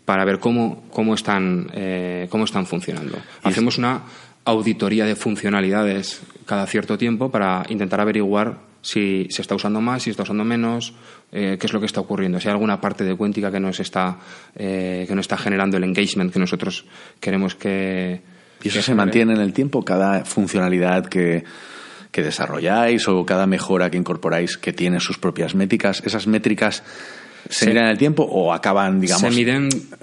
Para 0.05 0.25
ver 0.25 0.39
cómo, 0.39 0.83
cómo, 0.89 1.13
están, 1.13 1.69
eh, 1.73 2.27
cómo 2.29 2.45
están 2.45 2.65
funcionando. 2.65 3.17
Hacemos 3.43 3.77
una 3.77 4.03
auditoría 4.45 5.05
de 5.05 5.15
funcionalidades 5.15 6.21
cada 6.45 6.65
cierto 6.65 6.97
tiempo 6.97 7.29
para 7.29 7.65
intentar 7.69 7.99
averiguar 7.99 8.57
si 8.81 9.27
se 9.29 9.41
está 9.41 9.55
usando 9.55 9.81
más, 9.81 10.03
si 10.03 10.05
se 10.05 10.11
está 10.11 10.23
usando 10.23 10.45
menos, 10.45 10.93
eh, 11.33 11.57
qué 11.59 11.67
es 11.67 11.73
lo 11.73 11.81
que 11.81 11.85
está 11.85 11.99
ocurriendo, 11.99 12.39
si 12.39 12.47
hay 12.47 12.53
alguna 12.53 12.79
parte 12.79 13.03
de 13.03 13.13
Cuéntica 13.13 13.51
que 13.51 13.59
nos 13.59 13.81
está, 13.81 14.17
que 14.55 15.11
no 15.13 15.19
está 15.19 15.37
generando 15.37 15.75
el 15.75 15.83
engagement 15.83 16.31
que 16.31 16.39
nosotros 16.39 16.85
queremos 17.19 17.55
que. 17.55 18.21
¿Y 18.63 18.69
eso 18.69 18.81
se 18.81 18.95
mantiene 18.95 19.33
en 19.33 19.41
el 19.41 19.53
tiempo? 19.53 19.83
Cada 19.83 20.23
funcionalidad 20.23 21.05
que 21.05 21.43
que 22.11 22.23
desarrolláis 22.23 23.07
o 23.07 23.25
cada 23.25 23.45
mejora 23.45 23.89
que 23.89 23.97
incorporáis 23.97 24.57
que 24.57 24.73
tiene 24.73 24.99
sus 24.99 25.17
propias 25.17 25.55
métricas, 25.55 26.01
esas 26.05 26.27
métricas 26.27 26.83
se, 27.47 27.67
miden 27.67 27.83
en 27.83 27.89
el 27.89 27.97
tiempo 27.97 28.23
o 28.23 28.53
acaban, 28.53 28.99
digamos, 28.99 29.33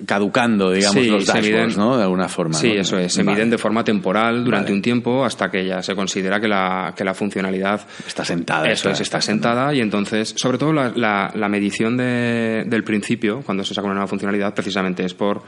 caducando, 0.06 0.70
digamos, 0.70 1.06
los 1.06 1.26
dashboards, 1.26 1.76
¿no? 1.76 1.96
De 1.96 2.04
alguna 2.04 2.28
forma. 2.28 2.54
Sí, 2.54 2.70
eso 2.70 2.98
es. 2.98 3.12
Se 3.12 3.22
miden 3.22 3.50
de 3.50 3.58
forma 3.58 3.84
temporal 3.84 4.44
durante 4.44 4.72
un 4.72 4.82
tiempo 4.82 5.24
hasta 5.24 5.50
que 5.50 5.64
ya 5.66 5.82
se 5.82 5.94
considera 5.94 6.40
que 6.40 6.48
la, 6.48 6.94
que 6.96 7.04
la 7.04 7.14
funcionalidad 7.14 7.80
está 8.06 8.24
sentada. 8.24 8.70
Eso 8.70 8.90
es, 8.90 9.00
está 9.00 9.20
sentada 9.20 9.74
y 9.74 9.80
entonces, 9.80 10.34
sobre 10.36 10.58
todo 10.58 10.72
la, 10.72 11.30
la, 11.34 11.48
medición 11.48 11.96
de, 11.96 12.64
del 12.66 12.82
principio, 12.84 13.42
cuando 13.42 13.64
se 13.64 13.74
saca 13.74 13.86
una 13.86 13.94
nueva 13.94 14.08
funcionalidad, 14.08 14.54
precisamente 14.54 15.04
es 15.04 15.14
por, 15.14 15.42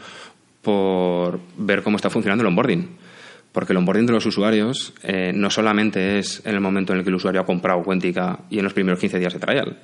por 0.62 1.40
ver 1.56 1.82
cómo 1.82 1.96
está 1.96 2.10
funcionando 2.10 2.42
el 2.42 2.48
onboarding 2.48 3.07
porque 3.52 3.72
el 3.72 3.78
onboarding 3.78 4.06
de 4.06 4.12
los 4.12 4.26
usuarios 4.26 4.92
eh, 5.02 5.32
no 5.34 5.50
solamente 5.50 6.18
es 6.18 6.42
en 6.44 6.54
el 6.54 6.60
momento 6.60 6.92
en 6.92 6.98
el 6.98 7.04
que 7.04 7.10
el 7.10 7.16
usuario 7.16 7.40
ha 7.40 7.46
comprado 7.46 7.82
Cuéntica 7.82 8.40
y 8.50 8.58
en 8.58 8.64
los 8.64 8.72
primeros 8.72 9.00
15 9.00 9.18
días 9.18 9.32
de 9.32 9.38
trial, 9.38 9.78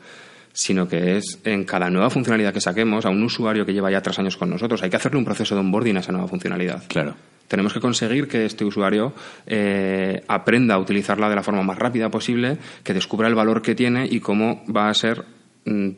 sino 0.52 0.86
que 0.88 1.16
es 1.16 1.40
en 1.44 1.64
cada 1.64 1.90
nueva 1.90 2.10
funcionalidad 2.10 2.52
que 2.52 2.60
saquemos 2.60 3.04
a 3.04 3.10
un 3.10 3.22
usuario 3.22 3.66
que 3.66 3.72
lleva 3.72 3.90
ya 3.90 4.02
tres 4.02 4.18
años 4.18 4.36
con 4.36 4.50
nosotros. 4.50 4.82
Hay 4.82 4.90
que 4.90 4.96
hacerle 4.96 5.18
un 5.18 5.24
proceso 5.24 5.54
de 5.54 5.60
onboarding 5.60 5.96
a 5.96 6.00
esa 6.00 6.12
nueva 6.12 6.28
funcionalidad. 6.28 6.84
Claro. 6.88 7.14
Tenemos 7.48 7.72
que 7.74 7.80
conseguir 7.80 8.26
que 8.26 8.46
este 8.46 8.64
usuario 8.64 9.12
eh, 9.46 10.22
aprenda 10.28 10.74
a 10.74 10.78
utilizarla 10.78 11.28
de 11.28 11.36
la 11.36 11.42
forma 11.42 11.62
más 11.62 11.78
rápida 11.78 12.10
posible, 12.10 12.58
que 12.82 12.94
descubra 12.94 13.28
el 13.28 13.34
valor 13.34 13.60
que 13.60 13.74
tiene 13.74 14.06
y 14.10 14.20
cómo 14.20 14.62
va 14.74 14.88
a 14.88 14.94
ser 14.94 15.24
mm, 15.66 15.88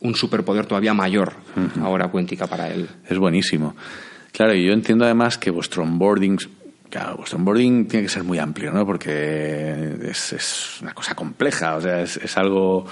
un 0.00 0.14
superpoder 0.14 0.66
todavía 0.66 0.94
mayor 0.94 1.32
ahora 1.82 2.08
Cuéntica 2.08 2.46
para 2.46 2.70
él. 2.70 2.88
Es 3.08 3.18
buenísimo. 3.18 3.74
Claro, 4.32 4.54
y 4.54 4.64
yo 4.64 4.72
entiendo 4.72 5.04
además 5.04 5.38
que 5.38 5.50
vuestro 5.50 5.82
onboarding 5.82 6.38
Claro, 6.94 7.16
vuestro 7.16 7.38
onboarding 7.38 7.88
tiene 7.88 8.06
que 8.06 8.08
ser 8.08 8.22
muy 8.22 8.38
amplio, 8.38 8.70
¿no? 8.70 8.86
Porque 8.86 9.98
es, 10.00 10.78
una 10.80 10.94
cosa 10.94 11.16
compleja, 11.16 11.74
o 11.74 11.80
sea, 11.80 12.00
es, 12.02 12.36
algo 12.36 12.86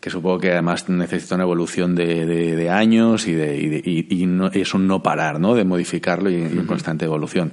que 0.00 0.08
supongo 0.08 0.38
que 0.38 0.52
además 0.52 0.88
necesita 0.88 1.34
una 1.34 1.44
evolución 1.44 1.94
de, 1.94 2.70
años 2.70 3.28
y, 3.28 3.34
de, 3.34 3.58
y, 3.58 4.26
es 4.54 4.72
un 4.72 4.86
no 4.86 5.02
parar, 5.02 5.38
¿no? 5.38 5.54
De 5.54 5.64
modificarlo 5.64 6.30
y, 6.30 6.36
en 6.36 6.64
constante 6.64 7.04
evolución. 7.04 7.52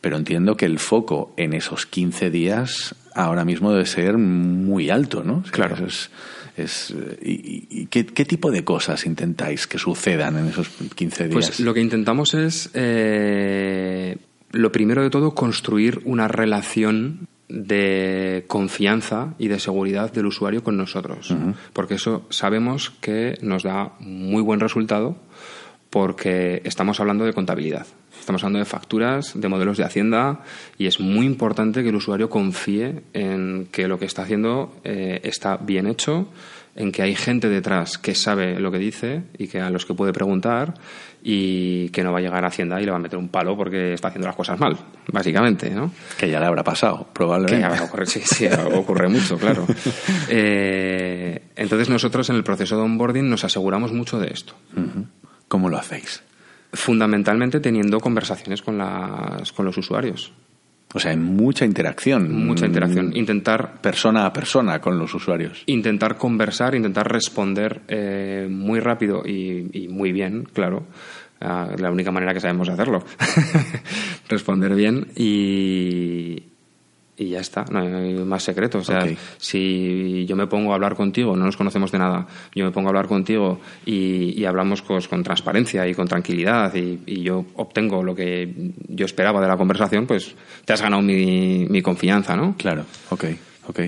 Pero 0.00 0.16
entiendo 0.16 0.56
que 0.56 0.66
el 0.66 0.80
foco 0.80 1.32
en 1.36 1.52
esos 1.52 1.86
15 1.86 2.28
días 2.30 2.96
ahora 3.14 3.44
mismo 3.44 3.70
debe 3.70 3.86
ser 3.86 4.18
muy 4.18 4.90
alto, 4.90 5.22
¿no? 5.22 5.44
claro. 5.52 5.76
Es, 5.86 6.10
es, 6.56 6.92
¿Y, 7.22 7.86
qué, 7.86 8.02
tipo 8.02 8.50
de 8.50 8.64
cosas 8.64 9.06
intentáis 9.06 9.68
que 9.68 9.78
sucedan 9.78 10.38
en 10.38 10.48
esos 10.48 10.70
15 10.70 11.28
días? 11.28 11.34
Pues 11.34 11.60
lo 11.60 11.72
que 11.72 11.82
intentamos 11.82 12.34
es 12.34 12.68
eh, 12.74 14.16
lo 14.52 14.72
primero 14.72 15.02
de 15.02 15.10
todo, 15.10 15.34
construir 15.34 16.00
una 16.04 16.28
relación 16.28 17.28
de 17.48 18.44
confianza 18.48 19.34
y 19.38 19.48
de 19.48 19.60
seguridad 19.60 20.12
del 20.12 20.26
usuario 20.26 20.64
con 20.64 20.76
nosotros, 20.76 21.34
porque 21.72 21.94
eso 21.94 22.26
sabemos 22.30 22.90
que 23.00 23.38
nos 23.40 23.62
da 23.62 23.92
muy 24.00 24.42
buen 24.42 24.60
resultado 24.60 25.16
porque 25.90 26.60
estamos 26.64 26.98
hablando 26.98 27.24
de 27.24 27.32
contabilidad, 27.32 27.86
estamos 28.18 28.42
hablando 28.42 28.58
de 28.58 28.64
facturas, 28.64 29.32
de 29.40 29.48
modelos 29.48 29.76
de 29.76 29.84
hacienda 29.84 30.42
y 30.76 30.86
es 30.86 30.98
muy 30.98 31.24
importante 31.24 31.82
que 31.82 31.90
el 31.90 31.94
usuario 31.94 32.28
confíe 32.28 33.04
en 33.12 33.68
que 33.70 33.86
lo 33.86 33.98
que 33.98 34.06
está 34.06 34.22
haciendo 34.22 34.74
eh, 34.82 35.20
está 35.22 35.56
bien 35.56 35.86
hecho, 35.86 36.28
en 36.74 36.92
que 36.92 37.02
hay 37.02 37.14
gente 37.14 37.48
detrás 37.48 37.98
que 37.98 38.14
sabe 38.14 38.60
lo 38.60 38.70
que 38.70 38.78
dice 38.78 39.22
y 39.38 39.48
que 39.48 39.60
a 39.60 39.70
los 39.70 39.86
que 39.86 39.94
puede 39.94 40.12
preguntar 40.12 40.74
y 41.28 41.88
que 41.88 42.04
no 42.04 42.12
va 42.12 42.18
a 42.18 42.20
llegar 42.20 42.44
a 42.44 42.46
Hacienda 42.46 42.80
y 42.80 42.84
le 42.84 42.92
va 42.92 42.98
a 42.98 43.00
meter 43.00 43.18
un 43.18 43.26
palo 43.26 43.56
porque 43.56 43.94
está 43.94 44.08
haciendo 44.08 44.28
las 44.28 44.36
cosas 44.36 44.60
mal, 44.60 44.78
básicamente, 45.12 45.70
¿no? 45.70 45.90
Que 46.16 46.30
ya 46.30 46.38
le 46.38 46.46
habrá 46.46 46.62
pasado, 46.62 47.08
probablemente. 47.12 47.68
Que 47.68 47.74
ya 47.74 47.82
ocurre, 47.82 48.06
sí, 48.06 48.20
sí, 48.24 48.46
ocurre 48.72 49.08
mucho, 49.08 49.36
claro. 49.36 49.66
Eh, 50.28 51.50
entonces 51.56 51.88
nosotros 51.88 52.28
en 52.30 52.36
el 52.36 52.44
proceso 52.44 52.76
de 52.76 52.82
onboarding 52.82 53.28
nos 53.28 53.42
aseguramos 53.44 53.92
mucho 53.92 54.20
de 54.20 54.28
esto. 54.28 54.54
¿Cómo 55.48 55.68
lo 55.68 55.78
hacéis? 55.78 56.22
Fundamentalmente 56.72 57.58
teniendo 57.58 57.98
conversaciones 57.98 58.62
con, 58.62 58.78
las, 58.78 59.50
con 59.52 59.64
los 59.64 59.76
usuarios. 59.78 60.32
O 60.94 60.98
sea, 60.98 61.10
hay 61.10 61.16
mucha 61.16 61.64
interacción. 61.64 62.46
Mucha 62.46 62.66
interacción. 62.66 63.16
Intentar. 63.16 63.80
Persona 63.80 64.26
a 64.26 64.32
persona 64.32 64.80
con 64.80 64.98
los 64.98 65.12
usuarios. 65.14 65.62
Intentar 65.66 66.16
conversar, 66.16 66.74
intentar 66.74 67.10
responder 67.10 67.82
eh, 67.88 68.48
muy 68.50 68.80
rápido 68.80 69.22
y, 69.26 69.88
muy 69.90 70.12
bien, 70.12 70.44
claro. 70.52 70.86
Ah, 71.40 71.68
la 71.78 71.90
única 71.90 72.10
manera 72.10 72.32
que 72.32 72.40
sabemos 72.40 72.68
hacerlo. 72.68 73.04
responder 74.28 74.74
bien 74.74 75.08
y, 75.16 76.44
y 77.18 77.30
ya 77.30 77.40
está, 77.40 77.64
no 77.70 77.78
hay 77.78 78.14
más 78.14 78.42
secretos. 78.42 78.88
O 78.88 78.92
sea, 78.92 79.06
si 79.38 80.26
yo 80.26 80.36
me 80.36 80.46
pongo 80.46 80.72
a 80.72 80.74
hablar 80.74 80.94
contigo, 80.94 81.36
no 81.36 81.46
nos 81.46 81.56
conocemos 81.56 81.90
de 81.90 81.98
nada, 81.98 82.26
yo 82.54 82.64
me 82.64 82.70
pongo 82.70 82.88
a 82.88 82.90
hablar 82.90 83.06
contigo 83.06 83.60
y, 83.84 84.44
hablamos 84.44 84.82
con 84.82 85.22
transparencia 85.22 85.88
y 85.88 85.94
con 85.94 86.06
tranquilidad 86.06 86.74
y, 86.74 87.22
yo 87.22 87.44
obtengo 87.54 88.02
lo 88.02 88.14
que 88.14 88.72
yo 88.88 89.06
esperaba 89.06 89.40
de 89.40 89.48
la 89.48 89.56
conversación, 89.56 90.06
pues 90.06 90.34
te 90.64 90.72
has 90.72 90.82
ganado 90.82 91.02
mi, 91.02 91.66
mi 91.68 91.82
confianza, 91.82 92.36
¿no? 92.36 92.54
Claro, 92.56 92.84
ok, 93.10 93.24
ok. 93.66 93.80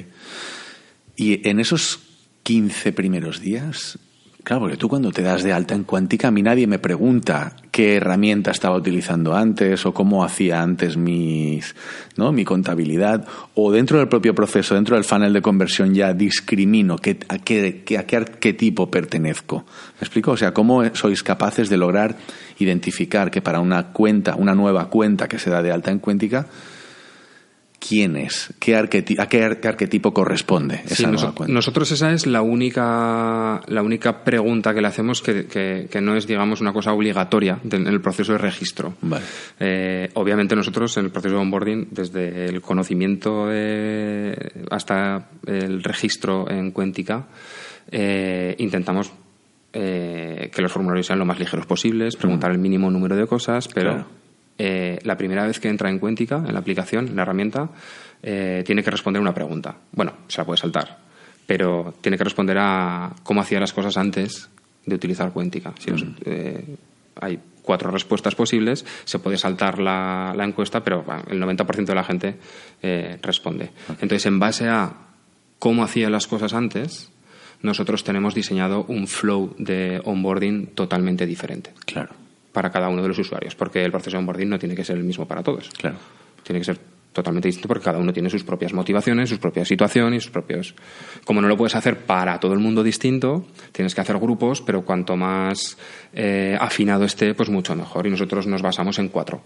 Y 1.17 1.49
en 1.49 1.61
esos 1.61 2.01
15 2.43 2.93
primeros 2.93 3.41
días, 3.41 3.99
Claro, 4.45 4.63
porque 4.63 4.77
tú 4.77 4.89
cuando 4.89 5.11
te 5.11 5.23
das 5.23 5.43
de 5.43 5.53
alta 5.53 5.75
en 5.75 5.85
cuántica, 5.85 6.29
a 6.29 6.31
mí 6.31 6.43
nadie 6.43 6.67
me 6.67 6.79
pregunta 6.79 7.55
qué 7.71 7.97
herramienta 7.97 8.51
estaba 8.51 8.77
utilizando 8.77 9.35
antes 9.35 9.85
o 9.85 9.93
cómo 9.93 10.25
hacía 10.25 10.63
antes 10.63 10.97
mis, 10.97 11.75
¿no? 12.17 12.33
mi 12.33 12.45
contabilidad 12.45 13.27
o 13.55 13.71
dentro 13.71 13.99
del 13.99 14.09
propio 14.09 14.35
proceso, 14.35 14.75
dentro 14.75 14.97
del 14.97 15.05
funnel 15.05 15.35
de 15.35 15.43
conversión 15.43 15.95
ya 15.95 16.15
discrimino 16.15 16.97
qué, 16.97 17.19
a, 17.29 17.39
qué, 17.39 17.85
a 17.99 18.07
qué 18.07 18.89
pertenezco. 18.91 19.67
¿Me 20.01 20.05
explico? 20.07 20.31
O 20.31 20.37
sea, 20.37 20.55
¿cómo 20.55 20.83
sois 20.95 21.23
capaces 21.23 21.69
de 21.69 21.77
lograr 21.77 22.17
identificar 22.59 23.31
que 23.31 23.43
para 23.43 23.61
una 23.61 23.93
cuenta, 23.93 24.35
una 24.35 24.55
nueva 24.55 24.89
cuenta 24.89 25.29
que 25.29 25.39
se 25.39 25.51
da 25.51 25.63
de 25.63 25.73
alta 25.73 25.91
en 25.91 25.99
cuántica, 25.99 26.47
quién 27.89 28.17
es, 28.17 28.53
qué 28.59 28.77
a 28.77 28.87
qué, 28.87 29.45
arquetipo 29.45 30.13
corresponde 30.13 30.83
esa 30.89 31.11
Nosotros 31.47 31.91
esa 31.91 32.13
es 32.13 32.27
la 32.27 32.43
única, 32.43 33.63
la 33.67 33.83
única 33.83 34.25
pregunta 34.25 34.75
que 34.75 34.83
le 34.83 34.89
hacemos 34.89 35.23
que, 35.23 35.89
no 36.03 36.15
es, 36.15 36.27
digamos, 36.27 36.61
una 36.61 36.73
cosa 36.73 36.93
obligatoria 36.93 37.59
en 37.71 37.87
el 37.87 38.01
proceso 38.01 38.33
de 38.33 38.39
registro. 38.39 38.95
Eh, 39.59 40.11
obviamente 40.15 40.55
nosotros 40.55 40.97
en 40.99 41.07
el 41.07 41.11
proceso 41.11 41.37
de 41.37 41.41
onboarding, 41.41 41.89
desde 41.91 42.47
el 42.47 42.61
conocimiento 42.61 43.49
hasta 44.71 45.29
el 45.47 45.83
registro 45.83 46.51
en 46.51 46.73
Cuéntica, 46.73 47.27
eh, 47.91 48.55
intentamos 48.59 49.13
eh, 49.73 50.51
que 50.55 50.63
los 50.63 50.73
formularios 50.73 51.07
sean 51.07 51.19
lo 51.19 51.25
más 51.25 51.39
ligeros 51.39 51.67
posibles, 51.67 52.17
preguntar 52.17 52.51
el 52.51 52.59
mínimo 52.59 52.91
número 52.91 53.17
de 53.17 53.27
cosas, 53.27 53.69
pero 53.69 54.18
eh, 54.59 54.99
la 55.05 55.17
primera 55.17 55.47
vez 55.47 55.61
que 55.61 55.69
entra 55.69 55.89
en 55.89 56.01
Cuéntica, 56.01 56.43
en 56.45 56.53
la 56.53 56.59
aplicación, 56.59 57.07
en 57.07 57.17
la 57.17 57.23
herramienta, 57.23 57.71
eh, 58.23 58.63
tiene 58.67 58.83
que 58.83 58.91
responder 58.91 59.23
una 59.23 59.33
pregunta. 59.33 59.77
Bueno, 59.93 60.15
se 60.27 60.39
la 60.41 60.45
puede 60.45 60.59
saltar, 60.59 60.99
pero 61.47 61.95
tiene 62.01 62.19
que 62.19 62.25
responder 62.25 62.59
a 62.59 63.15
cómo 63.23 63.41
hacía 63.41 63.61
las 63.61 63.73
cosas 63.73 63.97
antes 63.97 64.49
de 64.85 64.95
utilizar 64.95 65.33
Cuéntica. 65.33 65.73
Si 65.79 65.93
eh, 66.25 66.77
hay 67.21 67.39
cuatro 67.63 67.91
respuestas 67.93 68.35
posibles, 68.35 68.85
se 69.05 69.21
puede 69.21 69.39
saltar 69.39 69.79
la, 69.79 70.35
encuesta, 70.41 70.83
pero 70.83 71.05
el 71.29 71.41
90% 71.41 71.85
de 71.85 71.95
la 71.95 72.05
gente 72.05 72.37
responde. 73.23 73.71
Entonces, 73.89 74.25
en 74.27 74.39
base 74.39 74.69
a 74.69 74.93
cómo 75.59 75.85
hacía 75.85 76.09
las 76.09 76.27
cosas 76.27 76.55
antes, 76.55 77.11
nosotros 77.63 78.05
tenemos 78.05 78.35
diseñado 78.35 78.85
un 78.89 79.07
flow 79.07 79.55
de 79.59 80.01
onboarding 80.05 80.69
totalmente 80.69 81.27
diferente. 81.27 81.73
Claro. 81.85 82.28
Para 82.59 82.71
cada 82.71 82.89
uno 82.89 83.03
de 83.03 83.07
los 83.07 83.19
usuarios, 83.21 83.55
porque 83.55 83.85
el 83.85 83.93
proceso 83.93 84.17
de 84.17 84.19
onboarding 84.19 84.49
no 84.49 84.59
tiene 84.59 84.75
que 84.75 84.83
ser 84.83 84.97
el 84.97 85.05
mismo 85.05 85.29
para 85.29 85.45
todos. 85.45 85.71
Claro. 85.79 85.97
Tiene 86.43 86.59
que 86.59 86.65
ser 86.65 86.81
totalmente 87.13 87.47
distinto 87.47 87.69
porque 87.69 87.85
cada 87.85 87.99
uno 87.99 88.13
tiene 88.13 88.29
sus 88.29 88.43
propias 88.43 88.73
motivaciones, 88.73 89.29
sus 89.29 89.39
propias 89.39 89.69
situaciones, 89.69 90.25
sus 90.25 90.33
propios. 90.33 90.75
Como 91.25 91.41
no 91.41 91.47
lo 91.47 91.57
puedes 91.57 91.77
hacer 91.77 91.99
para 91.99 92.41
todo 92.41 92.55
el 92.55 92.59
mundo 92.59 92.83
distinto, 92.83 93.47
tienes 93.71 93.95
que 93.95 94.01
hacer 94.01 94.19
grupos, 94.19 94.61
pero 94.61 94.85
cuanto 94.85 95.17
más 95.17 95.79
eh, 96.13 96.57
afinado 96.61 97.05
esté, 97.05 97.33
pues 97.33 97.49
mucho 97.49 97.77
mejor. 97.77 98.09
Y 98.09 98.11
nosotros 98.11 98.49
nos 98.49 98.61
basamos 98.61 98.99
en 98.99 99.07
cuatro 99.07 99.41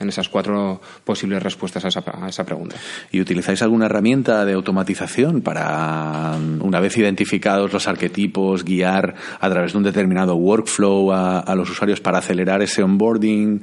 en 0.00 0.08
esas 0.08 0.28
cuatro 0.28 0.80
posibles 1.04 1.42
respuestas 1.42 1.84
a 1.84 1.88
esa, 1.88 2.02
a 2.06 2.28
esa, 2.28 2.44
pregunta. 2.44 2.76
¿Y 3.12 3.20
utilizáis 3.20 3.62
alguna 3.62 3.86
herramienta 3.86 4.44
de 4.44 4.54
automatización 4.54 5.42
para, 5.42 6.36
una 6.60 6.80
vez 6.80 6.96
identificados 6.96 7.72
los 7.72 7.86
arquetipos, 7.86 8.64
guiar 8.64 9.14
a 9.38 9.50
través 9.50 9.72
de 9.72 9.78
un 9.78 9.84
determinado 9.84 10.34
workflow 10.34 11.12
a, 11.12 11.40
a 11.40 11.54
los 11.54 11.70
usuarios 11.70 12.00
para 12.00 12.18
acelerar 12.18 12.62
ese 12.62 12.82
onboarding? 12.82 13.60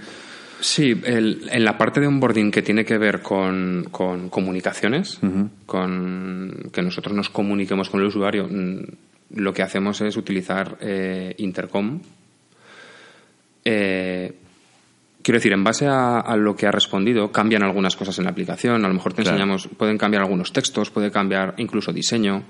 Sí, 0.60 1.00
en 1.04 1.64
la 1.64 1.78
parte 1.78 2.00
de 2.00 2.08
onboarding 2.08 2.50
que 2.50 2.62
tiene 2.62 2.84
que 2.84 2.98
ver 2.98 3.22
con, 3.22 3.90
comunicaciones, 3.92 5.20
con 5.66 6.70
que 6.72 6.82
nosotros 6.82 7.16
nos 7.16 7.30
comuniquemos 7.30 7.90
con 7.90 8.02
el 8.02 8.08
usuario, 8.08 8.48
mm, 8.50 8.84
lo 9.36 9.54
que 9.54 9.62
hacemos 9.62 10.02
es 10.02 10.18
utilizar 10.18 10.78
eh, 10.82 11.36
Intercom. 11.38 12.00
Eh, 13.64 14.34
Quiero 15.28 15.40
decir, 15.40 15.52
en 15.52 15.62
base 15.62 15.86
a, 15.86 16.38
lo 16.38 16.56
que 16.56 16.68
ha 16.68 16.72
respondido, 16.72 17.34
cambian 17.34 17.62
algunas 17.62 17.98
cosas 17.98 18.18
en 18.18 18.24
la 18.24 18.30
aplicación. 18.30 18.86
A 18.86 18.88
lo 18.88 18.94
mejor 18.94 19.12
te 19.12 19.24
enseñamos, 19.24 19.68
pueden 19.68 19.98
cambiar 19.98 20.24
algunos 20.24 20.54
textos, 20.54 20.90
puede 20.90 21.12
cambiar 21.12 21.54
incluso 21.58 21.92
diseño. 21.92 22.44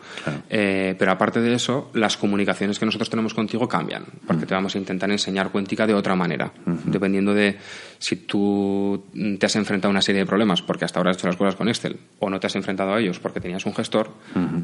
Eh, 0.47 0.93
pero 0.99 1.11
aparte 1.11 1.41
de 1.41 1.55
eso, 1.55 1.89
las 1.95 2.17
comunicaciones 2.17 2.77
que 2.77 2.85
nosotros 2.85 3.09
tenemos 3.09 3.33
contigo 3.33 3.67
cambian. 3.67 4.05
Porque 4.27 4.45
te 4.45 4.53
vamos 4.53 4.75
a 4.75 4.77
intentar 4.77 5.09
enseñar 5.09 5.49
cuéntica 5.49 5.87
de 5.87 5.95
otra 5.95 6.15
manera. 6.15 6.51
Dependiendo 6.85 7.33
de 7.33 7.57
si 7.99 8.15
tú 8.15 9.05
te 9.39 9.45
has 9.45 9.55
enfrentado 9.55 9.89
a 9.89 9.91
una 9.91 10.01
serie 10.01 10.21
de 10.21 10.25
problemas 10.25 10.61
porque 10.61 10.85
hasta 10.85 10.99
ahora 10.99 11.11
has 11.11 11.17
hecho 11.17 11.27
las 11.27 11.35
cosas 11.35 11.55
con 11.55 11.67
Excel 11.67 11.97
o 12.19 12.29
no 12.29 12.39
te 12.39 12.47
has 12.47 12.55
enfrentado 12.55 12.93
a 12.93 12.99
ellos 12.99 13.19
porque 13.19 13.39
tenías 13.39 13.65
un 13.65 13.73
gestor, 13.73 14.11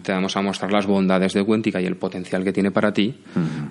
te 0.04 0.12
vamos 0.12 0.36
a 0.38 0.42
mostrar 0.42 0.72
las 0.72 0.86
bondades 0.86 1.34
de 1.34 1.44
cuéntica 1.44 1.82
y 1.82 1.86
el 1.86 1.96
potencial 1.96 2.44
que 2.44 2.54
tiene 2.54 2.72
para 2.72 2.94
ti 2.94 3.16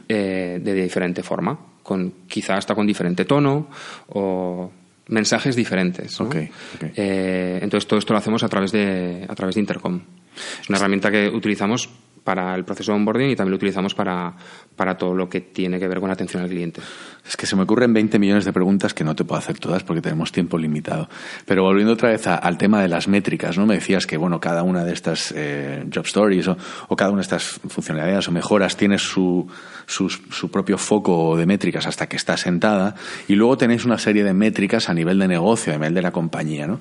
eh, 0.09 0.61
de 0.63 0.75
diferente 0.75 1.23
forma 1.23 1.59
con 1.83 2.13
quizá 2.29 2.57
hasta 2.57 2.75
con 2.75 2.87
diferente 2.87 3.25
tono 3.25 3.69
o 4.09 4.71
mensajes 5.09 5.57
diferentes. 5.57 6.13
Eh, 6.97 7.59
entonces 7.63 7.87
todo 7.87 7.99
esto 7.99 8.13
lo 8.13 8.19
hacemos 8.19 8.43
a 8.43 8.49
través 8.49 8.73
de 8.73 9.27
a 9.29 9.35
través 9.35 9.55
de 9.55 9.61
Intercom. 9.61 10.01
Es 10.61 10.69
una 10.69 10.79
herramienta 10.79 11.11
que 11.11 11.29
utilizamos 11.29 11.89
para 12.25 12.55
el 12.55 12.65
proceso 12.65 12.93
de 12.93 12.99
onboarding 12.99 13.31
y 13.31 13.37
también 13.37 13.53
lo 13.53 13.57
utilizamos 13.57 13.95
para, 13.95 14.35
para 14.77 14.97
todo 14.97 15.15
lo 15.15 15.29
que 15.29 15.41
tiene 15.41 15.79
que 15.79 15.89
ver 15.89 16.01
con 16.01 16.11
atención 16.11 16.43
al 16.43 16.49
cliente. 16.49 16.81
Es 17.27 17.37
que 17.37 17.47
se 17.47 17.57
me 17.57 17.63
ocurren 17.63 17.93
20 17.93 18.19
millones 18.19 18.45
de 18.45 18.53
preguntas 18.53 18.95
que 18.95 19.05
no 19.05 19.15
te 19.15 19.25
puedo 19.25 19.39
hacer 19.39 19.59
todas 19.59 19.83
porque 19.85 20.01
tenemos 20.01 20.33
tiempo 20.33 20.59
limitado. 20.59 21.09
Pero 21.47 21.63
volviendo 21.63 21.93
otra 21.93 22.11
vez 22.11 22.27
al 22.27 22.59
tema 22.59 22.83
de 22.83 22.89
las 22.89 23.09
métricas, 23.09 23.59
¿no? 23.59 23.67
Me 23.67 23.75
decías 23.75 24.07
que, 24.07 24.17
bueno, 24.17 24.41
cada 24.41 24.63
una 24.63 24.85
de 24.85 24.93
estas 24.93 25.33
eh, 25.37 25.85
job 25.93 26.07
stories 26.07 26.49
o, 26.49 26.97
cada 26.97 27.11
una 27.11 27.19
de 27.19 27.23
estas 27.23 27.45
funcionalidades 27.69 28.29
o 28.29 28.33
mejoras 28.33 28.77
tiene 28.77 28.99
su, 28.99 29.47
su, 29.87 30.09
su, 30.09 30.51
propio 30.51 30.79
foco 30.79 31.37
de 31.37 31.47
métricas 31.47 31.87
hasta 31.87 32.09
que 32.09 32.17
está 32.17 32.37
sentada 32.37 32.95
y 33.29 33.35
luego 33.35 33.57
tenéis 33.57 33.85
una 33.85 33.99
serie 33.99 34.25
de 34.25 34.35
métricas 34.35 34.89
a 34.89 34.95
nivel 34.95 35.19
de 35.19 35.29
negocio, 35.29 35.73
a 35.73 35.77
nivel 35.77 35.95
de 35.95 36.03
la 36.03 36.11
compañía, 36.11 36.67
¿no? 36.67 36.81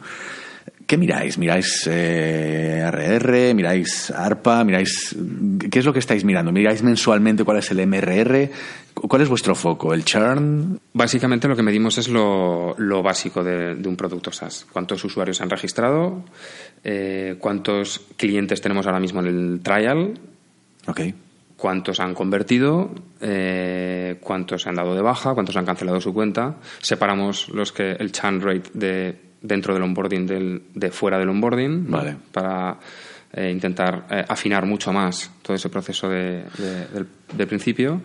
¿Qué 0.88 0.98
miráis? 0.98 1.38
¿Miráis 1.38 1.88
eh, 1.90 2.84
RR? 2.92 3.54
¿Miráis 3.54 4.12
ARPA? 4.12 4.64
¿Miráis 4.64 5.16
qué 5.70 5.80
es 5.80 5.86
lo 5.86 5.94
que 5.94 6.00
estáis 6.00 6.24
mirando? 6.24 6.52
¿Miráis 6.52 6.84
mensualmente 6.84 7.44
cuál 7.44 7.58
es 7.58 7.72
el 7.72 7.86
MRR? 7.86 8.50
¿Cuál 8.94 9.22
es 9.22 9.30
vuestro 9.30 9.56
foco? 9.56 9.94
¿El 9.94 10.04
churn? 10.04 10.80
Básicamente 10.94 11.48
lo 11.48 11.56
que 11.56 11.64
medimos 11.64 11.98
es 11.98 12.08
lo, 12.10 12.76
básico 13.04 13.44
de, 13.44 13.88
un 13.88 13.96
producto 13.96 14.32
SaaS. 14.32 14.66
¿Cuántos 14.72 15.04
usuarios 15.04 15.42
han 15.42 15.50
registrado? 15.50 16.24
Eh, 16.84 17.36
¿Cuántos 17.40 18.02
clientes 18.18 18.62
tenemos 18.62 18.86
ahora 18.86 19.00
mismo 19.00 19.22
en 19.22 19.28
el 19.28 19.60
trial? 19.62 20.20
Okay. 20.88 21.14
cuántos 21.58 22.00
han 22.00 22.16
convertido, 22.16 22.90
eh, 23.22 24.18
cuántos 24.20 24.66
han 24.66 24.74
dado 24.74 24.96
de 24.96 25.02
baja, 25.02 25.36
cuántos 25.36 25.56
han 25.56 25.66
cancelado 25.66 26.02
su 26.02 26.12
cuenta. 26.12 26.56
Separamos 26.80 27.50
los 27.50 27.72
que 27.72 27.92
el 27.92 28.12
churn 28.12 28.42
rate 28.42 28.72
de 28.74 29.31
dentro 29.42 29.74
del 29.74 29.84
onboarding 29.84 30.28
del, 30.28 30.62
de 30.74 30.92
fuera 30.92 31.18
del 31.18 31.30
onboarding 31.30 31.88
para 32.32 32.78
eh, 33.34 33.50
intentar 33.50 34.06
eh, 34.10 34.26
afinar 34.28 34.66
mucho 34.66 34.92
más 34.92 35.32
todo 35.42 35.56
ese 35.56 35.70
proceso 35.70 36.10
de, 36.10 36.44
del, 37.34 37.48
principio. 37.48 38.02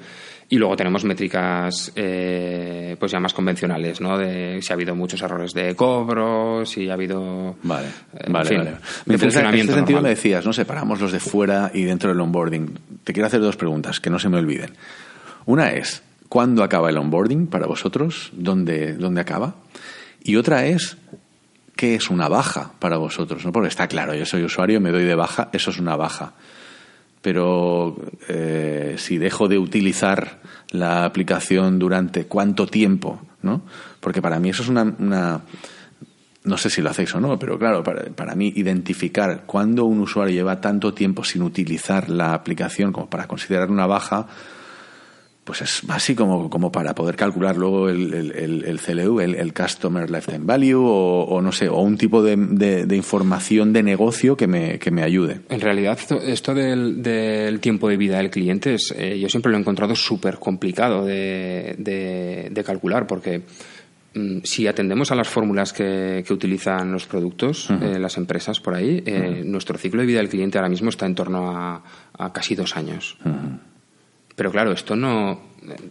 Y 0.48 0.58
luego 0.58 0.76
tenemos 0.76 1.04
métricas 1.04 1.92
eh, 1.96 2.94
pues 3.00 3.10
ya 3.10 3.18
más 3.18 3.34
convencionales 3.34 4.00
no 4.00 4.16
de 4.16 4.62
si 4.62 4.72
ha 4.72 4.74
habido 4.74 4.94
muchos 4.94 5.20
errores 5.20 5.52
de 5.52 5.74
cobro 5.74 6.64
si 6.64 6.88
ha 6.88 6.92
habido 6.92 7.56
vale 7.64 7.88
vale, 8.28 8.56
vale. 8.56 8.70
en 9.06 9.14
este 9.14 9.72
sentido 9.72 10.00
me 10.00 10.10
decías 10.10 10.46
no 10.46 10.52
separamos 10.52 11.00
los 11.00 11.10
de 11.10 11.18
fuera 11.18 11.72
y 11.74 11.82
dentro 11.82 12.10
del 12.10 12.20
onboarding. 12.20 12.78
Te 13.02 13.12
quiero 13.12 13.26
hacer 13.26 13.40
dos 13.40 13.56
preguntas 13.56 13.98
que 13.98 14.08
no 14.08 14.20
se 14.20 14.28
me 14.28 14.38
olviden. 14.38 14.70
Una 15.46 15.72
es 15.72 16.04
¿cuándo 16.28 16.62
acaba 16.62 16.90
el 16.90 16.98
onboarding 16.98 17.48
para 17.48 17.66
vosotros? 17.66 18.30
¿Dónde, 18.32 18.94
dónde 18.94 19.20
acaba? 19.20 19.56
Y 20.22 20.36
otra 20.36 20.66
es 20.66 20.96
¿qué 21.76 21.94
es 21.94 22.10
una 22.10 22.28
baja 22.28 22.72
para 22.78 22.96
vosotros? 22.96 23.44
¿no? 23.44 23.52
Porque 23.52 23.68
está 23.68 23.86
claro, 23.86 24.14
yo 24.14 24.26
soy 24.26 24.42
usuario, 24.42 24.80
me 24.80 24.90
doy 24.90 25.04
de 25.04 25.14
baja, 25.14 25.50
eso 25.52 25.70
es 25.70 25.78
una 25.78 25.94
baja. 25.94 26.32
Pero 27.22 27.96
eh, 28.28 28.96
si 28.98 29.18
dejo 29.18 29.48
de 29.48 29.58
utilizar 29.58 30.40
la 30.70 31.04
aplicación 31.04 31.78
durante 31.78 32.26
cuánto 32.26 32.66
tiempo, 32.66 33.20
¿no? 33.42 33.62
Porque 34.00 34.22
para 34.22 34.38
mí 34.40 34.50
eso 34.50 34.62
es 34.62 34.68
una, 34.68 34.84
no 36.44 36.56
sé 36.56 36.70
si 36.70 36.80
lo 36.80 36.90
hacéis 36.90 37.14
o 37.14 37.20
no, 37.20 37.38
pero 37.38 37.58
claro, 37.58 37.82
para, 37.82 38.04
para, 38.04 38.34
mí 38.34 38.52
identificar 38.54 39.44
cuándo 39.46 39.84
un 39.84 40.00
usuario 40.00 40.34
lleva 40.34 40.60
tanto 40.60 40.94
tiempo 40.94 41.24
sin 41.24 41.42
utilizar 41.42 42.08
la 42.08 42.34
aplicación 42.34 42.92
como 42.92 43.10
para 43.10 43.26
considerar 43.26 43.70
una 43.70 43.86
baja, 43.86 44.28
pues 45.46 45.62
es 45.62 45.82
básico 45.86 46.26
como, 46.26 46.50
como 46.50 46.72
para 46.72 46.92
poder 46.92 47.14
calcular 47.14 47.56
luego 47.56 47.88
el, 47.88 48.12
el, 48.12 48.64
el 48.64 48.80
CLU, 48.80 49.20
el, 49.20 49.54
Customer 49.54 50.10
Lifetime 50.10 50.44
Value, 50.44 50.82
o, 50.84 51.40
no 51.40 51.52
sé, 51.52 51.68
o 51.68 51.78
un 51.78 51.96
tipo 51.96 52.20
de, 52.20 52.36
de, 52.36 52.96
información 52.96 53.72
de 53.72 53.84
negocio 53.84 54.36
que 54.36 54.48
me, 54.48 54.80
que 54.80 54.90
me 54.90 55.04
ayude. 55.04 55.42
En 55.48 55.60
realidad, 55.60 56.00
esto, 56.24 56.52
del, 56.52 57.00
del, 57.00 57.60
tiempo 57.60 57.88
de 57.88 57.96
vida 57.96 58.16
del 58.16 58.28
cliente, 58.28 58.74
es, 58.74 58.92
eh, 58.98 59.20
yo 59.20 59.28
siempre 59.28 59.52
lo 59.52 59.56
he 59.56 59.60
encontrado 59.60 59.94
súper 59.94 60.38
complicado 60.40 61.04
de, 61.04 61.76
de, 61.78 62.64
calcular, 62.64 63.06
porque 63.06 63.42
mm, 64.14 64.38
si 64.42 64.66
atendemos 64.66 65.12
a 65.12 65.14
las 65.14 65.28
fórmulas 65.28 65.72
que, 65.72 66.24
que 66.26 66.32
utilizan 66.32 66.90
los 66.90 67.06
productos, 67.06 67.70
eh, 67.70 68.00
las 68.00 68.16
empresas 68.16 68.58
por 68.58 68.74
ahí, 68.74 69.00
eh, 69.06 69.42
nuestro 69.44 69.78
ciclo 69.78 70.00
de 70.00 70.08
vida 70.08 70.18
del 70.18 70.28
cliente 70.28 70.58
ahora 70.58 70.70
mismo 70.70 70.88
está 70.88 71.06
en 71.06 71.14
torno 71.14 71.56
a, 71.56 71.84
a 72.18 72.32
casi 72.32 72.56
dos 72.56 72.76
años. 72.76 73.16
Pero 74.36 74.52
claro, 74.52 74.72
esto 74.72 74.94
no, 74.94 75.40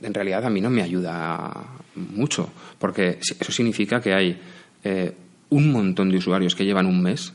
en 0.01 0.13
realidad 0.13 0.45
a 0.45 0.49
mí 0.49 0.61
no 0.61 0.69
me 0.69 0.81
ayuda 0.81 1.51
mucho, 1.95 2.49
porque 2.79 3.19
eso 3.19 3.51
significa 3.51 3.99
que 3.99 4.13
hay 4.13 4.39
eh, 4.83 5.13
un 5.49 5.71
montón 5.71 6.09
de 6.09 6.17
usuarios 6.17 6.55
que 6.55 6.63
llevan 6.63 6.85
un 6.85 7.01
mes 7.01 7.33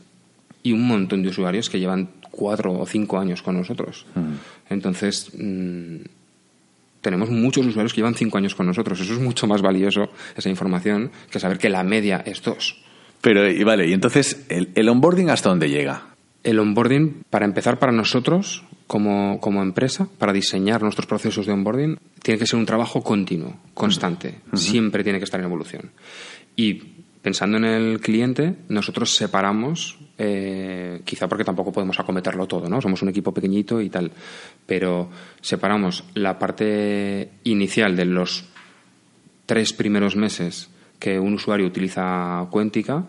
y 0.63 0.71
un 0.71 0.87
montón 0.87 1.21
de 1.21 1.29
usuarios 1.29 1.69
que 1.69 1.79
llevan 1.79 2.09
cuatro 2.31 2.73
o 2.73 2.85
cinco 2.85 3.19
años 3.19 3.41
con 3.41 3.57
nosotros. 3.57 4.05
Mm. 4.15 4.33
Entonces, 4.69 5.31
mm, 5.37 5.97
tenemos 7.01 7.29
muchos 7.29 7.65
usuarios 7.65 7.93
que 7.93 7.97
llevan 7.97 8.15
cinco 8.15 8.37
años 8.37 8.55
con 8.55 8.65
nosotros. 8.65 8.99
Eso 8.99 9.13
es 9.13 9.19
mucho 9.19 9.47
más 9.47 9.61
valioso, 9.61 10.09
esa 10.35 10.49
información, 10.49 11.11
que 11.29 11.39
saber 11.39 11.57
que 11.57 11.69
la 11.69 11.83
media 11.83 12.23
es 12.25 12.41
dos. 12.41 12.77
Pero, 13.21 13.49
y 13.49 13.63
vale, 13.63 13.87
y 13.87 13.93
entonces, 13.93 14.45
¿el, 14.49 14.89
onboarding 14.89 15.29
hasta 15.29 15.49
dónde 15.49 15.69
llega? 15.69 16.10
El 16.43 16.59
onboarding, 16.59 17.23
para 17.29 17.45
empezar, 17.45 17.77
para 17.77 17.91
nosotros, 17.91 18.63
como, 18.87 19.39
como, 19.39 19.61
empresa, 19.61 20.07
para 20.17 20.33
diseñar 20.33 20.81
nuestros 20.81 21.05
procesos 21.05 21.45
de 21.45 21.53
onboarding, 21.53 21.99
tiene 22.21 22.39
que 22.39 22.47
ser 22.47 22.59
un 22.59 22.65
trabajo 22.65 23.03
continuo, 23.03 23.57
constante. 23.73 24.39
Siempre 24.53 25.03
tiene 25.03 25.19
que 25.19 25.25
estar 25.25 25.39
en 25.39 25.45
evolución. 25.45 25.91
Y 26.55 26.73
pensando 27.21 27.57
en 27.57 27.65
el 27.65 27.99
cliente, 27.99 28.55
nosotros 28.69 29.15
separamos, 29.15 29.99
eh, 30.17 31.01
quizá 31.05 31.27
porque 31.27 31.43
tampoco 31.43 31.71
podemos 31.71 31.99
acometerlo 31.99 32.47
todo, 32.47 32.67
¿no? 32.67 32.81
Somos 32.81 33.01
un 33.01 33.09
equipo 33.09 33.33
pequeñito 33.33 33.79
y 33.79 33.89
tal, 33.89 34.11
pero 34.65 35.09
separamos 35.41 36.03
la 36.15 36.39
parte 36.39 37.29
inicial 37.43 37.95
de 37.95 38.05
los 38.05 38.45
tres 39.45 39.73
primeros 39.73 40.15
meses 40.15 40.69
que 40.99 41.19
un 41.19 41.33
usuario 41.33 41.67
utiliza 41.67 42.47
Cuéntica 42.49 43.05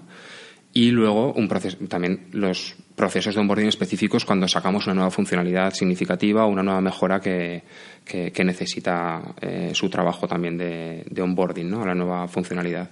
y 0.73 0.91
luego 0.91 1.33
un 1.33 1.49
proceso, 1.49 1.77
también 1.89 2.29
los 2.33 2.75
procesos 2.95 3.35
de 3.35 3.41
onboarding 3.41 3.69
específicos 3.69 4.25
cuando 4.25 4.47
sacamos 4.49 4.87
una 4.87 4.95
nueva 4.95 5.11
funcionalidad 5.11 5.73
significativa 5.73 6.45
o 6.45 6.49
una 6.49 6.63
nueva 6.63 6.81
mejora 6.81 7.21
que, 7.21 7.63
que, 8.05 8.45
necesita 8.45 9.35
eh, 9.41 9.73
su 9.75 9.89
trabajo 9.89 10.29
también 10.29 10.59
de, 10.59 11.05
de, 11.09 11.23
onboarding, 11.23 11.71
¿no? 11.71 11.85
la 11.87 11.95
nueva 11.95 12.29
funcionalidad. 12.29 12.91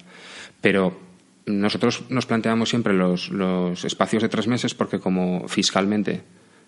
Pero 0.60 0.98
nosotros 1.46 2.04
nos 2.08 2.26
planteamos 2.26 2.68
siempre 2.68 2.92
los, 2.92 3.30
los 3.30 3.84
espacios 3.84 4.22
de 4.22 4.28
tres 4.28 4.46
meses 4.46 4.74
porque 4.74 4.98
como 4.98 5.48
fiscalmente 5.48 6.22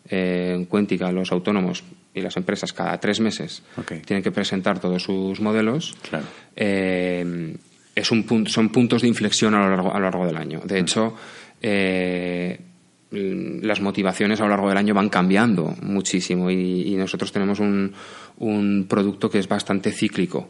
eh, 0.09 0.53
en 0.55 0.64
Cuéntica 0.64 1.12
los 1.12 1.30
autónomos 1.30 1.85
y 2.14 2.20
las 2.20 2.37
empresas 2.37 2.72
cada 2.72 2.99
tres 2.99 3.20
meses 3.20 3.62
tienen 4.05 4.22
que 4.22 4.33
presentar 4.33 4.80
todos 4.80 5.03
sus 5.03 5.41
modelos. 5.41 5.95
Eh, 6.57 7.57
es 7.95 8.11
un 8.11 8.47
son 8.49 8.70
puntos 8.70 9.03
de 9.03 9.09
inflexión 9.09 9.55
a 9.55 9.61
lo 9.61 9.70
largo, 9.70 9.95
a 9.95 9.99
lo 9.99 10.05
largo 10.05 10.26
del 10.26 10.37
año. 10.37 10.61
De 10.64 10.74
mm. 10.74 10.85
hecho, 10.85 11.16
eh, 11.61 12.59
las 13.12 13.80
motivaciones 13.80 14.40
a 14.40 14.44
lo 14.44 14.50
largo 14.50 14.68
del 14.68 14.78
año 14.78 14.94
van 14.94 15.10
cambiando 15.10 15.74
muchísimo 15.82 16.50
y, 16.50 16.96
nosotros 16.96 17.32
tenemos 17.32 17.58
un, 17.60 17.92
un, 18.38 18.86
producto 18.88 19.28
que 19.28 19.38
es 19.38 19.48
bastante 19.48 19.92
cíclico. 19.92 20.48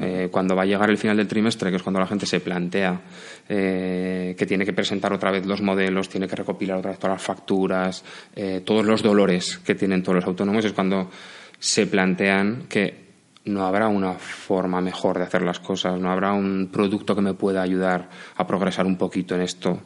Eh, 0.00 0.28
cuando 0.30 0.56
va 0.56 0.62
a 0.62 0.66
llegar 0.66 0.90
el 0.90 0.98
final 0.98 1.16
del 1.16 1.28
trimestre, 1.28 1.70
que 1.70 1.76
es 1.76 1.82
cuando 1.82 2.00
la 2.00 2.06
gente 2.06 2.26
se 2.26 2.40
plantea 2.40 3.00
eh, 3.48 4.34
que 4.36 4.46
tiene 4.46 4.64
que 4.64 4.72
presentar 4.72 5.12
otra 5.12 5.30
vez 5.30 5.46
los 5.46 5.62
modelos, 5.62 6.08
tiene 6.08 6.26
que 6.26 6.34
recopilar 6.34 6.78
otra 6.78 6.90
vez 6.90 6.98
todas 6.98 7.16
las 7.16 7.22
facturas, 7.22 8.04
eh, 8.34 8.62
todos 8.64 8.84
los 8.84 9.02
dolores 9.02 9.58
que 9.58 9.74
tienen 9.74 10.02
todos 10.02 10.16
los 10.16 10.24
autónomos, 10.24 10.64
es 10.64 10.72
cuando 10.72 11.10
se 11.58 11.86
plantean 11.86 12.64
que 12.68 13.02
no 13.44 13.64
habrá 13.64 13.88
una 13.88 14.14
forma 14.14 14.80
mejor 14.80 15.18
de 15.18 15.24
hacer 15.24 15.42
las 15.42 15.60
cosas, 15.60 16.00
no 16.00 16.10
habrá 16.10 16.32
un 16.32 16.70
producto 16.72 17.14
que 17.14 17.22
me 17.22 17.34
pueda 17.34 17.62
ayudar 17.62 18.08
a 18.36 18.46
progresar 18.46 18.86
un 18.86 18.96
poquito 18.96 19.34
en 19.34 19.42
esto 19.42 19.80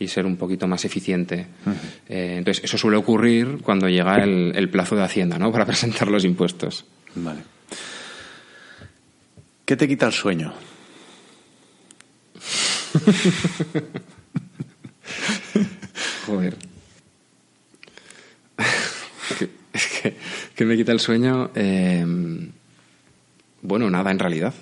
y 0.00 0.08
ser 0.08 0.26
un 0.26 0.36
poquito 0.36 0.68
más 0.68 0.84
eficiente. 0.84 1.46
Eh, 2.08 2.36
entonces, 2.38 2.64
eso 2.64 2.76
suele 2.78 2.96
ocurrir 2.96 3.58
cuando 3.62 3.88
llega 3.88 4.16
el, 4.22 4.68
plazo 4.70 4.96
de 4.96 5.02
Hacienda, 5.02 5.38
¿no? 5.38 5.52
Para 5.52 5.66
presentar 5.66 6.08
los 6.08 6.24
impuestos. 6.24 6.86
Vale. 7.14 7.40
¿Qué 9.64 9.76
te 9.76 9.86
quita 9.88 10.06
el 10.06 10.12
sueño? 10.12 10.52
Joder. 16.26 16.56
¿Qué, 19.38 19.50
que, 20.54 20.64
me 20.64 20.76
quita 20.76 20.92
el 20.92 21.00
sueño? 21.00 21.50
Eh, 21.54 22.04
bueno, 23.62 23.90
nada 23.90 24.10
en 24.10 24.18
realidad. 24.18 24.54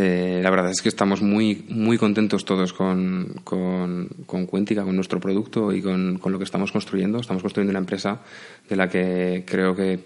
Eh, 0.00 0.38
la 0.44 0.50
verdad 0.50 0.70
es 0.70 0.80
que 0.80 0.88
estamos 0.88 1.22
muy, 1.22 1.64
muy 1.68 1.98
contentos 1.98 2.44
todos 2.44 2.72
con, 2.72 3.34
con, 3.42 4.08
con 4.26 4.46
con 4.46 4.94
nuestro 4.94 5.18
producto 5.18 5.72
y 5.72 5.82
con, 5.82 6.20
lo 6.24 6.38
que 6.38 6.44
estamos 6.44 6.70
construyendo. 6.70 7.18
Estamos 7.18 7.42
construyendo 7.42 7.72
una 7.72 7.80
empresa 7.80 8.20
de 8.68 8.76
la 8.76 8.88
que 8.88 9.42
creo 9.44 9.74
que 9.74 9.98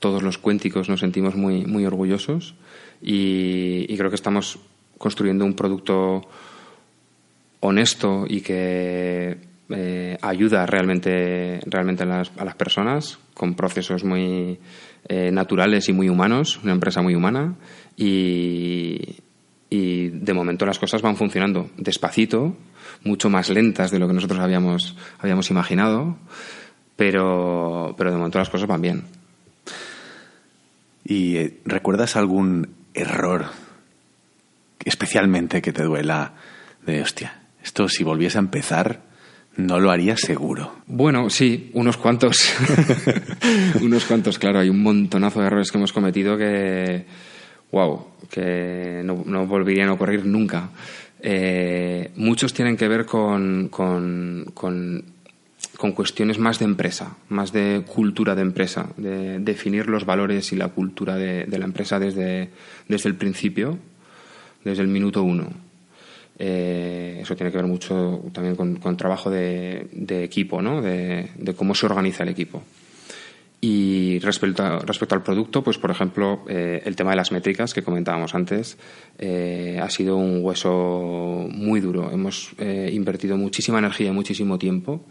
todos 0.00 0.24
los 0.24 0.36
cuénticos 0.38 0.88
nos 0.88 0.98
sentimos 0.98 1.36
muy, 1.36 1.64
muy 1.64 1.86
orgullosos 1.86 2.56
y, 3.00 3.86
creo 3.96 4.10
que 4.10 4.16
estamos 4.16 4.58
construyendo 4.98 5.44
un 5.44 5.54
producto 5.54 6.22
honesto 7.60 8.24
y 8.28 8.40
que 8.40 9.38
eh, 9.70 10.18
ayuda 10.22 10.66
realmente, 10.66 11.60
realmente 11.66 12.02
a, 12.02 12.06
las, 12.06 12.32
a 12.36 12.44
las 12.44 12.56
personas 12.56 13.20
con 13.32 13.54
procesos 13.54 14.02
muy 14.02 14.58
eh, 15.08 15.30
naturales 15.30 15.88
y 15.88 15.92
muy 15.92 16.08
humanos, 16.08 16.58
una 16.62 16.72
empresa 16.72 17.02
muy 17.02 17.14
humana 17.14 17.54
y, 17.96 19.16
de 19.70 20.32
momento 20.32 20.64
las 20.64 20.78
cosas 20.78 21.02
van 21.02 21.16
funcionando 21.16 21.70
despacito, 21.76 22.56
mucho 23.02 23.28
más 23.28 23.50
lentas 23.50 23.90
de 23.90 23.98
lo 23.98 24.06
que 24.06 24.14
nosotros 24.14 24.40
habíamos, 24.40 24.96
habíamos 25.18 25.50
imaginado, 25.50 26.16
pero, 26.96 27.94
pero 27.98 28.10
de 28.10 28.16
momento 28.16 28.38
las 28.38 28.50
cosas 28.50 28.68
van 28.68 28.80
bien. 28.80 29.04
¿Y 31.04 31.36
eh, 31.36 31.60
recuerdas 31.64 32.16
algún 32.16 32.68
error 32.94 33.46
especialmente 34.84 35.60
que 35.60 35.72
te 35.72 35.82
duela 35.82 36.34
de, 36.86 37.02
hostia, 37.02 37.42
esto 37.62 37.88
si 37.88 38.04
volviese 38.04 38.38
a 38.38 38.40
empezar 38.40 39.02
no 39.56 39.78
lo 39.78 39.90
haría 39.90 40.16
seguro. 40.16 40.74
Bueno, 40.86 41.30
sí, 41.30 41.70
unos 41.74 41.96
cuantos. 41.96 42.52
unos 43.80 44.04
cuantos, 44.04 44.38
claro. 44.38 44.58
Hay 44.60 44.68
un 44.68 44.82
montonazo 44.82 45.40
de 45.40 45.46
errores 45.46 45.70
que 45.70 45.78
hemos 45.78 45.92
cometido 45.92 46.36
que, 46.36 47.06
wow, 47.72 48.06
que 48.30 49.02
no, 49.04 49.46
volverían 49.46 49.88
a 49.88 49.94
ocurrir 49.94 50.24
nunca. 50.24 50.70
Eh, 51.20 52.10
muchos 52.16 52.52
tienen 52.52 52.76
que 52.76 52.88
ver 52.88 53.06
con, 53.06 53.68
con, 53.68 54.52
con, 54.54 55.04
cuestiones 55.94 56.38
más 56.38 56.58
de 56.58 56.64
empresa, 56.64 57.16
más 57.28 57.52
de 57.52 57.82
cultura 57.86 58.34
de 58.34 58.42
empresa, 58.42 58.88
de 58.96 59.38
definir 59.38 59.88
los 59.88 60.06
valores 60.06 60.52
y 60.52 60.56
la 60.56 60.68
cultura 60.68 61.16
de, 61.16 61.46
la 61.46 61.64
empresa 61.64 61.98
desde, 61.98 62.50
desde 62.88 63.08
el 63.08 63.16
principio, 63.16 63.78
desde 64.64 64.82
el 64.82 64.88
minuto 64.88 65.22
uno. 65.22 65.48
Eh, 66.38 67.18
eso 67.22 67.36
tiene 67.36 67.52
que 67.52 67.58
ver 67.58 67.66
mucho 67.66 68.24
también 68.32 68.56
con, 68.56 68.96
trabajo 68.96 69.30
de, 69.30 69.88
equipo, 70.24 70.62
¿no? 70.62 70.82
De, 70.82 71.28
cómo 71.56 71.74
se 71.74 71.86
organiza 71.86 72.22
el 72.22 72.30
equipo. 72.30 72.62
Y 73.66 74.18
respecto, 74.18 74.62
al 74.62 75.22
producto, 75.22 75.62
pues 75.62 75.78
por 75.78 75.90
ejemplo, 75.90 76.44
eh, 76.48 76.82
el 76.84 76.96
tema 76.96 77.10
de 77.10 77.16
las 77.16 77.32
métricas 77.32 77.72
que 77.72 77.82
comentábamos 77.82 78.34
antes 78.34 78.76
eh, 79.18 79.80
ha 79.82 79.88
sido 79.88 80.16
un 80.16 80.44
hueso 80.44 81.46
muy 81.50 81.80
duro. 81.80 82.10
Hemos 82.10 82.52
invertido 82.58 83.36
muchísima 83.36 83.78
energía 83.78 84.08
y 84.08 84.12
muchísimo 84.12 84.58
tiempo 84.58 85.06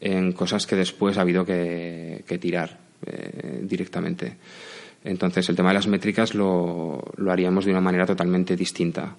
en 0.00 0.32
cosas 0.32 0.66
que 0.66 0.76
después 0.76 1.18
ha 1.18 1.22
habido 1.22 1.44
que, 1.44 2.24
tirar 2.40 2.78
directamente. 3.62 4.36
Entonces, 5.04 5.48
el 5.48 5.56
tema 5.56 5.68
de 5.70 5.74
las 5.74 5.86
métricas 5.86 6.34
lo, 6.34 7.12
lo 7.16 7.32
haríamos 7.32 7.64
de 7.64 7.72
una 7.72 7.80
manera 7.80 8.06
totalmente 8.06 8.56
distinta. 8.56 9.16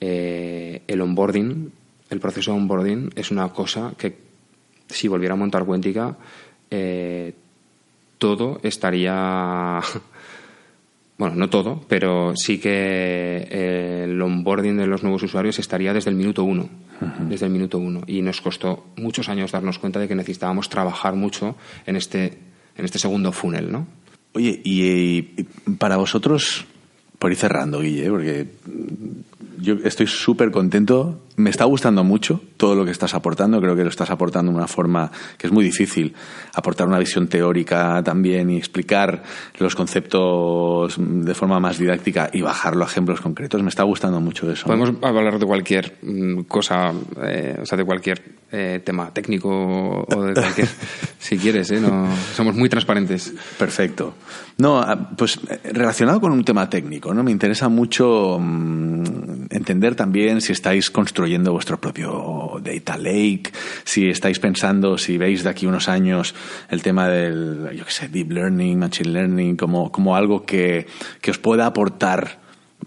Eh, 0.00 0.82
el 0.86 1.00
onboarding, 1.00 1.72
el 2.10 2.20
proceso 2.20 2.52
de 2.52 2.58
onboarding 2.58 3.10
es 3.16 3.30
una 3.30 3.48
cosa 3.48 3.94
que 3.96 4.14
si 4.88 5.08
volviera 5.08 5.34
a 5.34 5.36
montar 5.36 5.64
Cuéntica, 5.64 6.16
eh, 6.70 7.32
todo 8.24 8.58
estaría... 8.62 9.80
Bueno, 11.16 11.36
no 11.36 11.48
todo, 11.48 11.80
pero 11.86 12.32
sí 12.34 12.58
que 12.58 13.46
eh, 13.48 14.02
el 14.06 14.20
onboarding 14.20 14.76
de 14.76 14.88
los 14.88 15.04
nuevos 15.04 15.22
usuarios 15.22 15.60
estaría 15.60 15.92
desde 15.92 16.10
el 16.10 16.16
minuto 16.16 16.42
uno. 16.42 16.68
Desde 17.28 17.46
el 17.46 17.52
minuto 17.52 17.78
uno. 17.78 18.02
Y 18.08 18.20
nos 18.20 18.40
costó 18.40 18.86
muchos 18.96 19.28
años 19.28 19.52
darnos 19.52 19.78
cuenta 19.78 20.00
de 20.00 20.08
que 20.08 20.16
necesitábamos 20.16 20.68
trabajar 20.68 21.14
mucho 21.14 21.54
en 21.86 21.94
este, 21.94 22.36
en 22.76 22.84
este 22.84 22.98
segundo 22.98 23.30
funnel, 23.30 23.70
¿no? 23.70 23.86
Oye, 24.32 24.60
y 24.64 25.22
para 25.78 25.98
vosotros, 25.98 26.64
por 27.20 27.30
ir 27.30 27.36
cerrando, 27.36 27.78
Guille, 27.78 28.10
porque 28.10 28.48
yo 29.60 29.76
estoy 29.84 30.08
súper 30.08 30.50
contento. 30.50 31.20
Me 31.36 31.50
está 31.50 31.64
gustando 31.64 32.04
mucho 32.04 32.40
todo 32.56 32.76
lo 32.76 32.84
que 32.84 32.92
estás 32.92 33.12
aportando. 33.14 33.60
Creo 33.60 33.74
que 33.74 33.82
lo 33.82 33.90
estás 33.90 34.10
aportando 34.10 34.52
de 34.52 34.58
una 34.58 34.68
forma 34.68 35.10
que 35.36 35.48
es 35.48 35.52
muy 35.52 35.64
difícil. 35.64 36.14
Aportar 36.54 36.86
una 36.86 36.98
visión 36.98 37.26
teórica 37.26 38.00
también 38.04 38.50
y 38.50 38.56
explicar 38.56 39.24
los 39.58 39.74
conceptos 39.74 40.94
de 40.96 41.34
forma 41.34 41.58
más 41.58 41.78
didáctica 41.78 42.30
y 42.32 42.40
bajarlo 42.40 42.84
a 42.84 42.86
ejemplos 42.86 43.20
concretos. 43.20 43.60
Me 43.62 43.68
está 43.68 43.82
gustando 43.82 44.20
mucho 44.20 44.48
eso. 44.48 44.66
Podemos 44.66 44.92
hablar 45.02 45.40
de 45.40 45.46
cualquier 45.46 45.98
mm, 46.02 46.42
cosa, 46.42 46.92
eh, 47.24 47.58
o 47.60 47.66
sea, 47.66 47.76
de 47.78 47.84
cualquier 47.84 48.22
eh, 48.52 48.80
tema 48.84 49.12
técnico 49.12 50.06
o 50.08 50.22
de 50.22 50.34
cualquier. 50.34 50.68
si 51.18 51.36
quieres, 51.36 51.72
¿eh? 51.72 51.80
No, 51.80 52.08
somos 52.36 52.54
muy 52.54 52.68
transparentes. 52.68 53.34
Perfecto. 53.58 54.14
No, 54.58 54.78
ah, 54.78 55.10
pues 55.16 55.40
eh, 55.50 55.72
relacionado 55.72 56.20
con 56.20 56.30
un 56.30 56.44
tema 56.44 56.70
técnico, 56.70 57.12
¿no? 57.12 57.24
Me 57.24 57.32
interesa 57.32 57.68
mucho 57.68 58.38
mm, 58.40 59.46
entender 59.50 59.96
también 59.96 60.40
si 60.40 60.52
estáis 60.52 60.90
construyendo 60.90 61.23
vuestro 61.50 61.80
propio 61.80 62.60
data 62.60 62.96
lake, 62.96 63.52
si 63.84 64.08
estáis 64.08 64.38
pensando, 64.38 64.98
si 64.98 65.18
veis 65.18 65.42
de 65.42 65.50
aquí 65.50 65.66
unos 65.66 65.88
años 65.88 66.34
el 66.68 66.82
tema 66.82 67.08
del, 67.08 67.70
yo 67.76 67.84
qué 67.84 67.90
sé, 67.90 68.08
deep 68.08 68.32
learning, 68.32 68.78
machine 68.78 69.10
learning, 69.10 69.56
como, 69.56 69.90
como 69.90 70.16
algo 70.16 70.44
que, 70.44 70.86
que 71.20 71.30
os 71.30 71.38
pueda 71.38 71.66
aportar 71.66 72.42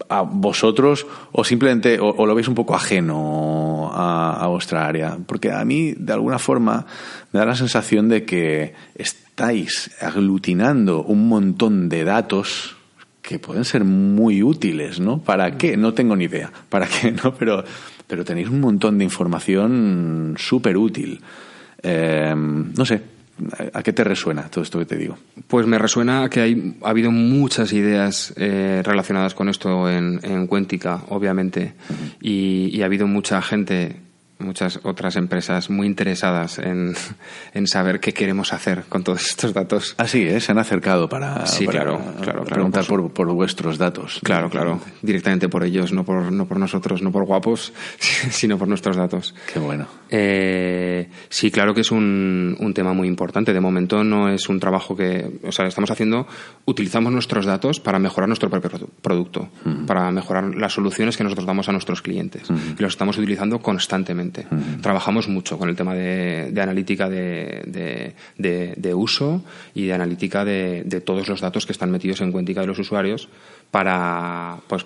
a 0.10 0.22
vosotros 0.22 1.08
o 1.32 1.44
simplemente 1.44 1.98
o, 2.00 2.26
lo 2.26 2.36
veis 2.36 2.48
un 2.48 2.54
poco 2.54 2.76
ajeno 2.76 3.90
a, 3.92 4.44
a, 4.44 4.48
vuestra 4.48 4.86
área 4.86 5.18
porque 5.26 5.52
a 5.52 5.66
mí 5.66 5.94
de 5.98 6.14
alguna 6.14 6.38
forma 6.38 6.86
me 7.32 7.40
da 7.40 7.48
la 7.48 7.56
sensación 7.56 8.08
de 8.08 8.24
que 8.24 8.76
estáis 8.94 9.90
aglutinando 10.00 11.04
un 11.04 11.28
montón 11.28 11.90
de 11.90 12.04
datos 12.04 12.78
que 13.28 13.40
pueden 13.40 13.66
ser 13.66 13.84
muy 13.84 14.42
útiles, 14.42 15.02
¿no? 15.02 15.20
¿Para 15.20 15.58
qué? 15.58 15.76
No 15.76 15.94
tengo 15.94 16.16
ni 16.16 16.26
idea. 16.26 16.50
¿Para 16.70 16.88
qué? 16.88 17.12
¿No? 17.24 17.34
Pero, 17.36 17.64
pero 18.08 18.26
tenéis 18.26 18.50
un 18.50 18.62
montón 18.62 18.98
de 18.98 19.04
información 19.04 20.36
súper 20.38 20.78
útil. 20.78 21.22
Eh, 21.84 22.34
no 22.36 22.86
sé, 22.86 23.02
¿a 23.74 23.84
qué 23.84 23.94
te 23.94 24.04
resuena 24.04 24.44
todo 24.44 24.64
esto 24.64 24.80
que 24.80 24.86
te 24.86 24.98
digo? 24.98 25.18
Pues 25.48 25.68
me 25.68 25.78
resuena 25.78 26.30
que 26.30 26.42
hay, 26.42 26.78
ha 26.84 26.90
habido 26.90 27.12
muchas 27.12 27.74
ideas 27.74 28.34
eh, 28.38 28.82
relacionadas 28.84 29.34
con 29.34 29.50
esto 29.50 29.90
en, 29.90 30.20
en 30.24 30.48
Cuéntica, 30.48 31.04
obviamente, 31.10 31.74
y, 32.22 32.82
ha 32.82 32.86
habido 32.86 33.08
mucha 33.08 33.42
gente 33.42 33.98
muchas 34.40 34.80
otras 34.84 35.16
empresas 35.16 35.70
muy 35.70 35.88
interesadas 35.88 36.60
en, 36.60 36.96
saber 37.68 38.00
qué 38.00 38.14
queremos 38.14 38.54
hacer 38.54 38.84
con 38.88 39.04
todos 39.04 39.26
estos 39.26 39.54
datos. 39.54 39.96
Así 39.98 40.24
es, 40.24 40.46
se 40.46 40.52
han 40.52 40.60
acercado 40.60 41.10
para, 41.10 41.44
claro, 41.70 42.02
claro, 42.22 42.44
preguntar 42.44 42.86
por, 42.86 43.12
por, 43.12 43.28
vuestros 43.34 43.78
datos. 43.78 44.20
Claro, 44.24 44.50
claro, 44.50 44.80
directamente 45.02 45.50
por 45.50 45.64
ellos, 45.64 45.92
no 45.92 46.04
por, 46.04 46.32
no 46.32 46.46
por 46.46 46.60
nosotros, 46.60 47.02
no 47.02 47.12
por 47.12 47.26
guapos, 47.26 47.74
sino 48.00 48.58
por 48.58 48.68
nuestros 48.68 48.96
datos. 48.96 49.36
Qué 49.52 49.60
bueno. 49.60 49.88
Eh, 50.10 51.10
sí, 51.30 51.52
claro 51.52 51.74
que 51.74 51.82
es 51.82 51.92
un, 51.92 52.56
un 52.60 52.74
tema 52.74 52.94
muy 52.94 53.08
importante. 53.08 53.54
De 53.54 53.60
momento 53.60 54.04
no 54.04 54.30
es 54.30 54.48
un 54.50 54.60
trabajo 54.60 54.96
que, 54.96 55.40
o 55.44 55.52
sea, 55.52 55.68
estamos 55.68 55.92
haciendo, 55.92 56.28
utilizamos 56.66 57.12
nuestros 57.12 57.46
datos 57.46 57.80
para 57.80 58.00
mejorar 58.00 58.30
nuestro 58.30 58.50
propio 58.50 58.88
producto, 59.02 59.50
para 59.86 60.12
mejorar 60.12 60.56
las 60.56 60.74
soluciones 60.74 61.18
que 61.18 61.24
nosotros 61.24 61.46
damos 61.46 61.68
a 61.70 61.72
nuestros 61.72 62.02
clientes. 62.02 62.44
Y 62.50 62.82
los 62.82 62.94
estamos 62.94 63.18
utilizando 63.18 63.60
constantemente. 63.60 64.27
Trabajamos 64.82 65.28
mucho 65.28 65.58
con 65.58 65.70
el 65.70 65.76
tema 65.76 65.94
de, 65.94 66.54
analítica 66.62 67.10
de, 67.10 68.14
uso 68.96 69.44
y 69.74 69.86
de 69.86 69.94
analítica 69.94 70.46
de, 70.46 71.02
todos 71.06 71.28
los 71.28 71.42
datos 71.42 71.66
que 71.66 71.72
están 71.72 71.92
metidos 71.92 72.22
en 72.22 72.32
Cuentica 72.32 72.62
de 72.62 72.68
los 72.68 72.80
usuarios 72.80 73.30
para, 73.72 74.58
pues, 74.68 74.86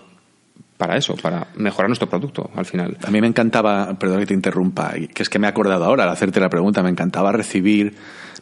para 0.77 0.97
eso, 0.97 1.15
para 1.15 1.47
mejorar 1.55 1.89
nuestro 1.89 2.09
producto 2.09 2.49
al 2.55 2.65
final. 2.65 2.97
A 3.03 3.11
mí 3.11 3.21
me 3.21 3.27
encantaba, 3.27 3.93
perdón 3.99 4.19
que 4.19 4.25
te 4.25 4.33
interrumpa, 4.33 4.93
que 5.13 5.23
es 5.23 5.29
que 5.29 5.39
me 5.39 5.47
he 5.47 5.49
acordado 5.49 5.85
ahora 5.85 6.03
al 6.03 6.09
hacerte 6.09 6.39
la 6.39 6.49
pregunta, 6.49 6.81
me 6.81 6.89
encantaba 6.89 7.31
recibir 7.31 7.95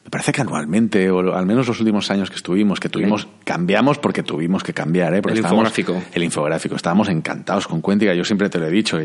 me 0.10 0.12
parece 0.12 0.32
que 0.32 0.42
anualmente, 0.42 1.12
o 1.12 1.36
al 1.36 1.46
menos 1.46 1.68
los 1.68 1.80
últimos 1.80 2.10
años 2.10 2.32
que 2.32 2.36
estuvimos, 2.36 2.80
que 2.80 2.90
tuvimos, 2.90 3.28
cambiamos 3.44 4.00
porque 4.00 4.24
tuvimos 4.24 4.64
que 4.64 4.74
cambiar, 4.74 5.14
¿eh? 5.14 5.22
el 5.24 5.38
infográfico. 5.38 6.02
El 6.12 6.24
infográfico. 6.24 6.76
Estábamos 6.76 7.10
encantados 7.10 7.68
con 7.68 7.80
Cuéntica. 7.80 8.16
Yo 8.16 8.24
siempre 8.24 8.50
te 8.50 8.58
lo 8.58 8.66
he 8.66 8.72
dicho. 8.72 8.98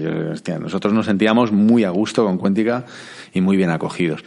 nosotros 0.59 0.95
nos 0.95 1.05
sentíamos 1.05 1.53
muy 1.53 1.85
a 1.85 1.91
gusto 1.91 2.25
con 2.25 2.39
Cuéntica 2.39 2.87
y 3.35 3.43
muy 3.43 3.59
bien 3.59 3.69
acogidos 3.69 4.25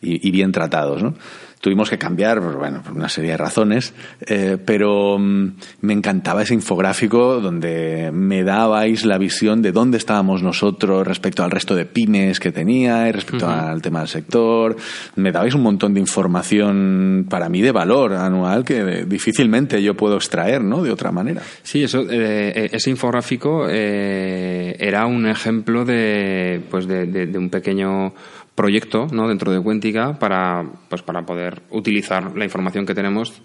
y, 0.00 0.26
y 0.26 0.30
bien 0.30 0.52
tratados, 0.52 1.02
¿no? 1.02 1.14
tuvimos 1.60 1.90
que 1.90 1.98
cambiar, 1.98 2.40
pues, 2.40 2.56
bueno, 2.56 2.82
por 2.82 2.94
una 2.94 3.08
serie 3.08 3.32
de 3.32 3.36
razones, 3.36 3.94
eh, 4.26 4.58
pero 4.64 5.18
mm, 5.18 5.52
me 5.82 5.92
encantaba 5.92 6.42
ese 6.42 6.54
infográfico 6.54 7.40
donde 7.40 8.10
me 8.12 8.44
dabais 8.44 9.04
la 9.04 9.18
visión 9.18 9.62
de 9.62 9.72
dónde 9.72 9.98
estábamos 9.98 10.42
nosotros 10.42 11.06
respecto 11.06 11.42
al 11.42 11.50
resto 11.50 11.74
de 11.74 11.84
pymes 11.84 12.40
que 12.40 12.52
tenía 12.52 13.08
y 13.08 13.12
respecto 13.12 13.48
al 13.48 13.82
tema 13.82 14.00
del 14.00 14.08
sector. 14.08 14.76
Me 15.16 15.32
dabais 15.32 15.54
un 15.54 15.62
montón 15.62 15.94
de 15.94 16.00
información 16.00 17.26
para 17.28 17.48
mí 17.48 17.60
de 17.60 17.72
valor 17.72 18.14
anual 18.14 18.64
que 18.64 19.04
difícilmente 19.04 19.82
yo 19.82 19.94
puedo 19.94 20.16
extraer, 20.16 20.62
¿no? 20.62 20.82
De 20.82 20.90
otra 20.90 21.10
manera. 21.10 21.42
Sí, 21.62 21.82
eso, 21.82 22.04
eh, 22.08 22.70
ese 22.72 22.90
infográfico 22.90 23.66
eh, 23.68 24.76
era 24.78 25.06
un 25.06 25.26
ejemplo 25.26 25.84
de, 25.84 26.60
pues 26.70 26.86
de 26.86 27.32
un 27.36 27.50
pequeño 27.50 28.12
proyecto 28.58 29.06
¿no? 29.12 29.28
dentro 29.28 29.52
de 29.52 29.62
Cuéntica 29.62 30.18
para, 30.18 30.64
pues, 30.88 31.02
para 31.02 31.24
poder 31.24 31.62
utilizar 31.70 32.36
la 32.36 32.44
información 32.44 32.84
que 32.84 32.92
tenemos 32.92 33.40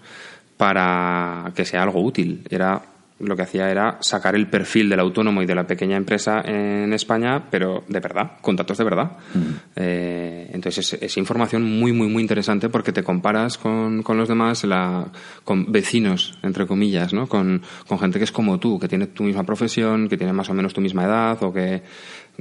para 0.56 1.52
que 1.54 1.64
sea 1.64 1.84
algo 1.84 2.02
útil. 2.02 2.42
Era 2.50 2.82
lo 3.20 3.36
que 3.36 3.42
hacía 3.42 3.70
era 3.70 3.98
sacar 4.00 4.34
el 4.34 4.48
perfil 4.48 4.88
del 4.88 4.98
autónomo 4.98 5.40
y 5.40 5.46
de 5.46 5.54
la 5.54 5.68
pequeña 5.68 5.96
empresa 5.96 6.40
en 6.44 6.92
España, 6.92 7.44
pero 7.48 7.84
de 7.88 8.00
verdad, 8.00 8.32
con 8.40 8.56
datos 8.56 8.76
de 8.76 8.84
verdad. 8.84 9.12
Mm. 9.34 9.40
Eh, 9.76 10.50
entonces 10.52 10.98
es, 11.00 11.16
información 11.16 11.62
muy, 11.62 11.92
muy, 11.92 12.08
muy 12.08 12.20
interesante 12.20 12.68
porque 12.68 12.92
te 12.92 13.04
comparas 13.04 13.56
con, 13.56 14.02
con 14.02 14.18
los 14.18 14.28
demás, 14.28 14.64
la, 14.64 15.06
con 15.44 15.70
vecinos, 15.70 16.36
entre 16.42 16.66
comillas, 16.66 17.14
¿no? 17.14 17.28
Con, 17.28 17.62
con 17.86 18.00
gente 18.00 18.18
que 18.18 18.24
es 18.24 18.32
como 18.32 18.58
tú, 18.58 18.80
que 18.80 18.88
tiene 18.88 19.06
tu 19.06 19.22
misma 19.22 19.44
profesión, 19.44 20.08
que 20.08 20.16
tiene 20.16 20.32
más 20.32 20.50
o 20.50 20.54
menos 20.54 20.74
tu 20.74 20.80
misma 20.80 21.04
edad 21.04 21.40
o 21.44 21.52
que 21.52 21.82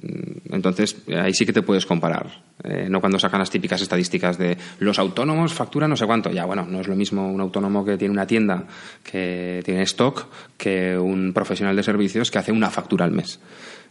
entonces, 0.02 0.98
ahí 1.16 1.34
sí 1.34 1.46
que 1.46 1.54
te 1.54 1.62
puedes 1.62 1.86
comparar. 1.86 2.28
Eh, 2.64 2.88
no 2.90 3.00
cuando 3.00 3.20
sacan 3.20 3.40
las 3.40 3.50
típicas 3.50 3.82
estadísticas 3.82 4.38
de 4.38 4.58
los 4.80 5.00
autónomos 5.00 5.54
facturan 5.54 5.90
no 5.90 5.98
sé 5.98 6.06
cuánto. 6.06 6.32
Ya, 6.32 6.46
bueno, 6.46 6.66
no 6.70 6.82
es 6.82 6.88
lo 6.88 6.96
mismo 6.96 7.32
un 7.32 7.42
autónomo 7.42 7.86
que 7.86 7.98
tiene 7.98 8.12
una 8.12 8.28
tienda 8.28 8.66
que 9.04 9.62
tiene 9.64 9.84
stock 9.84 10.28
que 10.58 10.98
un 10.98 11.34
profesional 11.34 11.76
de 11.76 11.84
servicios 11.84 12.32
que 12.32 12.40
hace 12.40 12.52
una 12.52 12.70
factura 12.70 13.06
al 13.06 13.12
mes. 13.12 13.40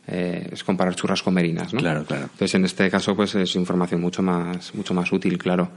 Eh, 0.07 0.49
es 0.53 0.65
comparar 0.65 0.95
churras 0.97 1.23
con 1.23 1.35
merinas, 1.35 1.73
¿no? 1.73 1.79
Claro, 1.79 2.05
claro. 2.05 2.25
Entonces, 2.25 2.55
en 2.57 2.65
este 2.65 2.91
caso, 2.91 3.15
pues 3.15 3.35
es 3.37 3.55
información 3.55 4.01
mucho 4.01 4.23
más, 4.23 4.75
mucho 4.75 4.95
más 4.95 5.13
útil, 5.13 5.39
claro. 5.39 5.71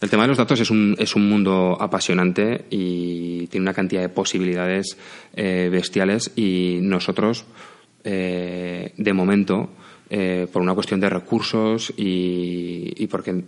El 0.00 0.10
tema 0.10 0.22
de 0.22 0.28
los 0.28 0.38
datos 0.38 0.60
es 0.60 0.70
un, 0.70 0.94
es 0.98 1.16
un 1.16 1.28
mundo 1.28 1.76
apasionante 1.80 2.66
y 2.70 3.48
tiene 3.48 3.64
una 3.64 3.74
cantidad 3.74 4.00
de 4.00 4.08
posibilidades 4.08 4.96
eh, 5.34 5.68
bestiales 5.72 6.30
y 6.36 6.78
nosotros 6.82 7.46
eh, 8.04 8.92
de 8.96 9.12
momento, 9.12 9.70
eh, 10.10 10.46
por 10.52 10.62
una 10.62 10.74
cuestión 10.74 11.00
de 11.00 11.10
recursos 11.10 11.92
y, 11.96 13.06
porque 13.08 13.44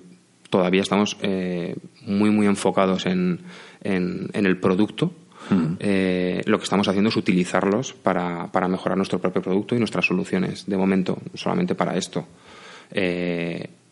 todavía 0.48 0.82
estamos 0.82 1.16
eh, 1.22 1.76
muy, 2.06 2.30
muy 2.30 2.46
enfocados 2.46 3.06
en, 3.06 3.40
en, 3.82 4.28
el 4.32 4.58
producto. 4.58 5.12
Mm. 5.48 5.76
lo 6.44 6.58
que 6.58 6.64
estamos 6.64 6.86
haciendo 6.86 7.08
es 7.08 7.16
utilizarlos 7.16 7.94
para, 7.94 8.52
para, 8.52 8.68
mejorar 8.68 8.98
nuestro 8.98 9.18
propio 9.18 9.40
producto 9.40 9.74
y 9.74 9.78
nuestras 9.78 10.04
soluciones. 10.04 10.66
De 10.66 10.76
momento, 10.76 11.18
solamente 11.34 11.74
para 11.74 11.96
esto. 11.96 12.26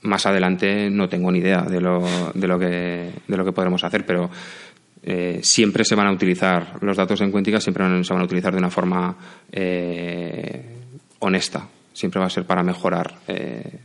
más 0.02 0.26
adelante 0.26 0.90
no 0.90 1.08
tengo 1.08 1.32
ni 1.32 1.38
idea 1.38 1.62
de 1.62 1.80
lo, 1.80 2.04
de 2.34 2.46
lo, 2.46 2.58
que, 2.58 3.12
de 3.26 3.36
lo 3.36 3.44
que 3.44 3.52
podremos 3.52 3.82
hacer, 3.82 4.04
pero 4.04 4.30
eh, 5.10 5.40
siempre 5.42 5.86
se 5.86 5.94
van 5.94 6.06
a 6.06 6.12
utilizar, 6.12 6.74
los 6.82 6.94
datos 6.94 7.22
en 7.22 7.30
Cuéntica 7.30 7.58
siempre 7.62 7.82
se 8.04 8.12
van 8.12 8.20
a 8.20 8.26
utilizar 8.26 8.52
de 8.52 8.58
una 8.58 8.68
forma 8.68 9.16
eh, 9.50 10.80
honesta. 11.20 11.66
Siempre 11.94 12.20
va 12.20 12.26
a 12.26 12.30
ser 12.30 12.44
para 12.44 12.62
mejorar, 12.62 13.14
eh, 13.26 13.78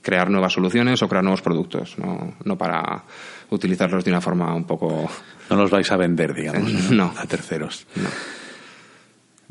crear 0.00 0.30
nuevas 0.30 0.54
soluciones 0.54 1.02
o 1.02 1.08
crear 1.08 1.22
nuevos 1.22 1.42
productos, 1.42 1.96
no, 1.98 2.56
para 2.56 3.04
utilizarlos 3.50 4.02
de 4.06 4.10
una 4.10 4.22
forma 4.22 4.54
un 4.54 4.64
poco. 4.64 5.10
No 5.50 5.56
los 5.56 5.70
vais 5.70 5.92
a 5.92 5.98
vender, 5.98 6.32
digamos, 6.32 6.72
no. 6.92 7.12
a 7.14 7.26
terceros. 7.26 7.86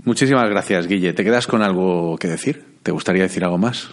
Muchísimas 0.04 0.50
gracias, 0.50 0.88
Guille. 0.88 1.14
¿Te 1.14 1.24
quedas 1.24 1.46
con 1.46 1.62
algo 1.62 2.18
que 2.18 2.28
decir? 2.28 2.66
¿Te 2.82 2.92
gustaría 2.92 3.22
decir 3.22 3.44
algo 3.44 3.60
más? 3.60 3.92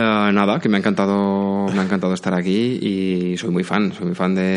Eh, 0.00 0.32
nada, 0.32 0.60
que 0.60 0.68
me 0.68 0.76
ha 0.76 0.78
encantado, 0.78 1.66
me 1.74 1.80
ha 1.80 1.82
encantado 1.82 2.14
estar 2.14 2.32
aquí 2.32 2.78
y 2.80 3.36
soy 3.36 3.50
muy 3.50 3.64
fan, 3.64 3.92
soy 3.92 4.06
muy 4.06 4.14
fan 4.14 4.32
de, 4.32 4.56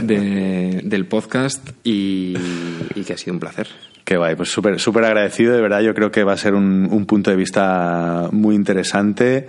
del 0.84 1.06
podcast 1.06 1.68
y, 1.82 2.34
que 3.04 3.12
ha 3.12 3.18
sido 3.18 3.34
un 3.34 3.40
placer. 3.40 3.66
Qué 4.04 4.16
guay, 4.16 4.36
pues 4.36 4.50
súper 4.50 4.78
súper 4.78 5.04
agradecido, 5.04 5.52
de 5.52 5.60
verdad 5.60 5.80
yo 5.80 5.94
creo 5.94 6.12
que 6.12 6.22
va 6.22 6.34
a 6.34 6.36
ser 6.36 6.54
un, 6.54 7.06
punto 7.06 7.32
de 7.32 7.36
vista 7.36 8.28
muy 8.30 8.54
interesante. 8.54 9.48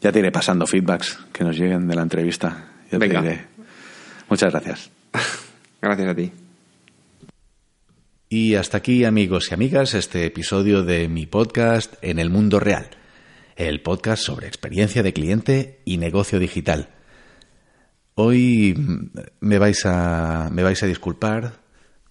Ya 0.00 0.12
te 0.12 0.20
iré 0.20 0.30
pasando 0.30 0.64
feedbacks 0.64 1.18
que 1.32 1.42
nos 1.42 1.58
lleguen 1.58 1.88
de 1.88 1.96
la 1.96 2.02
entrevista. 2.02 2.68
Venga. 2.92 3.46
Muchas 4.28 4.52
gracias. 4.52 4.90
gracias 5.82 6.08
a 6.08 6.14
ti. 6.14 6.30
Y 8.28 8.54
hasta 8.54 8.78
aquí, 8.78 9.04
amigos 9.04 9.50
y 9.50 9.54
amigas, 9.54 9.94
este 9.94 10.24
episodio 10.24 10.84
de 10.84 11.08
mi 11.08 11.26
podcast 11.26 11.94
En 12.00 12.20
el 12.20 12.30
Mundo 12.30 12.60
Real 12.60 12.90
el 13.56 13.80
podcast 13.80 14.22
sobre 14.22 14.46
experiencia 14.46 15.02
de 15.02 15.14
cliente 15.14 15.80
y 15.86 15.96
negocio 15.96 16.38
digital. 16.38 16.90
Hoy 18.14 18.74
me 19.40 19.58
vais 19.58 19.84
a, 19.86 20.50
me 20.52 20.62
vais 20.62 20.82
a 20.82 20.86
disculpar, 20.86 21.54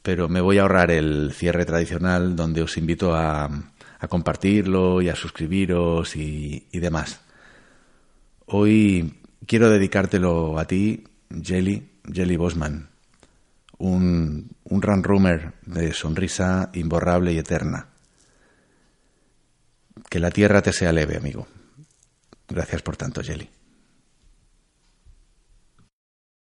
pero 0.02 0.28
me 0.28 0.42
voy 0.42 0.58
a 0.58 0.64
ahorrar 0.64 0.92
el 0.92 1.34
cierre 1.34 1.66
tradicional 1.66 2.36
donde 2.36 2.64
os 2.64 2.78
invito 2.78 3.16
a, 3.16 3.46
a 3.46 4.08
compartirlo 4.08 5.02
y 5.02 5.10
a 5.10 5.16
suscribiros 5.16 6.16
y, 6.16 6.68
demás. 6.74 7.22
Hoy 8.48 9.22
quiero 9.46 9.70
dedicártelo 9.70 10.60
a 10.60 10.66
ti, 10.66 11.04
Jelly, 11.30 11.92
Jelly 12.12 12.38
Bosman, 12.38 12.90
un, 13.78 14.50
un 14.64 14.82
runrummer 14.82 15.54
de 15.66 15.94
sonrisa 15.94 16.72
imborrable 16.74 17.34
y 17.34 17.38
eterna 17.38 17.95
que 20.16 20.22
la 20.22 20.32
tierra 20.32 20.62
te 20.62 20.72
sea 20.72 20.94
leve, 20.94 21.18
amigo. 21.18 21.46
Gracias 22.48 22.82
por 22.82 22.96
tanto, 22.96 23.22
Jelly. 23.22 23.50